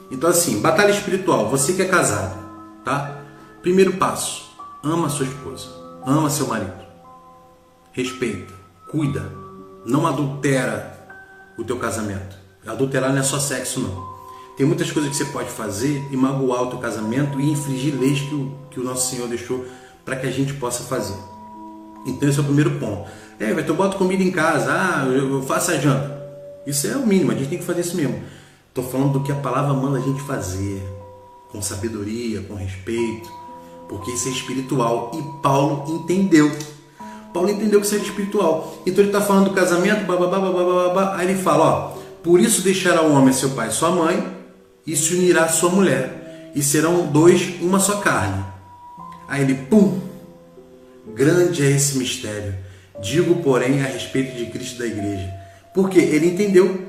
Então 0.10 0.30
assim, 0.30 0.62
batalha 0.62 0.92
espiritual, 0.92 1.50
você 1.50 1.74
que 1.74 1.82
é 1.82 1.86
casado, 1.86 2.38
tá? 2.84 3.22
Primeiro 3.62 3.94
passo, 3.94 4.50
ama 4.84 5.10
sua 5.10 5.26
esposa, 5.26 5.68
ama 6.06 6.30
seu 6.30 6.48
marido, 6.48 6.86
respeita, 7.92 8.54
cuida, 8.90 9.32
não 9.86 10.08
adultera 10.08 10.96
o 11.58 11.64
teu 11.64 11.78
casamento. 11.78 12.36
Adulterar 12.66 13.12
não 13.12 13.20
é 13.20 13.24
só 13.24 13.40
sexo 13.40 13.80
não. 13.80 14.15
Tem 14.58 14.66
muitas 14.66 14.92
coisas 14.92 15.12
que 15.12 15.18
você 15.18 15.26
pode 15.26 15.50
fazer 15.50 16.08
e 16.12 16.16
magoar 16.16 16.64
o 16.64 16.68
teu 16.68 16.80
casamento 16.80 17.40
e 17.40 17.52
infringir 17.52 17.94
leis 18.00 18.22
que 18.22 18.34
o, 18.34 18.52
que 18.72 18.80
o 18.80 18.84
nosso 18.84 19.10
Senhor 19.10 19.28
deixou 19.28 19.66
para 20.06 20.16
que 20.16 20.26
a 20.28 20.32
gente 20.32 20.54
possa 20.54 20.84
fazer. 20.84 21.18
Então 22.06 22.30
esse 22.30 22.38
é 22.38 22.42
o 22.42 22.46
primeiro 22.46 22.72
ponto. 22.80 23.10
É, 23.40 23.54
vai, 23.54 23.68
eu 23.68 23.76
boto 23.76 23.98
comida 23.98 24.24
em 24.24 24.32
casa, 24.32 24.72
ah, 24.72 25.06
eu 25.08 25.42
faço 25.44 25.72
a 25.72 25.78
janta. 25.78 26.16
Isso 26.66 26.88
é 26.88 26.96
o 26.96 27.06
mínimo, 27.06 27.32
a 27.32 27.36
gente 27.36 27.50
tem 27.50 27.60
que 27.60 27.66
fazer 27.66 27.82
isso 27.82 27.98
mesmo. 27.98 28.24
Estou 28.70 28.84
falando 28.84 29.14
do 29.14 29.20
que 29.22 29.32
a 29.32 29.36
palavra 29.36 29.74
manda 29.74 29.98
a 29.98 30.02
gente 30.02 30.22
fazer, 30.22 30.82
com 31.52 31.62
sabedoria, 31.62 32.42
com 32.42 32.56
respeito, 32.56 33.30
porque 33.90 34.12
isso 34.12 34.28
é 34.30 34.32
espiritual. 34.32 35.12
E 35.14 35.42
Paulo 35.42 35.84
entendeu. 35.96 36.52
Paulo 37.34 37.50
entendeu 37.50 37.80
que 37.82 37.86
isso 37.86 37.96
era 37.96 38.04
espiritual. 38.04 38.78
Então 38.86 39.04
ele 39.04 39.10
está 39.10 39.22
falando 39.22 39.50
do 39.50 39.56
casamento, 39.56 40.06
bababá, 40.06 40.40
babá, 40.40 41.16
aí 41.18 41.30
ele 41.30 41.42
fala, 41.42 41.66
ó, 41.66 41.98
por 42.24 42.40
isso 42.40 42.62
deixará 42.62 43.02
o 43.02 43.14
homem 43.14 43.34
seu 43.34 43.50
pai 43.52 43.68
e 43.70 43.72
sua 43.72 43.92
mãe, 43.92 44.35
e 44.86 44.96
se 44.96 45.14
unirá 45.16 45.46
à 45.46 45.50
sua 45.50 45.70
mulher, 45.70 46.52
e 46.56 46.62
serão 46.62 47.08
dois 47.08 47.56
uma 47.62 47.80
só 47.80 47.98
carne. 47.98 48.44
Aí 49.28 49.42
ele, 49.42 49.56
pum, 49.56 50.00
grande 51.14 51.64
é 51.64 51.72
esse 51.72 51.98
mistério. 51.98 52.56
Digo, 53.02 53.42
porém, 53.42 53.82
a 53.82 53.88
respeito 53.88 54.36
de 54.38 54.46
Cristo 54.48 54.80
da 54.80 54.86
igreja. 54.86 55.34
Porque 55.74 56.00
ele 56.00 56.28
entendeu, 56.28 56.86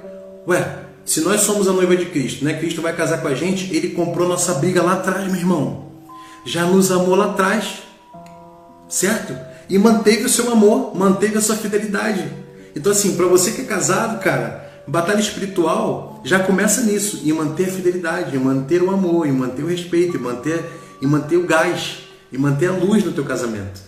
ué, 0.47 0.79
se 1.05 1.21
nós 1.21 1.41
somos 1.41 1.67
a 1.67 1.73
noiva 1.73 1.97
de 1.97 2.07
Cristo, 2.07 2.45
né? 2.45 2.55
Cristo 2.59 2.83
vai 2.83 2.95
casar 2.95 3.21
com 3.21 3.29
a 3.29 3.35
gente, 3.35 3.75
ele 3.75 3.91
comprou 3.91 4.29
nossa 4.29 4.55
briga 4.55 4.83
lá 4.83 4.95
atrás, 4.95 5.27
meu 5.27 5.37
irmão. 5.37 5.87
Já 6.45 6.65
nos 6.65 6.93
amou 6.93 7.15
lá 7.15 7.31
atrás, 7.31 7.83
certo? 8.89 9.37
E 9.69 9.79
manteve 9.79 10.25
o 10.25 10.29
seu 10.29 10.51
amor, 10.53 10.97
manteve 10.97 11.39
a 11.39 11.41
sua 11.41 11.57
fidelidade. 11.57 12.29
Então, 12.75 12.93
assim, 12.93 13.17
para 13.17 13.27
você 13.27 13.53
que 13.53 13.63
é 13.63 13.65
casado, 13.65 14.21
cara, 14.21 14.66
Batalha 14.87 15.21
espiritual 15.21 16.21
já 16.25 16.39
começa 16.39 16.83
nisso, 16.83 17.21
em 17.25 17.33
manter 17.33 17.69
a 17.69 17.73
fidelidade, 17.73 18.37
em 18.37 18.39
manter 18.39 18.83
o 18.83 18.91
amor, 18.91 19.27
em 19.27 19.33
manter 19.33 19.63
o 19.63 19.67
respeito, 19.67 20.17
em 20.17 20.21
manter, 20.21 20.65
em 21.03 21.07
manter 21.07 21.37
o 21.37 21.47
gás, 21.47 21.99
em 22.33 22.39
manter 22.39 22.69
a 22.69 22.73
luz 22.73 23.05
no 23.05 23.13
teu 23.13 23.25
casamento. 23.25 23.81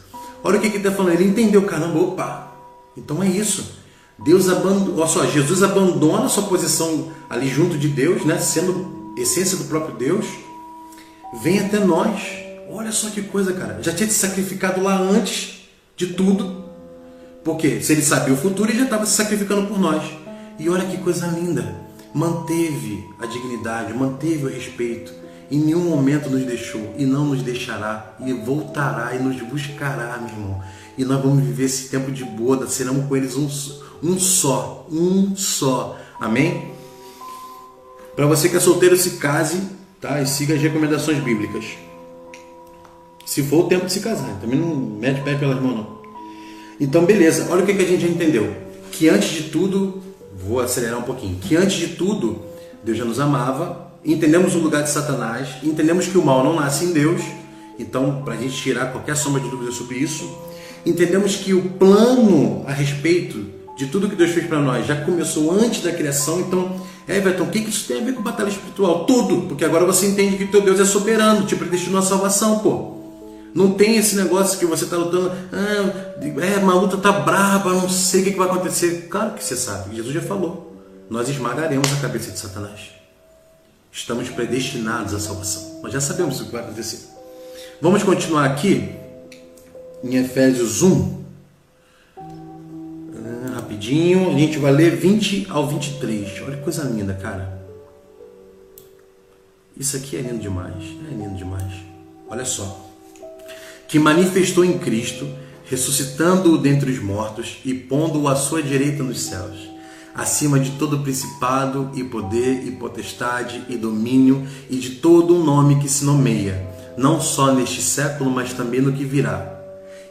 Olha 0.42 0.58
o 0.58 0.60
que 0.60 0.66
ele 0.66 0.78
está 0.78 0.90
falando, 0.90 1.14
ele 1.14 1.24
entendeu, 1.24 1.62
caramba, 1.62 1.98
opa, 1.98 2.52
então 2.96 3.22
é 3.22 3.28
isso. 3.28 3.78
Deus 4.18 4.48
abandona, 4.48 5.00
olha 5.00 5.06
só, 5.06 5.24
Jesus 5.26 5.62
abandona 5.62 6.26
a 6.26 6.28
sua 6.28 6.44
posição 6.44 7.12
ali 7.30 7.48
junto 7.48 7.78
de 7.78 7.88
Deus, 7.88 8.24
né, 8.24 8.38
sendo 8.38 9.12
essência 9.16 9.56
do 9.56 9.64
próprio 9.64 9.96
Deus, 9.96 10.26
vem 11.42 11.60
até 11.60 11.78
nós. 11.78 12.20
Olha 12.70 12.92
só 12.92 13.08
que 13.10 13.22
coisa, 13.22 13.52
cara. 13.52 13.78
Já 13.82 13.92
tinha 13.92 14.08
se 14.08 14.14
sacrificado 14.14 14.82
lá 14.82 14.98
antes 14.98 15.68
de 15.96 16.08
tudo. 16.08 16.64
Porque 17.42 17.80
se 17.80 17.92
ele 17.92 18.02
sabia 18.02 18.34
o 18.34 18.36
futuro, 18.36 18.70
ele 18.70 18.78
já 18.78 18.84
estava 18.84 19.06
se 19.06 19.12
sacrificando 19.12 19.66
por 19.66 19.78
nós. 19.78 20.02
E 20.58 20.68
olha 20.68 20.86
que 20.86 20.98
coisa 20.98 21.26
linda, 21.26 21.76
manteve 22.12 23.08
a 23.18 23.26
dignidade, 23.26 23.94
manteve 23.94 24.46
o 24.46 24.48
respeito, 24.48 25.12
em 25.50 25.58
nenhum 25.58 25.84
momento 25.88 26.28
nos 26.28 26.44
deixou 26.44 26.94
e 26.98 27.06
não 27.06 27.26
nos 27.26 27.42
deixará 27.42 28.16
e 28.24 28.32
voltará 28.32 29.14
e 29.14 29.18
nos 29.22 29.40
buscará, 29.42 30.18
meu 30.18 30.28
irmão. 30.28 30.62
E 30.96 31.04
nós 31.04 31.22
vamos 31.22 31.44
viver 31.44 31.64
esse 31.64 31.88
tempo 31.88 32.10
de 32.10 32.24
boda, 32.24 32.66
seremos 32.66 33.06
com 33.06 33.16
eles 33.16 33.36
um, 33.36 33.48
um 34.02 34.18
só, 34.18 34.86
um 34.90 35.36
só. 35.36 35.96
Amém? 36.20 36.72
Para 38.16 38.26
você 38.26 38.48
que 38.48 38.56
é 38.56 38.60
solteiro, 38.60 38.96
se 38.96 39.12
case, 39.18 39.62
tá? 40.00 40.20
E 40.20 40.26
siga 40.26 40.54
as 40.54 40.60
recomendações 40.60 41.22
bíblicas. 41.22 41.64
Se 43.24 43.44
for 43.44 43.66
o 43.66 43.68
tempo 43.68 43.86
de 43.86 43.92
se 43.92 44.00
casar, 44.00 44.40
também 44.40 44.58
não 44.58 44.74
mete 44.74 45.22
pé 45.22 45.36
pelas 45.36 45.60
mãos 45.62 45.76
não. 45.76 45.98
Então, 46.80 47.04
beleza. 47.04 47.46
Olha 47.50 47.62
o 47.62 47.66
que, 47.66 47.74
que 47.74 47.82
a 47.82 47.86
gente 47.86 48.02
já 48.02 48.08
entendeu. 48.08 48.56
Que 48.90 49.08
antes 49.08 49.28
de 49.28 49.42
tudo, 49.50 50.02
vou 50.46 50.60
acelerar 50.60 50.98
um 50.98 51.02
pouquinho, 51.02 51.36
que 51.40 51.56
antes 51.56 51.76
de 51.76 51.88
tudo, 51.88 52.42
Deus 52.84 52.96
já 52.96 53.04
nos 53.04 53.18
amava, 53.18 53.90
entendemos 54.04 54.54
o 54.54 54.58
lugar 54.58 54.82
de 54.82 54.90
Satanás, 54.90 55.48
entendemos 55.62 56.06
que 56.06 56.16
o 56.16 56.24
mal 56.24 56.44
não 56.44 56.56
nasce 56.56 56.84
em 56.84 56.92
Deus, 56.92 57.20
então, 57.78 58.22
para 58.24 58.34
a 58.34 58.36
gente 58.36 58.56
tirar 58.56 58.92
qualquer 58.92 59.16
sombra 59.16 59.40
de 59.40 59.48
dúvida 59.48 59.70
sobre 59.72 59.98
isso, 59.98 60.28
entendemos 60.84 61.36
que 61.36 61.54
o 61.54 61.62
plano 61.70 62.64
a 62.66 62.72
respeito 62.72 63.46
de 63.76 63.86
tudo 63.86 64.08
que 64.08 64.16
Deus 64.16 64.30
fez 64.30 64.46
para 64.46 64.58
nós 64.58 64.86
já 64.86 64.96
começou 64.96 65.52
antes 65.52 65.82
da 65.82 65.92
criação, 65.92 66.40
então, 66.40 66.80
Everton, 67.06 67.44
o 67.44 67.50
que 67.50 67.58
isso 67.58 67.86
tem 67.86 68.00
a 68.00 68.04
ver 68.04 68.14
com 68.14 68.22
batalha 68.22 68.48
espiritual? 68.48 69.04
Tudo, 69.04 69.42
porque 69.48 69.64
agora 69.64 69.84
você 69.84 70.06
entende 70.06 70.36
que 70.36 70.46
teu 70.46 70.60
Deus 70.60 70.80
é 70.80 70.84
soberano, 70.84 71.46
te 71.46 71.56
predestinou 71.56 72.00
a 72.00 72.02
salvação, 72.02 72.58
pô. 72.58 72.97
Não 73.54 73.72
tem 73.72 73.96
esse 73.96 74.16
negócio 74.16 74.58
que 74.58 74.66
você 74.66 74.84
está 74.84 74.96
lutando, 74.96 75.32
ah, 75.52 76.16
é, 76.44 76.58
uma 76.58 76.74
luta 76.74 76.96
tá 76.98 77.12
braba, 77.12 77.72
não 77.72 77.88
sei 77.88 78.20
o 78.20 78.24
que, 78.24 78.30
que 78.32 78.38
vai 78.38 78.48
acontecer. 78.48 79.08
Claro 79.08 79.34
que 79.34 79.42
você 79.42 79.56
sabe, 79.56 79.96
Jesus 79.96 80.14
já 80.14 80.20
falou. 80.20 80.76
Nós 81.08 81.28
esmagaremos 81.28 81.90
a 81.92 81.96
cabeça 81.96 82.30
de 82.30 82.38
Satanás. 82.38 82.90
Estamos 83.90 84.28
predestinados 84.28 85.14
à 85.14 85.18
salvação. 85.18 85.80
Nós 85.82 85.92
já 85.92 86.00
sabemos 86.00 86.40
o 86.40 86.44
que 86.44 86.52
vai 86.52 86.62
acontecer. 86.62 87.08
Vamos 87.80 88.02
continuar 88.02 88.44
aqui 88.44 88.94
em 90.04 90.16
Efésios 90.16 90.82
1. 90.82 91.24
Ah, 92.18 93.54
rapidinho, 93.54 94.28
a 94.30 94.38
gente 94.38 94.58
vai 94.58 94.72
ler 94.72 94.94
20 94.96 95.46
ao 95.48 95.66
23. 95.66 96.42
Olha 96.42 96.56
que 96.58 96.62
coisa 96.62 96.82
linda, 96.84 97.14
cara. 97.14 97.58
Isso 99.74 99.96
aqui 99.96 100.16
é 100.16 100.20
lindo 100.20 100.40
demais. 100.40 100.84
É 101.10 101.14
lindo 101.14 101.36
demais. 101.36 101.72
Olha 102.28 102.44
só 102.44 102.87
que 103.88 103.98
manifestou 103.98 104.66
em 104.66 104.78
Cristo, 104.78 105.26
ressuscitando-o 105.64 106.58
dentre 106.58 106.90
os 106.92 107.02
mortos 107.02 107.56
e 107.64 107.72
pondo-o 107.72 108.28
à 108.28 108.36
sua 108.36 108.62
direita 108.62 109.02
nos 109.02 109.22
céus, 109.22 109.56
acima 110.14 110.60
de 110.60 110.72
todo 110.72 110.98
principado 110.98 111.90
e 111.94 112.04
poder 112.04 112.66
e 112.66 112.70
potestade 112.72 113.64
e 113.66 113.78
domínio 113.78 114.46
e 114.68 114.76
de 114.76 114.90
todo 114.96 115.34
o 115.34 115.42
nome 115.42 115.80
que 115.80 115.88
se 115.88 116.04
nomeia, 116.04 116.68
não 116.98 117.18
só 117.18 117.52
neste 117.54 117.80
século, 117.80 118.30
mas 118.30 118.52
também 118.52 118.82
no 118.82 118.92
que 118.92 119.04
virá. 119.04 119.54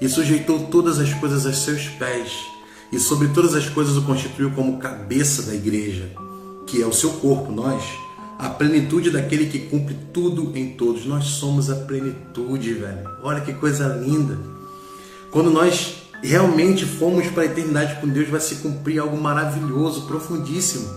E 0.02 0.10
sujeitou 0.10 0.66
todas 0.72 0.98
as 0.98 1.14
coisas 1.14 1.46
a 1.46 1.54
seus 1.54 1.84
pés, 1.84 2.32
e 2.92 2.98
sobre 3.00 3.28
todas 3.28 3.54
as 3.54 3.70
coisas 3.70 3.96
o 3.96 4.02
constituiu 4.04 4.52
como 4.52 4.80
cabeça 4.80 5.44
da 5.44 5.54
igreja, 5.54 6.10
que 6.66 6.82
é 6.82 6.86
o 6.86 6.94
seu 6.94 7.12
corpo, 7.12 7.52
nós 7.52 7.84
a 8.38 8.50
plenitude 8.50 9.10
daquele 9.10 9.48
que 9.48 9.60
cumpre 9.60 9.98
tudo 10.14 10.56
em 10.56 10.72
todos. 10.72 11.06
Nós 11.06 11.26
somos 11.26 11.70
a 11.70 11.76
plenitude, 11.76 12.74
velho. 12.74 13.10
Olha 13.24 13.42
que 13.42 13.54
coisa 13.54 13.88
linda. 13.88 14.38
Quando 15.32 15.50
nós 15.50 16.04
realmente 16.22 16.86
fomos 16.86 17.28
para 17.28 17.44
a 17.44 17.46
eternidade 17.46 18.00
com 18.00 18.08
Deus, 18.08 18.30
vai 18.30 18.40
se 18.40 18.56
cumprir 18.56 19.00
algo 19.00 19.18
maravilhoso, 19.20 20.06
profundíssimo. 20.06 20.88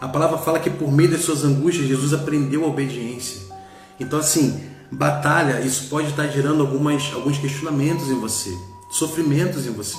A 0.00 0.08
palavra 0.08 0.38
fala 0.38 0.58
que 0.58 0.68
por 0.68 0.92
meio 0.92 1.10
das 1.10 1.22
suas 1.22 1.44
angústias, 1.44 1.86
Jesus 1.86 2.12
aprendeu 2.12 2.64
a 2.64 2.68
obediência. 2.68 3.42
Então, 3.98 4.18
assim, 4.18 4.60
batalha, 4.90 5.60
isso 5.60 5.88
pode 5.88 6.08
estar 6.08 6.26
gerando 6.26 6.60
algumas, 6.60 7.10
alguns 7.14 7.38
questionamentos 7.38 8.10
em 8.10 8.20
você, 8.20 8.50
sofrimentos 8.90 9.66
em 9.66 9.72
você. 9.72 9.96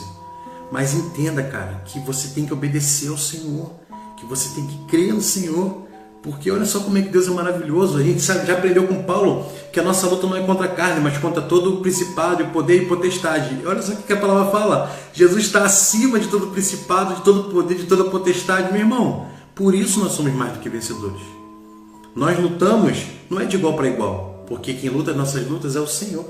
Mas 0.72 0.94
entenda, 0.94 1.42
cara, 1.42 1.82
que 1.86 2.00
você 2.00 2.30
tem 2.30 2.46
que 2.46 2.54
obedecer 2.54 3.10
ao 3.10 3.18
Senhor, 3.18 3.72
que 4.18 4.26
você 4.26 4.54
tem 4.54 4.68
que 4.68 4.78
crer 4.86 5.14
no 5.14 5.22
Senhor 5.22 5.87
porque 6.28 6.52
olha 6.52 6.66
só 6.66 6.82
como 6.82 6.98
é 6.98 7.02
que 7.02 7.08
Deus 7.08 7.26
é 7.26 7.32
maravilhoso. 7.32 7.98
A 7.98 8.04
gente 8.04 8.20
já 8.20 8.36
aprendeu 8.52 8.86
com 8.86 9.02
Paulo 9.04 9.46
que 9.72 9.80
a 9.80 9.84
nossa 9.84 10.08
luta 10.08 10.28
não 10.28 10.36
é 10.36 10.44
contra 10.44 10.66
a 10.66 10.70
carne, 10.70 11.00
mas 11.00 11.18
contra 11.18 11.42
todo 11.42 11.76
o 11.76 11.78
principado, 11.82 12.44
e 12.44 12.48
poder 12.48 12.84
e 12.84 12.86
potestade. 12.86 13.62
Olha 13.66 13.82
só 13.82 13.94
o 13.94 13.96
que 13.96 14.12
a 14.12 14.18
palavra 14.18 14.52
fala. 14.52 14.94
Jesus 15.14 15.46
está 15.46 15.64
acima 15.64 16.20
de 16.20 16.28
todo 16.28 16.48
principado, 16.48 17.16
de 17.16 17.22
todo 17.22 17.50
poder, 17.50 17.76
de 17.76 17.86
toda 17.86 18.04
potestade, 18.04 18.74
meu 18.74 18.82
irmão. 18.82 19.28
Por 19.56 19.74
isso 19.74 20.02
nós 20.02 20.12
somos 20.12 20.34
mais 20.34 20.52
do 20.52 20.60
que 20.60 20.68
vencedores. 20.68 21.22
Nós 22.14 22.38
lutamos 22.38 23.06
não 23.30 23.40
é 23.40 23.46
de 23.46 23.56
igual 23.56 23.76
para 23.76 23.88
igual, 23.88 24.44
porque 24.50 24.74
quem 24.74 24.90
luta 24.90 25.12
as 25.12 25.18
nossas 25.18 25.48
lutas 25.48 25.78
é 25.78 25.80
o 25.80 25.88
Senhor. 25.88 26.26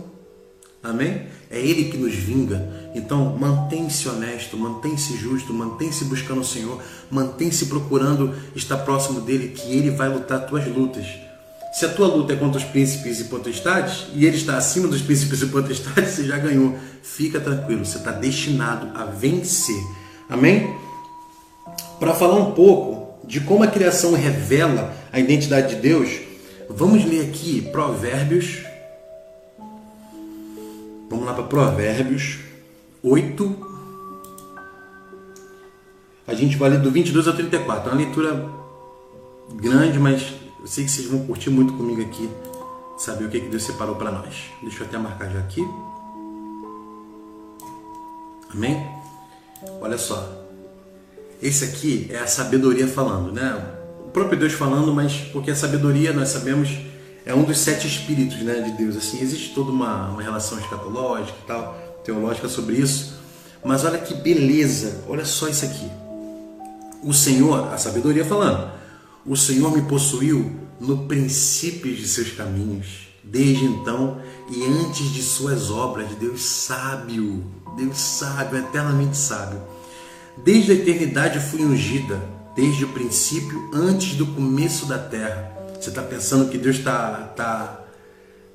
Amém? 0.87 1.23
É 1.51 1.59
Ele 1.59 1.85
que 1.91 1.97
nos 1.97 2.15
vinga. 2.15 2.65
Então, 2.95 3.35
mantém-se 3.37 4.07
honesto, 4.07 4.55
mantém-se 4.55 5.17
justo, 5.17 5.53
mantém-se 5.53 6.05
buscando 6.05 6.39
o 6.39 6.45
Senhor, 6.45 6.81
mantém-se 7.11 7.65
procurando 7.65 8.33
estar 8.55 8.77
próximo 8.77 9.19
dele, 9.19 9.49
que 9.49 9.69
Ele 9.73 9.91
vai 9.91 10.07
lutar 10.07 10.47
tuas 10.47 10.65
lutas. 10.65 11.05
Se 11.73 11.85
a 11.85 11.89
tua 11.89 12.07
luta 12.07 12.31
é 12.31 12.35
contra 12.37 12.57
os 12.57 12.63
príncipes 12.63 13.19
e 13.19 13.25
potestades, 13.25 14.07
e 14.15 14.25
Ele 14.25 14.37
está 14.37 14.55
acima 14.55 14.87
dos 14.87 15.01
príncipes 15.01 15.41
e 15.41 15.47
potestades, 15.47 16.11
você 16.15 16.23
já 16.23 16.37
ganhou. 16.37 16.77
Fica 17.03 17.39
tranquilo, 17.41 17.85
você 17.85 17.97
está 17.97 18.11
destinado 18.11 18.89
a 18.97 19.03
vencer. 19.03 19.83
Amém? 20.29 20.73
Para 21.99 22.13
falar 22.13 22.37
um 22.37 22.51
pouco 22.51 23.27
de 23.27 23.41
como 23.41 23.63
a 23.63 23.67
criação 23.67 24.13
revela 24.13 24.95
a 25.11 25.19
identidade 25.19 25.75
de 25.75 25.81
Deus, 25.81 26.09
vamos 26.69 27.03
ler 27.03 27.29
aqui 27.29 27.61
Provérbios 27.73 28.66
Vamos 31.09 31.25
lá 31.25 31.33
para 31.33 31.43
Provérbios 31.43 32.39
8. 33.01 33.67
A 36.27 36.33
gente 36.33 36.57
vai 36.57 36.69
ler 36.71 36.81
do 36.81 36.91
22 36.91 37.27
ao 37.27 37.33
34. 37.33 37.89
É 37.89 37.93
uma 37.93 37.97
leitura 37.97 38.49
grande, 39.55 39.97
mas 39.97 40.33
eu 40.59 40.67
sei 40.67 40.83
que 40.83 40.91
vocês 40.91 41.07
vão 41.07 41.25
curtir 41.25 41.49
muito 41.49 41.73
comigo 41.73 42.01
aqui, 42.01 42.29
saber 42.97 43.25
o 43.25 43.29
que, 43.29 43.39
que 43.39 43.47
Deus 43.47 43.63
separou 43.63 43.95
para 43.95 44.11
nós. 44.11 44.35
Deixa 44.61 44.83
eu 44.83 44.87
até 44.87 44.97
marcar 44.97 45.29
já 45.29 45.39
aqui. 45.39 45.65
Amém? 48.53 48.85
Olha 49.79 49.97
só. 49.97 50.45
Esse 51.41 51.63
aqui 51.63 52.07
é 52.09 52.17
a 52.17 52.27
sabedoria 52.27 52.87
falando, 52.87 53.31
né? 53.31 53.75
O 54.05 54.09
próprio 54.09 54.37
Deus 54.37 54.53
falando, 54.53 54.93
mas 54.93 55.13
porque 55.31 55.51
a 55.51 55.55
sabedoria 55.55 56.11
nós 56.11 56.29
sabemos 56.29 56.69
é 57.27 57.35
um 57.35 57.43
dos 57.43 57.59
sete 57.59 57.85
espíritos 57.85 58.37
né, 58.37 58.61
de 58.61 58.71
Deus. 58.71 58.95
Assim, 58.95 59.21
existe 59.21 59.53
toda 59.53 59.69
uma, 59.69 60.07
uma 60.09 60.23
relação 60.23 60.57
escatológica 60.57 61.37
e 61.43 61.45
tal, 61.45 61.73
teológica 62.03 62.47
sobre 62.47 62.77
isso. 62.77 63.17
Mas 63.63 63.83
olha 63.83 63.99
que 63.99 64.13
beleza, 64.13 65.03
olha 65.09 65.25
só 65.25 65.49
isso 65.49 65.65
aqui. 65.65 65.91
O 67.03 67.13
Senhor, 67.13 67.73
a 67.73 67.77
sabedoria 67.77 68.23
falando, 68.23 68.71
o 69.25 69.35
Senhor 69.35 69.75
me 69.75 69.81
possuiu 69.81 70.49
no 70.79 71.05
princípio 71.05 71.93
de 71.93 72.07
seus 72.07 72.31
caminhos, 72.31 73.09
desde 73.21 73.65
então 73.65 74.21
e 74.49 74.63
antes 74.63 75.11
de 75.11 75.21
suas 75.21 75.69
obras, 75.69 76.07
Deus 76.15 76.41
sábio, 76.41 77.43
Deus 77.75 77.97
sábio, 77.97 78.59
eternamente 78.59 79.17
sábio. 79.17 79.61
Desde 80.45 80.71
a 80.71 80.75
eternidade 80.75 81.41
fui 81.41 81.61
ungida, 81.61 82.23
desde 82.55 82.85
o 82.85 82.89
princípio, 82.89 83.69
antes 83.73 84.15
do 84.15 84.25
começo 84.27 84.85
da 84.85 84.97
terra. 84.97 85.56
Você 85.87 85.91
está 85.91 86.01
pensando 86.01 86.49
que 86.49 86.57
Deus 86.57 86.75
está, 86.75 87.31
tá, 87.33 87.79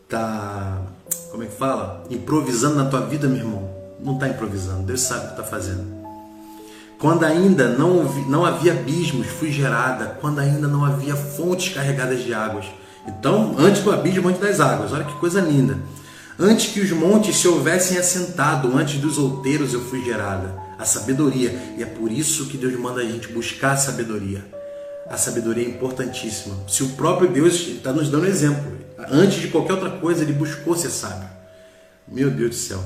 tá, 0.06 0.82
como 1.30 1.42
é 1.42 1.46
que 1.46 1.56
fala? 1.56 2.04
Improvisando 2.10 2.74
na 2.76 2.84
tua 2.84 3.06
vida, 3.06 3.26
meu 3.26 3.38
irmão? 3.38 3.70
Não 4.04 4.16
está 4.16 4.28
improvisando, 4.28 4.82
Deus 4.82 5.00
sabe 5.00 5.20
o 5.20 5.24
que 5.28 5.30
está 5.30 5.42
fazendo. 5.42 5.82
Quando 6.98 7.24
ainda 7.24 7.70
não, 7.70 8.04
não 8.28 8.44
havia 8.44 8.72
abismos, 8.72 9.28
fui 9.28 9.50
gerada. 9.50 10.18
Quando 10.20 10.40
ainda 10.40 10.68
não 10.68 10.84
havia 10.84 11.16
fontes 11.16 11.72
carregadas 11.72 12.22
de 12.22 12.34
águas. 12.34 12.66
Então, 13.08 13.54
antes 13.58 13.80
do 13.80 13.90
abismo, 13.90 14.28
antes 14.28 14.42
das 14.42 14.60
águas. 14.60 14.92
Olha 14.92 15.04
que 15.04 15.14
coisa 15.14 15.40
linda. 15.40 15.78
Antes 16.38 16.70
que 16.70 16.80
os 16.80 16.90
montes 16.90 17.38
se 17.38 17.48
houvessem 17.48 17.96
assentado, 17.96 18.76
antes 18.76 19.00
dos 19.00 19.16
outeiros 19.16 19.72
eu 19.72 19.80
fui 19.80 20.04
gerada. 20.04 20.54
A 20.78 20.84
sabedoria. 20.84 21.48
E 21.78 21.82
é 21.82 21.86
por 21.86 22.12
isso 22.12 22.44
que 22.44 22.58
Deus 22.58 22.78
manda 22.78 23.00
a 23.00 23.06
gente 23.06 23.28
buscar 23.28 23.72
a 23.72 23.76
sabedoria. 23.78 24.44
A 25.12 25.18
sabedoria 25.18 25.66
é 25.66 25.68
importantíssima. 25.68 26.54
Se 26.66 26.82
o 26.82 26.88
próprio 26.88 27.28
Deus 27.28 27.68
está 27.68 27.92
nos 27.92 28.08
dando 28.08 28.26
exemplo. 28.26 28.72
Antes 29.10 29.42
de 29.42 29.48
qualquer 29.48 29.74
outra 29.74 29.90
coisa, 29.90 30.22
ele 30.22 30.32
buscou 30.32 30.74
ser 30.74 30.88
sábio. 30.88 31.28
Meu 32.08 32.30
Deus 32.30 32.48
do 32.48 32.56
céu. 32.56 32.82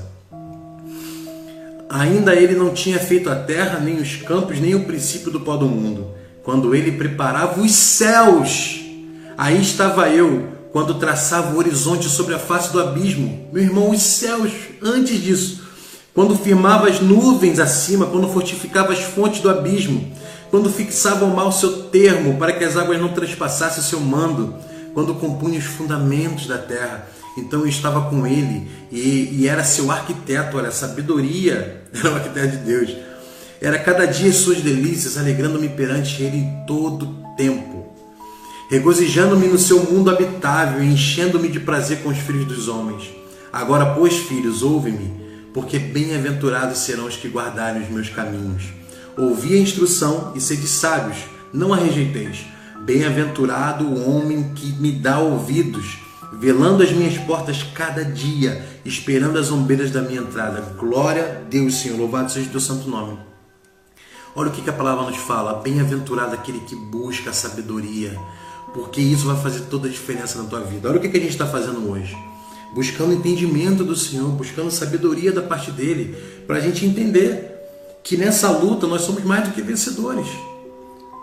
Ainda 1.89 2.35
ele 2.35 2.53
não 2.53 2.73
tinha 2.73 2.99
feito 2.99 3.29
a 3.29 3.35
terra, 3.35 3.79
nem 3.79 3.95
os 3.95 4.17
campos, 4.17 4.59
nem 4.59 4.75
o 4.75 4.83
princípio 4.83 5.31
do 5.31 5.39
pó 5.39 5.55
do 5.55 5.69
mundo. 5.69 6.11
Quando 6.43 6.75
ele 6.75 6.91
preparava 6.91 7.61
os 7.61 7.71
céus, 7.71 8.81
aí 9.37 9.61
estava 9.61 10.09
eu, 10.09 10.49
quando 10.73 10.95
traçava 10.95 11.55
o 11.55 11.57
horizonte 11.57 12.09
sobre 12.09 12.33
a 12.33 12.39
face 12.39 12.73
do 12.73 12.81
abismo. 12.81 13.47
Meu 13.53 13.63
irmão, 13.63 13.91
os 13.91 14.01
céus, 14.01 14.51
antes 14.83 15.17
disso. 15.21 15.61
Quando 16.13 16.35
firmava 16.35 16.89
as 16.89 16.99
nuvens 16.99 17.57
acima, 17.57 18.07
quando 18.07 18.27
fortificava 18.27 18.91
as 18.91 18.99
fontes 18.99 19.39
do 19.39 19.49
abismo, 19.49 20.11
quando 20.49 20.71
fixava 20.71 21.25
o 21.25 21.35
mal 21.35 21.51
seu 21.51 21.83
termo 21.83 22.37
para 22.37 22.53
que 22.53 22.63
as 22.63 22.77
águas 22.77 22.99
não 22.99 23.09
trespassassem 23.09 23.79
o 23.79 23.85
seu 23.85 23.99
mando, 23.99 24.55
quando 24.93 25.15
compunha 25.15 25.59
os 25.59 25.65
fundamentos 25.65 26.47
da 26.47 26.57
terra 26.57 27.07
então 27.37 27.59
eu 27.59 27.67
estava 27.67 28.09
com 28.09 28.25
ele 28.25 28.67
e, 28.91 29.29
e 29.39 29.47
era 29.47 29.63
seu 29.63 29.91
arquiteto, 29.91 30.57
olha, 30.57 30.71
sabedoria 30.71 31.83
era 31.93 32.11
o 32.11 32.15
arquiteto 32.15 32.57
de 32.57 32.63
Deus. 32.63 32.95
Era 33.61 33.77
cada 33.77 34.05
dia 34.05 34.33
suas 34.33 34.59
delícias, 34.61 35.17
alegrando-me 35.17 35.69
perante 35.69 36.21
ele 36.21 36.47
todo 36.65 37.15
tempo, 37.35 37.93
regozijando-me 38.69 39.47
no 39.47 39.57
seu 39.57 39.83
mundo 39.83 40.09
habitável 40.09 40.83
enchendo-me 40.83 41.47
de 41.47 41.59
prazer 41.59 41.99
com 41.99 42.09
os 42.09 42.17
filhos 42.17 42.45
dos 42.45 42.67
homens. 42.67 43.09
Agora, 43.51 43.93
pois, 43.95 44.15
filhos, 44.15 44.61
ouve-me, 44.61 45.11
porque 45.53 45.79
bem-aventurados 45.79 46.79
serão 46.79 47.05
os 47.05 47.15
que 47.15 47.27
guardarem 47.27 47.81
os 47.81 47.89
meus 47.89 48.09
caminhos. 48.09 48.76
Ouvi 49.17 49.55
a 49.55 49.61
instrução 49.61 50.31
e 50.35 50.39
sede 50.39 50.67
sábios, 50.67 51.17
não 51.51 51.73
a 51.73 51.77
rejeiteis. 51.77 52.45
Bem-aventurado 52.85 53.83
o 53.83 54.09
homem 54.09 54.53
que 54.53 54.71
me 54.73 54.91
dá 54.91 55.17
ouvidos 55.17 55.97
velando 56.33 56.83
as 56.83 56.91
minhas 56.91 57.17
portas 57.17 57.63
cada 57.63 58.05
dia, 58.05 58.63
esperando 58.85 59.39
as 59.39 59.51
ombreiras 59.51 59.89
da 59.89 60.03
minha 60.03 60.21
entrada. 60.21 60.61
Glória 60.77 61.23
a 61.23 61.49
Deus, 61.49 61.75
Senhor, 61.75 61.97
louvado 61.97 62.31
seja 62.31 62.47
o 62.47 62.51
teu 62.51 62.59
santo 62.59 62.87
nome. 62.87 63.17
Olha 64.35 64.49
o 64.49 64.51
que 64.51 64.69
a 64.69 64.73
palavra 64.73 65.05
nos 65.05 65.17
fala: 65.17 65.61
bem-aventurado 65.61 66.35
aquele 66.35 66.59
que 66.59 66.75
busca 66.75 67.31
a 67.31 67.33
sabedoria, 67.33 68.15
porque 68.71 69.01
isso 69.01 69.25
vai 69.25 69.41
fazer 69.41 69.61
toda 69.61 69.87
a 69.87 69.91
diferença 69.91 70.41
na 70.41 70.47
tua 70.47 70.59
vida. 70.59 70.87
Olha 70.89 70.99
o 70.99 71.01
que 71.01 71.07
a 71.07 71.19
gente 71.19 71.29
está 71.29 71.47
fazendo 71.47 71.89
hoje. 71.89 72.15
Buscando 72.75 73.13
entendimento 73.13 73.83
do 73.83 73.95
Senhor, 73.95 74.29
buscando 74.29 74.69
sabedoria 74.69 75.31
da 75.31 75.41
parte 75.41 75.71
dele, 75.71 76.15
para 76.45 76.57
a 76.57 76.59
gente 76.59 76.85
entender 76.85 77.56
que 78.03 78.17
nessa 78.17 78.49
luta 78.49 78.87
nós 78.87 79.01
somos 79.01 79.23
mais 79.23 79.47
do 79.47 79.53
que 79.53 79.61
vencedores, 79.61 80.27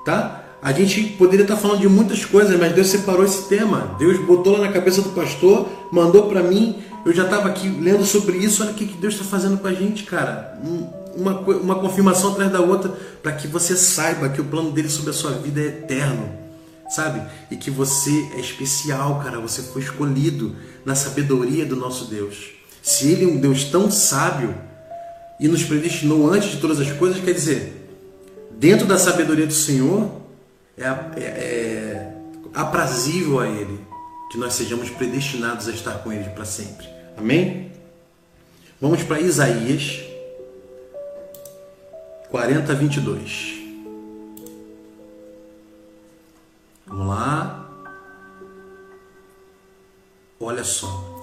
tá? 0.04 0.44
A 0.64 0.72
gente 0.72 1.02
poderia 1.18 1.44
estar 1.44 1.58
falando 1.58 1.80
de 1.80 1.88
muitas 1.90 2.24
coisas, 2.24 2.58
mas 2.58 2.72
Deus 2.72 2.86
separou 2.86 3.22
esse 3.22 3.50
tema. 3.50 3.94
Deus 3.98 4.18
botou 4.24 4.54
lá 4.54 4.60
na 4.60 4.72
cabeça 4.72 5.02
do 5.02 5.10
pastor, 5.10 5.68
mandou 5.92 6.26
para 6.26 6.42
mim. 6.42 6.82
Eu 7.04 7.12
já 7.12 7.24
estava 7.24 7.50
aqui 7.50 7.68
lendo 7.68 8.02
sobre 8.06 8.38
isso. 8.38 8.62
Olha 8.62 8.72
o 8.72 8.74
que 8.74 8.86
Deus 8.86 9.12
está 9.12 9.26
fazendo 9.26 9.58
com 9.58 9.66
a 9.66 9.74
gente, 9.74 10.04
cara. 10.04 10.58
Uma, 11.14 11.38
uma 11.38 11.74
confirmação 11.74 12.32
atrás 12.32 12.50
da 12.50 12.60
outra, 12.60 12.90
para 13.22 13.32
que 13.32 13.46
você 13.46 13.76
saiba 13.76 14.30
que 14.30 14.40
o 14.40 14.44
plano 14.44 14.70
dele 14.70 14.88
sobre 14.88 15.10
a 15.10 15.12
sua 15.12 15.32
vida 15.32 15.60
é 15.60 15.66
eterno, 15.66 16.30
sabe? 16.88 17.20
E 17.50 17.56
que 17.56 17.70
você 17.70 18.30
é 18.34 18.40
especial, 18.40 19.20
cara. 19.22 19.38
Você 19.40 19.60
foi 19.64 19.82
escolhido 19.82 20.56
na 20.82 20.94
sabedoria 20.94 21.66
do 21.66 21.76
nosso 21.76 22.06
Deus. 22.06 22.52
Se 22.82 23.12
ele 23.12 23.26
é 23.26 23.28
um 23.28 23.36
Deus 23.36 23.64
tão 23.64 23.90
sábio 23.90 24.54
e 25.38 25.48
nos 25.48 25.64
predestinou 25.64 26.30
antes 26.30 26.50
de 26.50 26.60
todas 26.60 26.80
as 26.80 26.90
coisas, 26.92 27.22
quer 27.22 27.32
dizer, 27.32 27.88
dentro 28.52 28.86
da 28.86 28.98
sabedoria 28.98 29.46
do 29.46 29.52
Senhor, 29.52 30.10
é, 30.76 30.84
é, 30.84 31.20
é 31.20 32.14
aprazível 32.54 33.40
a 33.40 33.48
Ele 33.48 33.80
que 34.30 34.38
nós 34.38 34.54
sejamos 34.54 34.90
predestinados 34.90 35.68
a 35.68 35.72
estar 35.72 35.98
com 35.98 36.12
Ele 36.12 36.28
para 36.30 36.44
sempre. 36.44 36.86
Amém? 37.16 37.72
Vamos 38.80 39.02
para 39.02 39.20
Isaías 39.20 40.00
40, 42.30 42.74
22. 42.74 43.54
Vamos 46.86 47.06
lá. 47.06 47.70
Olha 50.40 50.64
só. 50.64 51.13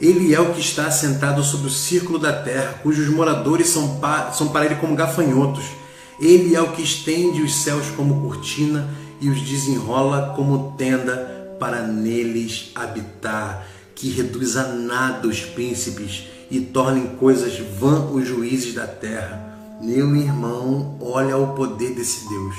Ele 0.00 0.34
é 0.34 0.40
o 0.40 0.52
que 0.54 0.60
está 0.60 0.86
assentado 0.86 1.42
sobre 1.44 1.66
o 1.66 1.70
círculo 1.70 2.18
da 2.18 2.32
terra, 2.32 2.80
cujos 2.82 3.08
moradores 3.08 3.68
são, 3.68 3.96
pa, 4.00 4.32
são 4.32 4.48
para 4.48 4.64
ele 4.64 4.76
como 4.76 4.96
gafanhotos 4.96 5.80
ele 6.20 6.54
é 6.54 6.60
o 6.60 6.72
que 6.72 6.82
estende 6.82 7.40
os 7.40 7.54
céus 7.54 7.86
como 7.96 8.20
cortina 8.20 8.90
e 9.22 9.30
os 9.30 9.40
desenrola 9.40 10.34
como 10.36 10.74
tenda 10.76 11.56
para 11.58 11.86
neles 11.86 12.72
habitar, 12.74 13.66
que 13.94 14.10
reduz 14.10 14.54
a 14.58 14.68
nada 14.68 15.26
os 15.26 15.40
príncipes 15.40 16.24
e 16.50 16.60
torna 16.60 16.98
em 16.98 17.16
coisas 17.16 17.58
vã 17.58 18.04
os 18.10 18.28
juízes 18.28 18.74
da 18.74 18.86
terra. 18.86 19.78
Meu 19.80 20.14
irmão, 20.14 20.98
olha 21.00 21.38
o 21.38 21.54
poder 21.54 21.94
desse 21.94 22.28
Deus. 22.28 22.56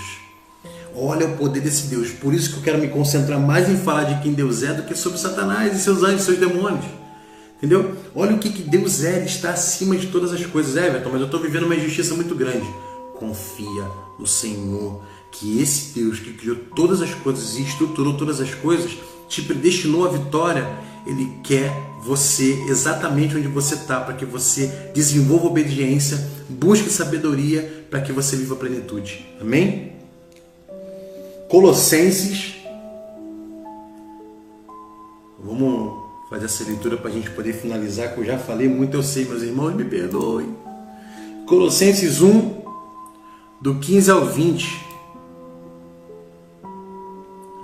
Olha 0.95 1.27
o 1.27 1.37
poder 1.37 1.61
desse 1.61 1.85
Deus. 1.85 2.09
Por 2.09 2.33
isso 2.33 2.51
que 2.51 2.57
eu 2.57 2.63
quero 2.63 2.79
me 2.79 2.87
concentrar 2.87 3.39
mais 3.39 3.69
em 3.69 3.77
falar 3.77 4.05
de 4.05 4.23
quem 4.23 4.33
Deus 4.33 4.63
é 4.63 4.73
do 4.73 4.83
que 4.83 4.95
sobre 4.95 5.19
Satanás 5.19 5.75
e 5.75 5.79
seus 5.79 6.01
anjos 6.01 6.23
seus 6.23 6.39
demônios. 6.39 7.00
Entendeu? 7.62 7.95
Olha 8.16 8.36
o 8.36 8.39
que, 8.39 8.49
que 8.49 8.64
Deus 8.64 9.03
é, 9.03 9.18
Ele 9.18 9.26
está 9.26 9.51
acima 9.51 9.95
de 9.95 10.07
todas 10.07 10.34
as 10.34 10.45
coisas. 10.45 10.76
É, 10.78 10.88
Everton, 10.88 11.09
mas 11.12 11.20
eu 11.20 11.26
estou 11.26 11.39
vivendo 11.39 11.66
uma 11.66 11.76
injustiça 11.76 12.16
muito 12.16 12.34
grande 12.34 12.68
confia 13.22 13.88
no 14.18 14.26
Senhor, 14.26 14.99
que 15.32 15.62
esse 15.62 15.93
Deus 15.93 16.20
que 16.20 16.34
criou 16.34 16.55
todas 16.76 17.03
as 17.03 17.14
coisas 17.14 17.55
e 17.55 17.62
estruturou 17.62 18.18
todas 18.18 18.41
as 18.41 18.55
coisas, 18.55 18.97
te 19.30 19.43
predestinou 19.43 20.05
à 20.05 20.09
vitória, 20.09 20.68
ele 21.05 21.32
quer 21.43 21.72
você 22.03 22.51
exatamente 22.68 23.38
onde 23.38 23.47
você 23.47 23.76
está, 23.76 24.01
para 24.01 24.16
que 24.16 24.26
você 24.26 24.68
desenvolva 24.95 25.45
obediência, 25.45 26.18
busque 26.49 26.89
sabedoria, 26.89 27.86
para 27.91 28.01
que 28.01 28.12
você 28.12 28.36
viva 28.36 28.55
a 28.55 28.57
plenitude. 28.57 29.24
Amém? 29.39 29.93
Colossenses. 31.47 32.55
Vamos 35.43 36.00
fazer 36.32 36.45
essa 36.45 36.63
leitura 36.63 36.95
para 36.95 37.09
a 37.09 37.13
gente 37.13 37.29
poder 37.32 37.51
finalizar, 37.51 38.13
que 38.13 38.21
eu 38.21 38.23
já 38.23 38.38
falei 38.38 38.65
muito, 38.65 38.95
eu 38.95 39.03
sei, 39.03 39.25
meus 39.25 39.43
irmãos, 39.43 39.75
me 39.75 39.84
perdoem. 39.84 40.55
Colossenses 41.45 42.21
1, 42.21 42.61
do 43.59 43.75
15 43.75 44.09
ao 44.09 44.25
20. 44.25 44.86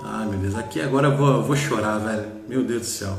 Ai 0.04 0.28
meu 0.28 0.40
Deus, 0.40 0.56
aqui 0.56 0.82
agora 0.82 1.08
eu 1.08 1.16
vou, 1.16 1.28
eu 1.30 1.44
vou 1.44 1.56
chorar, 1.56 1.98
velho. 2.00 2.28
Meu 2.50 2.62
Deus 2.62 2.82
do 2.82 2.88
céu. 2.88 3.18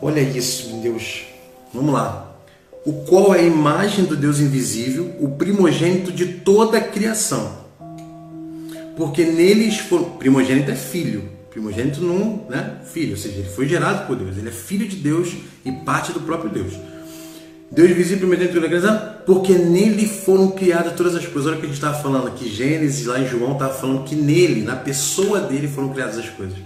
Olha 0.00 0.20
isso, 0.20 0.68
meu 0.68 0.82
Deus. 0.82 1.24
Vamos 1.72 1.92
lá. 1.92 2.36
O 2.86 3.04
qual 3.04 3.34
é 3.34 3.40
a 3.40 3.42
imagem 3.42 4.04
do 4.04 4.14
Deus 4.14 4.38
invisível, 4.38 5.12
o 5.18 5.30
primogênito 5.30 6.12
de 6.12 6.34
toda 6.34 6.78
a 6.78 6.80
criação. 6.80 7.64
Porque 8.96 9.24
neles 9.24 9.78
foram. 9.78 10.10
Primogênito 10.10 10.70
é 10.70 10.76
filho. 10.76 11.33
Primogênito 11.54 12.02
não, 12.02 12.44
né? 12.50 12.78
Filho, 12.92 13.12
ou 13.12 13.16
seja, 13.16 13.36
ele 13.36 13.48
foi 13.48 13.68
gerado 13.68 14.08
por 14.08 14.16
Deus. 14.16 14.36
Ele 14.36 14.48
é 14.48 14.52
filho 14.52 14.88
de 14.88 14.96
Deus 14.96 15.36
e 15.64 15.70
parte 15.70 16.12
do 16.12 16.20
próprio 16.20 16.50
Deus. 16.50 16.74
Deus 17.70 17.90
visível 17.92 18.26
mediante 18.26 18.52
toda 18.52 18.66
a 18.66 18.68
criação, 18.68 19.00
porque 19.24 19.52
nele 19.52 20.06
foram 20.08 20.50
criadas 20.50 20.94
todas 20.94 21.14
as 21.14 21.24
coisas. 21.26 21.46
Olha 21.46 21.56
o 21.56 21.60
que 21.60 21.66
a 21.66 21.68
gente 21.68 21.76
estava 21.76 22.02
falando 22.02 22.26
aqui, 22.26 22.48
Gênesis, 22.48 23.06
lá 23.06 23.20
em 23.20 23.28
João, 23.28 23.52
estava 23.52 23.72
falando 23.72 24.02
que 24.02 24.16
nele, 24.16 24.62
na 24.62 24.74
pessoa 24.74 25.42
dele, 25.42 25.68
foram 25.68 25.90
criadas 25.90 26.18
as 26.18 26.28
coisas. 26.28 26.58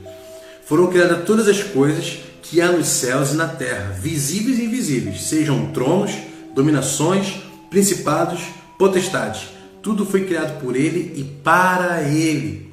Foram 0.64 0.86
criadas 0.86 1.22
todas 1.26 1.48
as 1.48 1.62
coisas 1.62 2.20
que 2.42 2.62
há 2.62 2.72
nos 2.72 2.86
céus 2.86 3.32
e 3.32 3.36
na 3.36 3.46
terra, 3.46 3.92
visíveis 3.92 4.58
e 4.58 4.64
invisíveis, 4.64 5.22
sejam 5.22 5.66
tronos, 5.66 6.12
dominações, 6.54 7.42
principados, 7.68 8.40
potestades. 8.78 9.48
Tudo 9.82 10.06
foi 10.06 10.24
criado 10.24 10.58
por 10.60 10.74
ele 10.74 11.12
e 11.14 11.24
para 11.24 12.02
ele. 12.04 12.67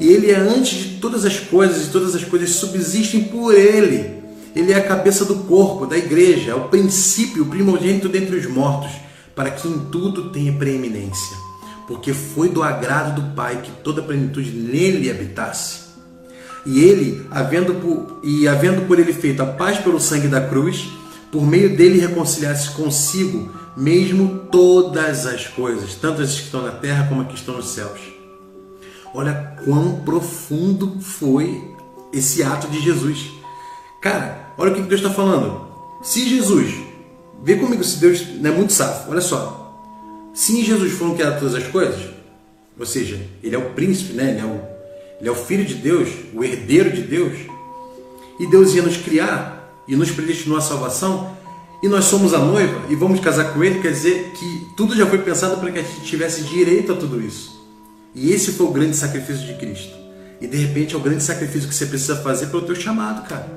E 0.00 0.08
ele 0.08 0.30
é 0.30 0.36
antes 0.36 0.78
de 0.78 0.88
todas 0.98 1.24
as 1.24 1.38
coisas 1.38 1.86
e 1.86 1.90
todas 1.90 2.14
as 2.14 2.24
coisas 2.24 2.50
subsistem 2.50 3.24
por 3.24 3.54
ele. 3.54 4.18
Ele 4.54 4.72
é 4.72 4.76
a 4.76 4.86
cabeça 4.86 5.24
do 5.24 5.36
corpo, 5.40 5.86
da 5.86 5.96
igreja, 5.96 6.52
é 6.52 6.54
o 6.54 6.68
princípio, 6.68 7.42
o 7.42 7.46
primogênito 7.46 8.08
dentre 8.08 8.36
os 8.36 8.46
mortos, 8.46 8.92
para 9.34 9.50
que 9.50 9.68
em 9.68 9.78
tudo 9.90 10.30
tenha 10.30 10.52
preeminência. 10.52 11.36
Porque 11.86 12.12
foi 12.12 12.48
do 12.48 12.62
agrado 12.62 13.20
do 13.20 13.34
Pai 13.34 13.60
que 13.62 13.70
toda 13.82 14.00
a 14.00 14.04
plenitude 14.04 14.50
nele 14.50 15.10
habitasse. 15.10 15.88
E 16.66 16.80
ele, 16.80 17.26
havendo 17.30 17.74
por, 17.74 18.20
e 18.22 18.46
havendo 18.46 18.82
por 18.86 18.98
ele 18.98 19.12
feito 19.12 19.42
a 19.42 19.46
paz 19.46 19.78
pelo 19.78 20.00
sangue 20.00 20.28
da 20.28 20.40
cruz, 20.40 20.88
por 21.32 21.46
meio 21.46 21.76
dele 21.76 21.98
reconciliasse 21.98 22.70
consigo 22.70 23.50
mesmo 23.76 24.48
todas 24.50 25.24
as 25.24 25.46
coisas, 25.46 25.94
tanto 25.94 26.20
as 26.20 26.34
que 26.34 26.42
estão 26.42 26.62
na 26.62 26.72
terra 26.72 27.06
como 27.08 27.22
as 27.22 27.28
que 27.28 27.34
estão 27.34 27.54
nos 27.54 27.68
céus. 27.68 28.17
Olha 29.14 29.56
quão 29.64 30.00
profundo 30.00 31.00
foi 31.00 31.74
esse 32.12 32.42
ato 32.42 32.68
de 32.68 32.80
Jesus. 32.80 33.30
Cara, 34.00 34.52
olha 34.56 34.72
o 34.72 34.74
que 34.74 34.82
Deus 34.82 35.00
está 35.00 35.12
falando. 35.12 35.66
Se 36.02 36.28
Jesus, 36.28 36.74
vê 37.42 37.56
comigo 37.56 37.82
se 37.82 37.98
Deus 37.98 38.26
não 38.40 38.50
é 38.50 38.54
muito 38.54 38.72
sábio, 38.72 39.10
olha 39.10 39.20
só. 39.20 39.58
Se 40.32 40.62
Jesus 40.62 40.92
foram 40.92 41.14
criadas 41.14 41.40
todas 41.40 41.54
as 41.54 41.66
coisas, 41.66 42.00
ou 42.78 42.86
seja, 42.86 43.20
ele 43.42 43.56
é 43.56 43.58
o 43.58 43.70
príncipe, 43.70 44.12
né? 44.12 44.30
ele, 44.30 44.40
é 44.40 44.44
o, 44.44 44.60
ele 45.20 45.28
é 45.28 45.32
o 45.32 45.34
filho 45.34 45.64
de 45.64 45.74
Deus, 45.74 46.08
o 46.32 46.44
herdeiro 46.44 46.92
de 46.92 47.02
Deus, 47.02 47.36
e 48.38 48.46
Deus 48.46 48.74
ia 48.74 48.82
nos 48.82 48.96
criar 48.96 49.82
e 49.88 49.96
nos 49.96 50.10
predestinou 50.10 50.56
à 50.56 50.60
salvação, 50.60 51.36
e 51.82 51.88
nós 51.88 52.04
somos 52.04 52.34
a 52.34 52.38
noiva 52.38 52.86
e 52.88 52.94
vamos 52.94 53.20
casar 53.20 53.52
com 53.52 53.62
ele, 53.64 53.80
quer 53.80 53.92
dizer 53.92 54.32
que 54.32 54.66
tudo 54.76 54.96
já 54.96 55.06
foi 55.06 55.18
pensado 55.18 55.56
para 55.58 55.70
que 55.72 55.78
a 55.78 55.82
gente 55.82 56.02
tivesse 56.02 56.42
direito 56.42 56.92
a 56.92 56.96
tudo 56.96 57.20
isso. 57.20 57.57
E 58.20 58.32
esse 58.32 58.50
foi 58.52 58.66
o 58.66 58.72
grande 58.72 58.96
sacrifício 58.96 59.46
de 59.46 59.54
Cristo. 59.54 59.96
E 60.40 60.46
de 60.48 60.56
repente 60.56 60.92
é 60.92 60.98
o 60.98 61.00
grande 61.00 61.22
sacrifício 61.22 61.68
que 61.68 61.74
você 61.74 61.86
precisa 61.86 62.16
fazer 62.16 62.48
pelo 62.48 62.62
teu 62.62 62.74
chamado, 62.74 63.28
cara. 63.28 63.48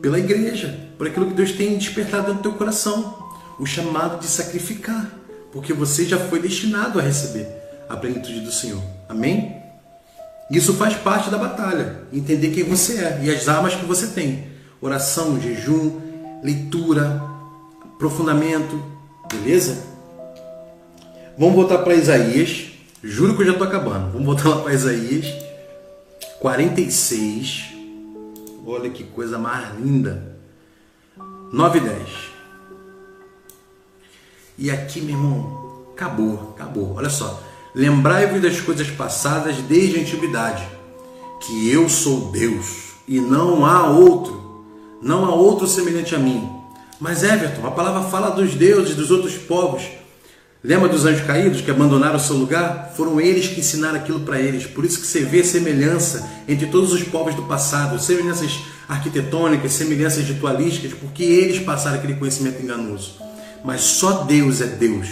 Pela 0.00 0.18
igreja, 0.18 0.80
por 0.96 1.06
aquilo 1.06 1.26
que 1.26 1.34
Deus 1.34 1.52
tem 1.52 1.76
despertado 1.76 2.32
no 2.32 2.40
teu 2.40 2.54
coração. 2.54 3.30
O 3.58 3.66
chamado 3.66 4.18
de 4.18 4.26
sacrificar. 4.26 5.12
Porque 5.52 5.74
você 5.74 6.06
já 6.06 6.18
foi 6.18 6.40
destinado 6.40 6.98
a 6.98 7.02
receber 7.02 7.46
a 7.86 7.94
plenitude 7.94 8.40
do 8.40 8.50
Senhor. 8.50 8.82
Amém? 9.06 9.56
Isso 10.50 10.72
faz 10.72 10.96
parte 10.96 11.28
da 11.28 11.36
batalha. 11.36 12.00
Entender 12.10 12.50
quem 12.50 12.64
você 12.64 12.94
é 12.94 13.20
e 13.22 13.30
as 13.30 13.46
armas 13.46 13.74
que 13.74 13.84
você 13.84 14.06
tem. 14.06 14.46
Oração, 14.80 15.38
jejum, 15.38 16.00
leitura, 16.42 17.22
aprofundamento, 17.94 18.82
beleza? 19.30 19.84
Vamos 21.36 21.54
voltar 21.54 21.78
para 21.78 21.94
Isaías. 21.94 22.71
Juro 23.02 23.34
que 23.34 23.42
eu 23.42 23.46
já 23.46 23.52
estou 23.52 23.66
acabando. 23.66 24.12
Vamos 24.12 24.26
voltar 24.26 24.48
lá 24.48 24.62
para 24.62 24.74
Isaías 24.74 25.26
46. 26.40 27.74
Olha 28.66 28.90
que 28.90 29.04
coisa 29.04 29.38
mais 29.38 29.74
linda. 29.78 30.36
9 31.52 31.78
e 31.78 31.82
10. 31.82 32.08
E 34.58 34.70
aqui, 34.70 35.00
meu 35.00 35.16
irmão, 35.16 35.86
acabou, 35.92 36.54
acabou. 36.54 36.94
Olha 36.94 37.10
só. 37.10 37.42
Lembrai-vos 37.74 38.40
das 38.40 38.60
coisas 38.60 38.88
passadas 38.90 39.56
desde 39.62 39.98
a 39.98 40.02
antiguidade, 40.02 40.62
que 41.40 41.70
eu 41.70 41.88
sou 41.88 42.30
Deus 42.30 42.92
e 43.08 43.18
não 43.18 43.64
há 43.64 43.88
outro, 43.88 44.66
não 45.00 45.24
há 45.24 45.34
outro 45.34 45.66
semelhante 45.66 46.14
a 46.14 46.18
mim 46.18 46.62
mas 47.02 47.24
Everton, 47.24 47.66
a 47.66 47.72
palavra 47.72 48.08
fala 48.08 48.30
dos 48.30 48.54
deuses 48.54 48.94
dos 48.94 49.10
outros 49.10 49.36
povos. 49.36 49.82
Lembra 50.64 50.88
dos 50.88 51.04
anjos 51.04 51.26
caídos 51.26 51.60
que 51.60 51.70
abandonaram 51.70 52.16
o 52.16 52.20
seu 52.20 52.36
lugar? 52.36 52.92
Foram 52.96 53.20
eles 53.20 53.48
que 53.48 53.58
ensinaram 53.58 53.96
aquilo 53.96 54.20
para 54.20 54.38
eles. 54.38 54.64
Por 54.64 54.84
isso 54.84 55.00
que 55.00 55.06
você 55.06 55.24
vê 55.24 55.42
semelhança 55.42 56.28
entre 56.46 56.66
todos 56.66 56.92
os 56.92 57.02
povos 57.02 57.34
do 57.34 57.42
passado, 57.42 58.00
semelhanças 58.00 58.60
arquitetônicas, 58.88 59.72
semelhanças 59.72 60.24
ritualísticas, 60.24 60.92
porque 60.92 61.24
eles 61.24 61.58
passaram 61.58 61.98
aquele 61.98 62.14
conhecimento 62.14 62.62
enganoso. 62.62 63.16
Mas 63.64 63.80
só 63.80 64.22
Deus 64.22 64.60
é 64.60 64.66
Deus. 64.66 65.08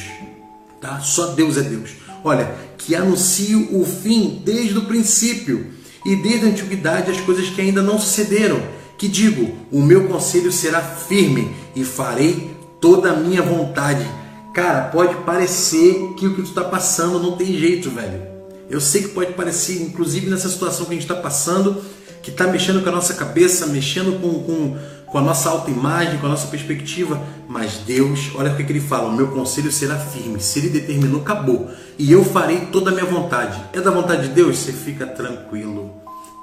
Tá? 0.80 1.00
Só 1.00 1.32
Deus 1.32 1.56
é 1.56 1.62
Deus. 1.62 1.90
Olha, 2.22 2.54
que 2.78 2.94
anuncio 2.94 3.76
o 3.76 3.84
fim 3.84 4.42
desde 4.44 4.78
o 4.78 4.82
princípio 4.82 5.66
e 6.06 6.14
desde 6.14 6.46
a 6.46 6.48
antiguidade 6.48 7.10
as 7.10 7.20
coisas 7.20 7.48
que 7.48 7.60
ainda 7.60 7.82
não 7.82 7.98
sucederam 7.98 8.62
que 9.00 9.08
digo: 9.08 9.50
o 9.72 9.80
meu 9.82 10.06
conselho 10.06 10.52
será 10.52 10.82
firme 10.82 11.50
e 11.74 11.82
farei 11.82 12.54
toda 12.78 13.10
a 13.10 13.16
minha 13.16 13.40
vontade. 13.40 14.06
Cara, 14.52 14.88
pode 14.88 15.14
parecer 15.24 16.14
que 16.16 16.26
o 16.26 16.34
que 16.34 16.42
tu 16.42 16.48
está 16.48 16.64
passando 16.64 17.20
não 17.20 17.36
tem 17.36 17.46
jeito, 17.46 17.88
velho. 17.90 18.20
Eu 18.68 18.80
sei 18.80 19.02
que 19.02 19.08
pode 19.08 19.32
parecer, 19.32 19.82
inclusive 19.82 20.28
nessa 20.28 20.48
situação 20.48 20.86
que 20.86 20.92
a 20.92 20.94
gente 20.94 21.02
está 21.02 21.14
passando, 21.14 21.82
que 22.22 22.30
está 22.30 22.46
mexendo 22.46 22.82
com 22.82 22.88
a 22.88 22.92
nossa 22.92 23.14
cabeça, 23.14 23.66
mexendo 23.66 24.20
com, 24.20 24.42
com, 24.42 24.78
com 25.06 25.18
a 25.18 25.20
nossa 25.20 25.48
autoimagem, 25.50 26.18
com 26.18 26.26
a 26.26 26.30
nossa 26.30 26.48
perspectiva, 26.48 27.20
mas 27.48 27.78
Deus, 27.86 28.30
olha 28.34 28.52
o 28.52 28.56
que, 28.56 28.64
que 28.64 28.72
ele 28.72 28.80
fala: 28.80 29.08
o 29.08 29.12
meu 29.12 29.28
conselho 29.28 29.70
será 29.70 29.96
firme. 29.96 30.40
Se 30.40 30.58
ele 30.58 30.68
determinou, 30.68 31.20
acabou. 31.20 31.70
E 31.98 32.10
eu 32.10 32.24
farei 32.24 32.66
toda 32.72 32.90
a 32.90 32.94
minha 32.94 33.06
vontade. 33.06 33.60
É 33.72 33.80
da 33.80 33.90
vontade 33.90 34.28
de 34.28 34.34
Deus? 34.34 34.58
Você 34.58 34.72
fica 34.72 35.06
tranquilo 35.06 35.92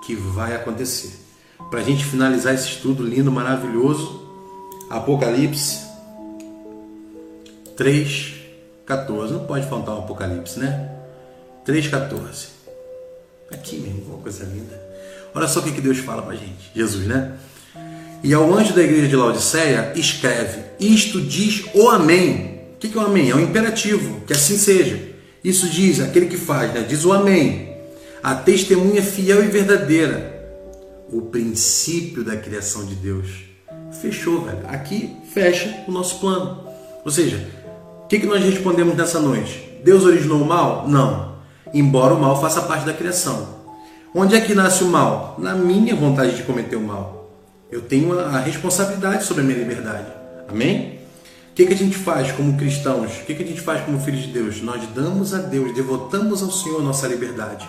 que 0.06 0.16
vai 0.16 0.56
acontecer 0.56 1.12
para 1.70 1.82
a 1.82 1.84
gente 1.84 2.06
finalizar 2.06 2.54
esse 2.54 2.68
estudo 2.68 3.04
lindo, 3.04 3.32
maravilhoso. 3.32 4.26
Apocalipse 4.90 5.87
3,14. 7.78 9.30
Não 9.32 9.46
pode 9.46 9.68
faltar 9.68 9.96
um 9.96 10.00
Apocalipse, 10.00 10.60
né? 10.60 10.90
3,14. 11.66 12.48
Aqui 13.52 13.78
mesmo, 13.78 14.14
uma 14.14 14.18
coisa 14.18 14.44
linda. 14.44 14.82
Olha 15.34 15.48
só 15.48 15.60
o 15.60 15.64
que 15.64 15.80
Deus 15.80 16.00
fala 16.00 16.22
para 16.22 16.36
gente. 16.36 16.72
Jesus, 16.74 17.06
né? 17.06 17.34
E 18.24 18.34
ao 18.34 18.52
anjo 18.54 18.74
da 18.74 18.82
igreja 18.82 19.08
de 19.08 19.16
Laodiceia, 19.16 19.94
escreve: 19.96 20.64
Isto 20.80 21.22
diz 21.22 21.66
o 21.74 21.90
Amém. 21.90 22.62
O 22.74 22.78
que 22.80 22.98
é 22.98 23.02
o 23.02 23.06
Amém? 23.06 23.30
É 23.30 23.36
um 23.36 23.40
imperativo, 23.40 24.22
que 24.26 24.34
assim 24.34 24.58
seja. 24.58 25.00
Isso 25.44 25.70
diz 25.70 26.00
aquele 26.00 26.26
que 26.26 26.38
faz, 26.38 26.74
né? 26.74 26.86
diz 26.88 27.06
o 27.06 27.14
Amém. 27.14 27.76
A 28.24 28.36
testemunha 28.36 29.02
fiel 29.02 29.44
e 29.44 29.48
verdadeira 29.48 30.36
o 31.10 31.22
princípio 31.22 32.24
da 32.24 32.36
criação 32.36 32.86
de 32.86 32.96
Deus. 32.96 33.30
Fechou, 34.02 34.44
velho. 34.44 34.60
Aqui 34.68 35.16
fecha 35.34 35.84
o 35.88 35.92
nosso 35.92 36.20
plano. 36.20 36.68
Ou 37.06 37.12
seja, 37.12 37.40
o 38.08 38.10
que, 38.10 38.20
que 38.20 38.26
nós 38.26 38.42
respondemos 38.42 38.96
nessa 38.96 39.20
noite? 39.20 39.82
Deus 39.84 40.06
originou 40.06 40.42
o 40.42 40.46
mal? 40.46 40.88
Não. 40.88 41.34
Embora 41.74 42.14
o 42.14 42.22
mal 42.22 42.40
faça 42.40 42.62
parte 42.62 42.86
da 42.86 42.94
criação. 42.94 43.50
Onde 44.16 44.34
é 44.34 44.40
que 44.40 44.56
nasce 44.56 44.86
o 44.86 44.88
mal? 44.88 45.36
Na 45.38 45.54
minha 45.54 45.94
vontade 45.94 46.38
de 46.38 46.44
cometer 46.44 46.78
o 46.78 46.82
mal. 46.82 47.30
Eu 47.70 47.82
tenho 47.82 48.18
a 48.18 48.40
responsabilidade 48.40 49.26
sobre 49.26 49.44
a 49.44 49.46
minha 49.46 49.60
liberdade. 49.60 50.08
Amém? 50.48 51.02
O 51.52 51.54
que, 51.54 51.66
que 51.66 51.74
a 51.74 51.76
gente 51.76 51.98
faz 51.98 52.32
como 52.32 52.58
cristãos? 52.58 53.12
O 53.12 53.26
que, 53.26 53.36
que 53.36 53.44
a 53.44 53.46
gente 53.46 53.60
faz 53.60 53.84
como 53.84 54.00
filhos 54.00 54.22
de 54.22 54.32
Deus? 54.32 54.62
Nós 54.62 54.82
damos 54.96 55.34
a 55.34 55.40
Deus, 55.40 55.76
devotamos 55.76 56.42
ao 56.42 56.50
Senhor 56.50 56.82
nossa 56.82 57.08
liberdade. 57.08 57.68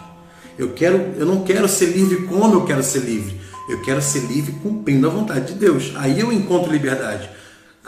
Eu 0.57 0.69
quero, 0.69 1.15
eu 1.17 1.27
não 1.27 1.43
quero 1.43 1.67
ser 1.67 1.87
livre 1.87 2.29
como 2.29 2.55
eu 2.55 2.65
quero 2.65 2.85
ser 2.85 3.01
livre. 3.01 3.41
Eu 3.69 3.83
quero 3.83 4.01
ser 4.01 4.21
livre 4.21 4.53
cumprindo 4.63 5.09
a 5.09 5.11
vontade 5.11 5.53
de 5.53 5.55
Deus. 5.55 5.95
Aí 5.97 6.21
eu 6.21 6.33
encontro 6.33 6.71
liberdade. 6.71 7.29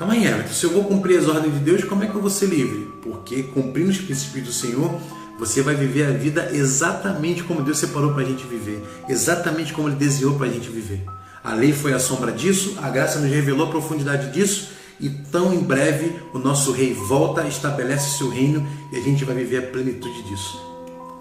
Calma 0.00 0.14
aí, 0.14 0.26
Everton. 0.26 0.54
Se 0.54 0.64
eu 0.64 0.70
vou 0.70 0.84
cumprir 0.84 1.18
as 1.18 1.28
ordens 1.28 1.52
de 1.52 1.60
Deus, 1.60 1.84
como 1.84 2.02
é 2.02 2.06
que 2.06 2.14
eu 2.14 2.22
vou 2.22 2.30
ser 2.30 2.46
livre? 2.46 2.90
Porque 3.02 3.42
cumprindo 3.42 3.90
os 3.90 3.98
princípios 3.98 4.46
do 4.46 4.50
Senhor, 4.50 4.98
você 5.38 5.60
vai 5.60 5.74
viver 5.74 6.06
a 6.06 6.10
vida 6.10 6.48
exatamente 6.54 7.42
como 7.42 7.60
Deus 7.60 7.76
separou 7.76 8.14
para 8.14 8.22
a 8.22 8.24
gente 8.24 8.46
viver, 8.46 8.82
exatamente 9.10 9.74
como 9.74 9.90
Ele 9.90 9.96
desenhou 9.96 10.36
para 10.38 10.46
a 10.46 10.50
gente 10.50 10.70
viver. 10.70 11.04
A 11.44 11.52
lei 11.52 11.74
foi 11.74 11.92
a 11.92 11.98
sombra 11.98 12.32
disso, 12.32 12.78
a 12.80 12.88
graça 12.88 13.18
nos 13.18 13.30
revelou 13.30 13.66
a 13.66 13.70
profundidade 13.70 14.30
disso, 14.30 14.70
e 14.98 15.10
tão 15.10 15.52
em 15.52 15.60
breve 15.60 16.16
o 16.32 16.38
nosso 16.38 16.72
Rei 16.72 16.94
volta, 16.94 17.46
estabelece 17.46 18.16
seu 18.16 18.30
reino 18.30 18.66
e 18.90 18.96
a 18.96 19.02
gente 19.02 19.22
vai 19.26 19.34
viver 19.34 19.58
a 19.58 19.62
plenitude 19.66 20.22
disso. 20.22 20.58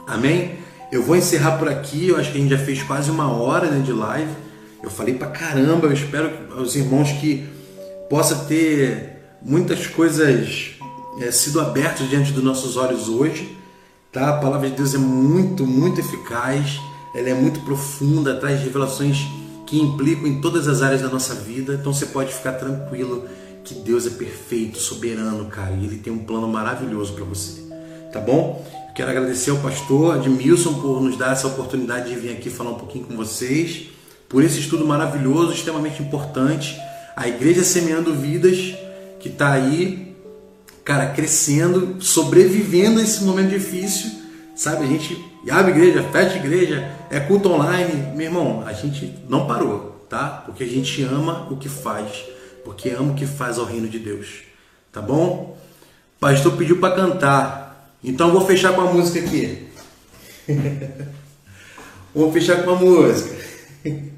Amém? 0.07 0.57
Eu 0.89 1.03
vou 1.03 1.17
encerrar 1.17 1.57
por 1.57 1.67
aqui, 1.67 2.07
eu 2.07 2.15
acho 2.15 2.31
que 2.31 2.37
a 2.37 2.41
gente 2.41 2.51
já 2.51 2.57
fez 2.57 2.81
quase 2.81 3.11
uma 3.11 3.29
hora 3.29 3.69
né, 3.69 3.81
de 3.83 3.91
live. 3.91 4.31
Eu 4.81 4.89
falei 4.89 5.15
pra 5.15 5.27
caramba, 5.27 5.87
eu 5.87 5.91
espero 5.91 6.31
os 6.57 6.77
irmãos 6.77 7.11
que 7.11 7.58
possa 8.09 8.35
ter 8.45 9.37
muitas 9.41 9.87
coisas 9.87 10.71
é, 11.19 11.31
sido 11.31 11.61
abertas 11.61 12.09
diante 12.09 12.31
dos 12.31 12.43
nossos 12.43 12.75
olhos 12.75 13.07
hoje. 13.07 13.57
Tá? 14.11 14.29
A 14.29 14.37
palavra 14.39 14.69
de 14.69 14.75
Deus 14.75 14.95
é 14.95 14.97
muito, 14.97 15.65
muito 15.65 16.01
eficaz, 16.01 16.79
ela 17.13 17.29
é 17.29 17.33
muito 17.33 17.59
profunda, 17.61 18.35
traz 18.35 18.61
revelações 18.61 19.19
que 19.67 19.79
implicam 19.79 20.25
em 20.25 20.41
todas 20.41 20.67
as 20.67 20.81
áreas 20.81 21.01
da 21.01 21.09
nossa 21.09 21.35
vida. 21.35 21.75
Então 21.75 21.93
você 21.93 22.07
pode 22.07 22.33
ficar 22.33 22.53
tranquilo 22.53 23.25
que 23.63 23.75
Deus 23.75 24.07
é 24.07 24.09
perfeito, 24.09 24.79
soberano, 24.79 25.45
cara, 25.45 25.73
e 25.73 25.85
Ele 25.85 25.97
tem 25.97 26.11
um 26.11 26.19
plano 26.25 26.47
maravilhoso 26.47 27.13
para 27.13 27.23
você. 27.23 27.61
Tá 28.11 28.19
bom? 28.19 28.65
Quero 28.95 29.11
agradecer 29.11 29.51
ao 29.51 29.57
pastor 29.57 30.15
Admilson 30.15 30.73
por 30.81 30.99
nos 31.01 31.15
dar 31.15 31.33
essa 31.33 31.47
oportunidade 31.47 32.09
de 32.09 32.19
vir 32.19 32.31
aqui 32.31 32.49
falar 32.49 32.71
um 32.71 32.75
pouquinho 32.75 33.05
com 33.05 33.15
vocês, 33.15 33.89
por 34.27 34.43
esse 34.43 34.59
estudo 34.59 34.85
maravilhoso, 34.85 35.53
extremamente 35.53 36.01
importante. 36.01 36.75
A 37.19 37.27
Igreja 37.27 37.65
Semeando 37.65 38.15
Vidas, 38.15 38.75
que 39.19 39.27
está 39.27 39.51
aí 39.51 40.15
cara, 40.85 41.07
crescendo, 41.07 42.01
sobrevivendo 42.01 43.01
a 43.01 43.03
esse 43.03 43.25
momento 43.25 43.49
difícil, 43.49 44.09
sabe? 44.55 44.85
A 44.85 44.87
gente 44.87 45.21
abre 45.51 45.73
igreja, 45.73 46.01
fecha 46.13 46.37
igreja, 46.37 46.89
é 47.09 47.19
culto 47.19 47.51
online. 47.51 48.15
Meu 48.15 48.27
irmão, 48.27 48.63
a 48.65 48.71
gente 48.71 49.19
não 49.27 49.45
parou, 49.45 50.05
tá? 50.09 50.43
Porque 50.45 50.63
a 50.63 50.67
gente 50.67 51.03
ama 51.03 51.45
o 51.51 51.57
que 51.57 51.67
faz, 51.67 52.23
porque 52.63 52.89
ama 52.91 53.11
o 53.11 53.15
que 53.15 53.27
faz 53.27 53.59
ao 53.59 53.65
reino 53.65 53.89
de 53.89 53.99
Deus, 53.99 54.43
tá 54.89 55.01
bom? 55.01 55.57
O 56.15 56.19
pastor 56.21 56.55
pediu 56.55 56.79
para 56.79 56.95
cantar, 56.95 57.97
então 58.01 58.31
vou 58.31 58.45
fechar 58.45 58.73
com 58.73 58.79
a 58.79 58.93
música 58.93 59.19
aqui. 59.19 59.67
vou 62.15 62.31
fechar 62.31 62.63
com 62.63 62.71
a 62.71 62.75
música. 62.77 63.35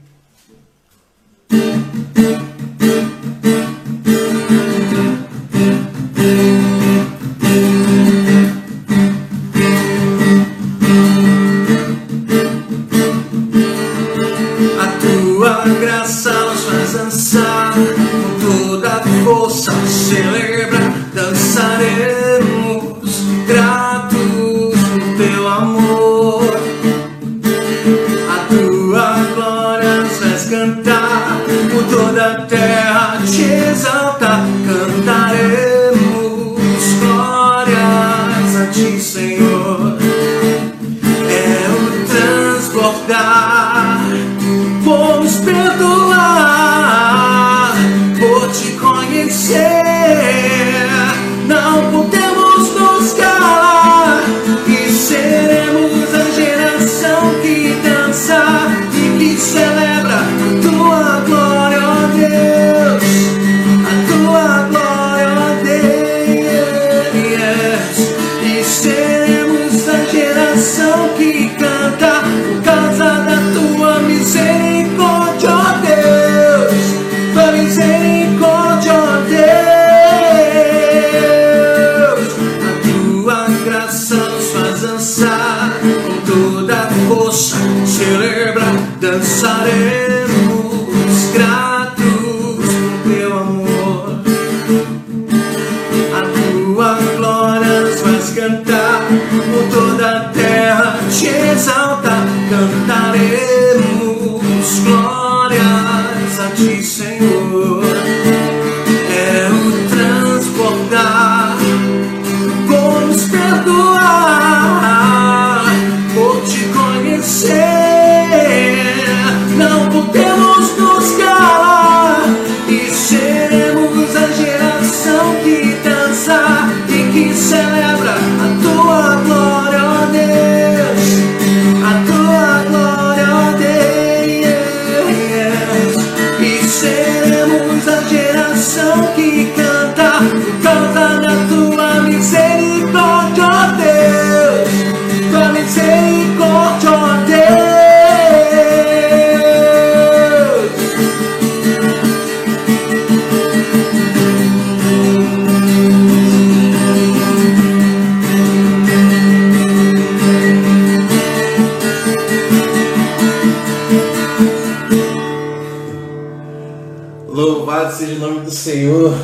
temos 120.12 120.78
nos 120.78 121.21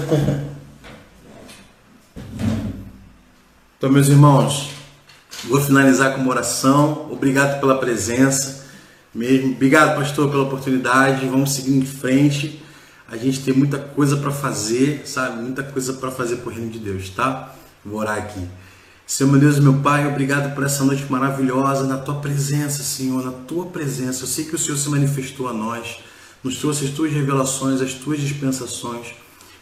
Então, 3.78 3.91
meus 3.91 4.08
irmãos, 4.08 4.72
vou 5.43 5.62
finalizar 5.62 6.16
com 6.16 6.22
uma 6.22 6.32
oração. 6.32 7.10
Obrigado 7.12 7.60
pela 7.60 7.78
presença 7.78 8.66
mesmo. 9.14 9.51
Obrigado, 9.51 9.95
pastor, 9.95 10.32
pela 10.32 10.41
oportunidade. 10.43 11.28
Vamos 11.28 11.53
seguir 11.53 11.78
em 11.78 11.86
frente. 11.86 12.60
A 13.08 13.16
gente 13.16 13.41
tem 13.41 13.53
muita 13.53 13.78
coisa 13.78 14.18
para 14.18 14.32
fazer, 14.32 15.03
sabe? 15.05 15.43
Muita 15.43 15.62
coisa 15.62 15.93
para 15.93 16.10
fazer 16.10 16.38
por 16.38 16.53
reino 16.53 16.72
de 16.72 16.80
Deus, 16.80 17.12
tá? 17.12 17.53
Vou 17.86 17.99
orar 17.99 18.18
aqui. 18.18 18.47
Senhor, 19.05 19.30
meu 19.30 19.39
Deus, 19.39 19.60
meu 19.60 19.76
Pai, 19.76 20.08
obrigado 20.08 20.55
por 20.55 20.66
essa 20.66 20.84
noite 20.84 21.05
maravilhosa, 21.08 21.86
na 21.86 21.97
tua 21.97 22.16
presença, 22.16 22.82
Senhor, 22.82 23.24
na 23.24 23.32
tua 23.32 23.68
presença. 23.68 24.24
Eu 24.24 24.28
sei 24.28 24.45
que 24.45 24.55
o 24.55 24.58
Senhor 24.58 24.76
se 24.76 24.89
manifestou 24.89 25.47
a 25.47 25.53
nós, 25.53 25.99
nos 26.43 26.58
trouxe 26.58 26.86
as 26.86 26.91
tuas 26.91 27.14
revelações, 27.14 27.80
as 27.80 27.93
tuas 27.93 28.20
dispensações. 28.20 29.14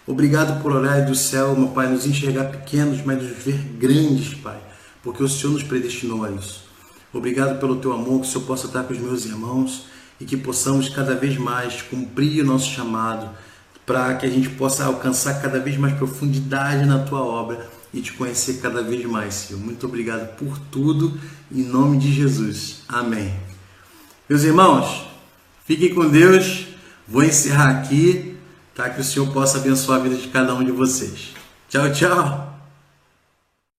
Obrigado 0.08 0.62
por 0.62 0.72
olhar 0.72 1.04
do 1.04 1.16
céu, 1.16 1.56
meu 1.56 1.70
Pai, 1.70 1.88
nos 1.88 2.06
enxergar 2.06 2.46
pequenos, 2.46 3.04
mas 3.04 3.24
nos 3.24 3.32
ver 3.44 3.58
grandes, 3.80 4.36
Pai, 4.36 4.60
porque 5.02 5.24
o 5.24 5.28
Senhor 5.28 5.54
nos 5.54 5.64
predestinou 5.64 6.24
a 6.24 6.30
isso. 6.30 6.64
Obrigado 7.12 7.60
pelo 7.60 7.78
teu 7.78 7.92
amor, 7.92 8.22
que 8.22 8.28
o 8.28 8.30
Senhor 8.30 8.46
possa 8.46 8.68
estar 8.68 8.84
com 8.84 8.94
os 8.94 9.00
meus 9.00 9.26
irmãos 9.26 9.88
e 10.22 10.26
que 10.26 10.38
possamos 10.38 10.90
cada 10.90 11.16
vez 11.16 11.38
mais 11.38 11.82
cumprir 11.82 12.44
o 12.44 12.46
nosso 12.46 12.70
chamado, 12.70 13.30
para 13.84 14.14
que 14.16 14.28
a 14.28 14.30
gente 14.30 14.50
possa 14.50 14.86
alcançar 14.86 15.42
cada 15.42 15.60
vez 15.60 15.76
mais 15.76 15.96
profundidade 15.96 16.86
na 16.86 17.00
tua 17.00 17.22
obra 17.22 17.68
e 17.92 18.00
te 18.00 18.14
conhecer 18.14 18.60
cada 18.62 18.84
vez 18.84 19.04
mais, 19.06 19.34
Senhor. 19.34 19.60
Muito 19.60 19.88
obrigado 19.88 20.36
por 20.36 20.60
tudo, 20.70 21.20
em 21.52 21.64
nome 21.64 21.98
de 21.98 22.14
Jesus. 22.14 22.84
Amém. 22.88 23.34
Meus 24.30 24.44
irmãos, 24.44 25.08
fiquem 25.66 25.96
com 25.96 26.08
Deus. 26.08 26.68
Vou 27.08 27.24
encerrar 27.24 27.70
aqui 27.70 28.35
tá? 28.76 28.90
Que 28.90 29.02
o 29.02 29.04
Senhor 29.04 29.32
possa 29.32 29.58
abençoar 29.58 30.00
a 30.00 30.04
vida 30.04 30.16
de 30.16 30.28
cada 30.28 30.54
um 30.54 30.64
de 30.64 30.72
vocês. 30.72 31.34
Tchau, 31.70 31.92
tchau! 31.92 32.55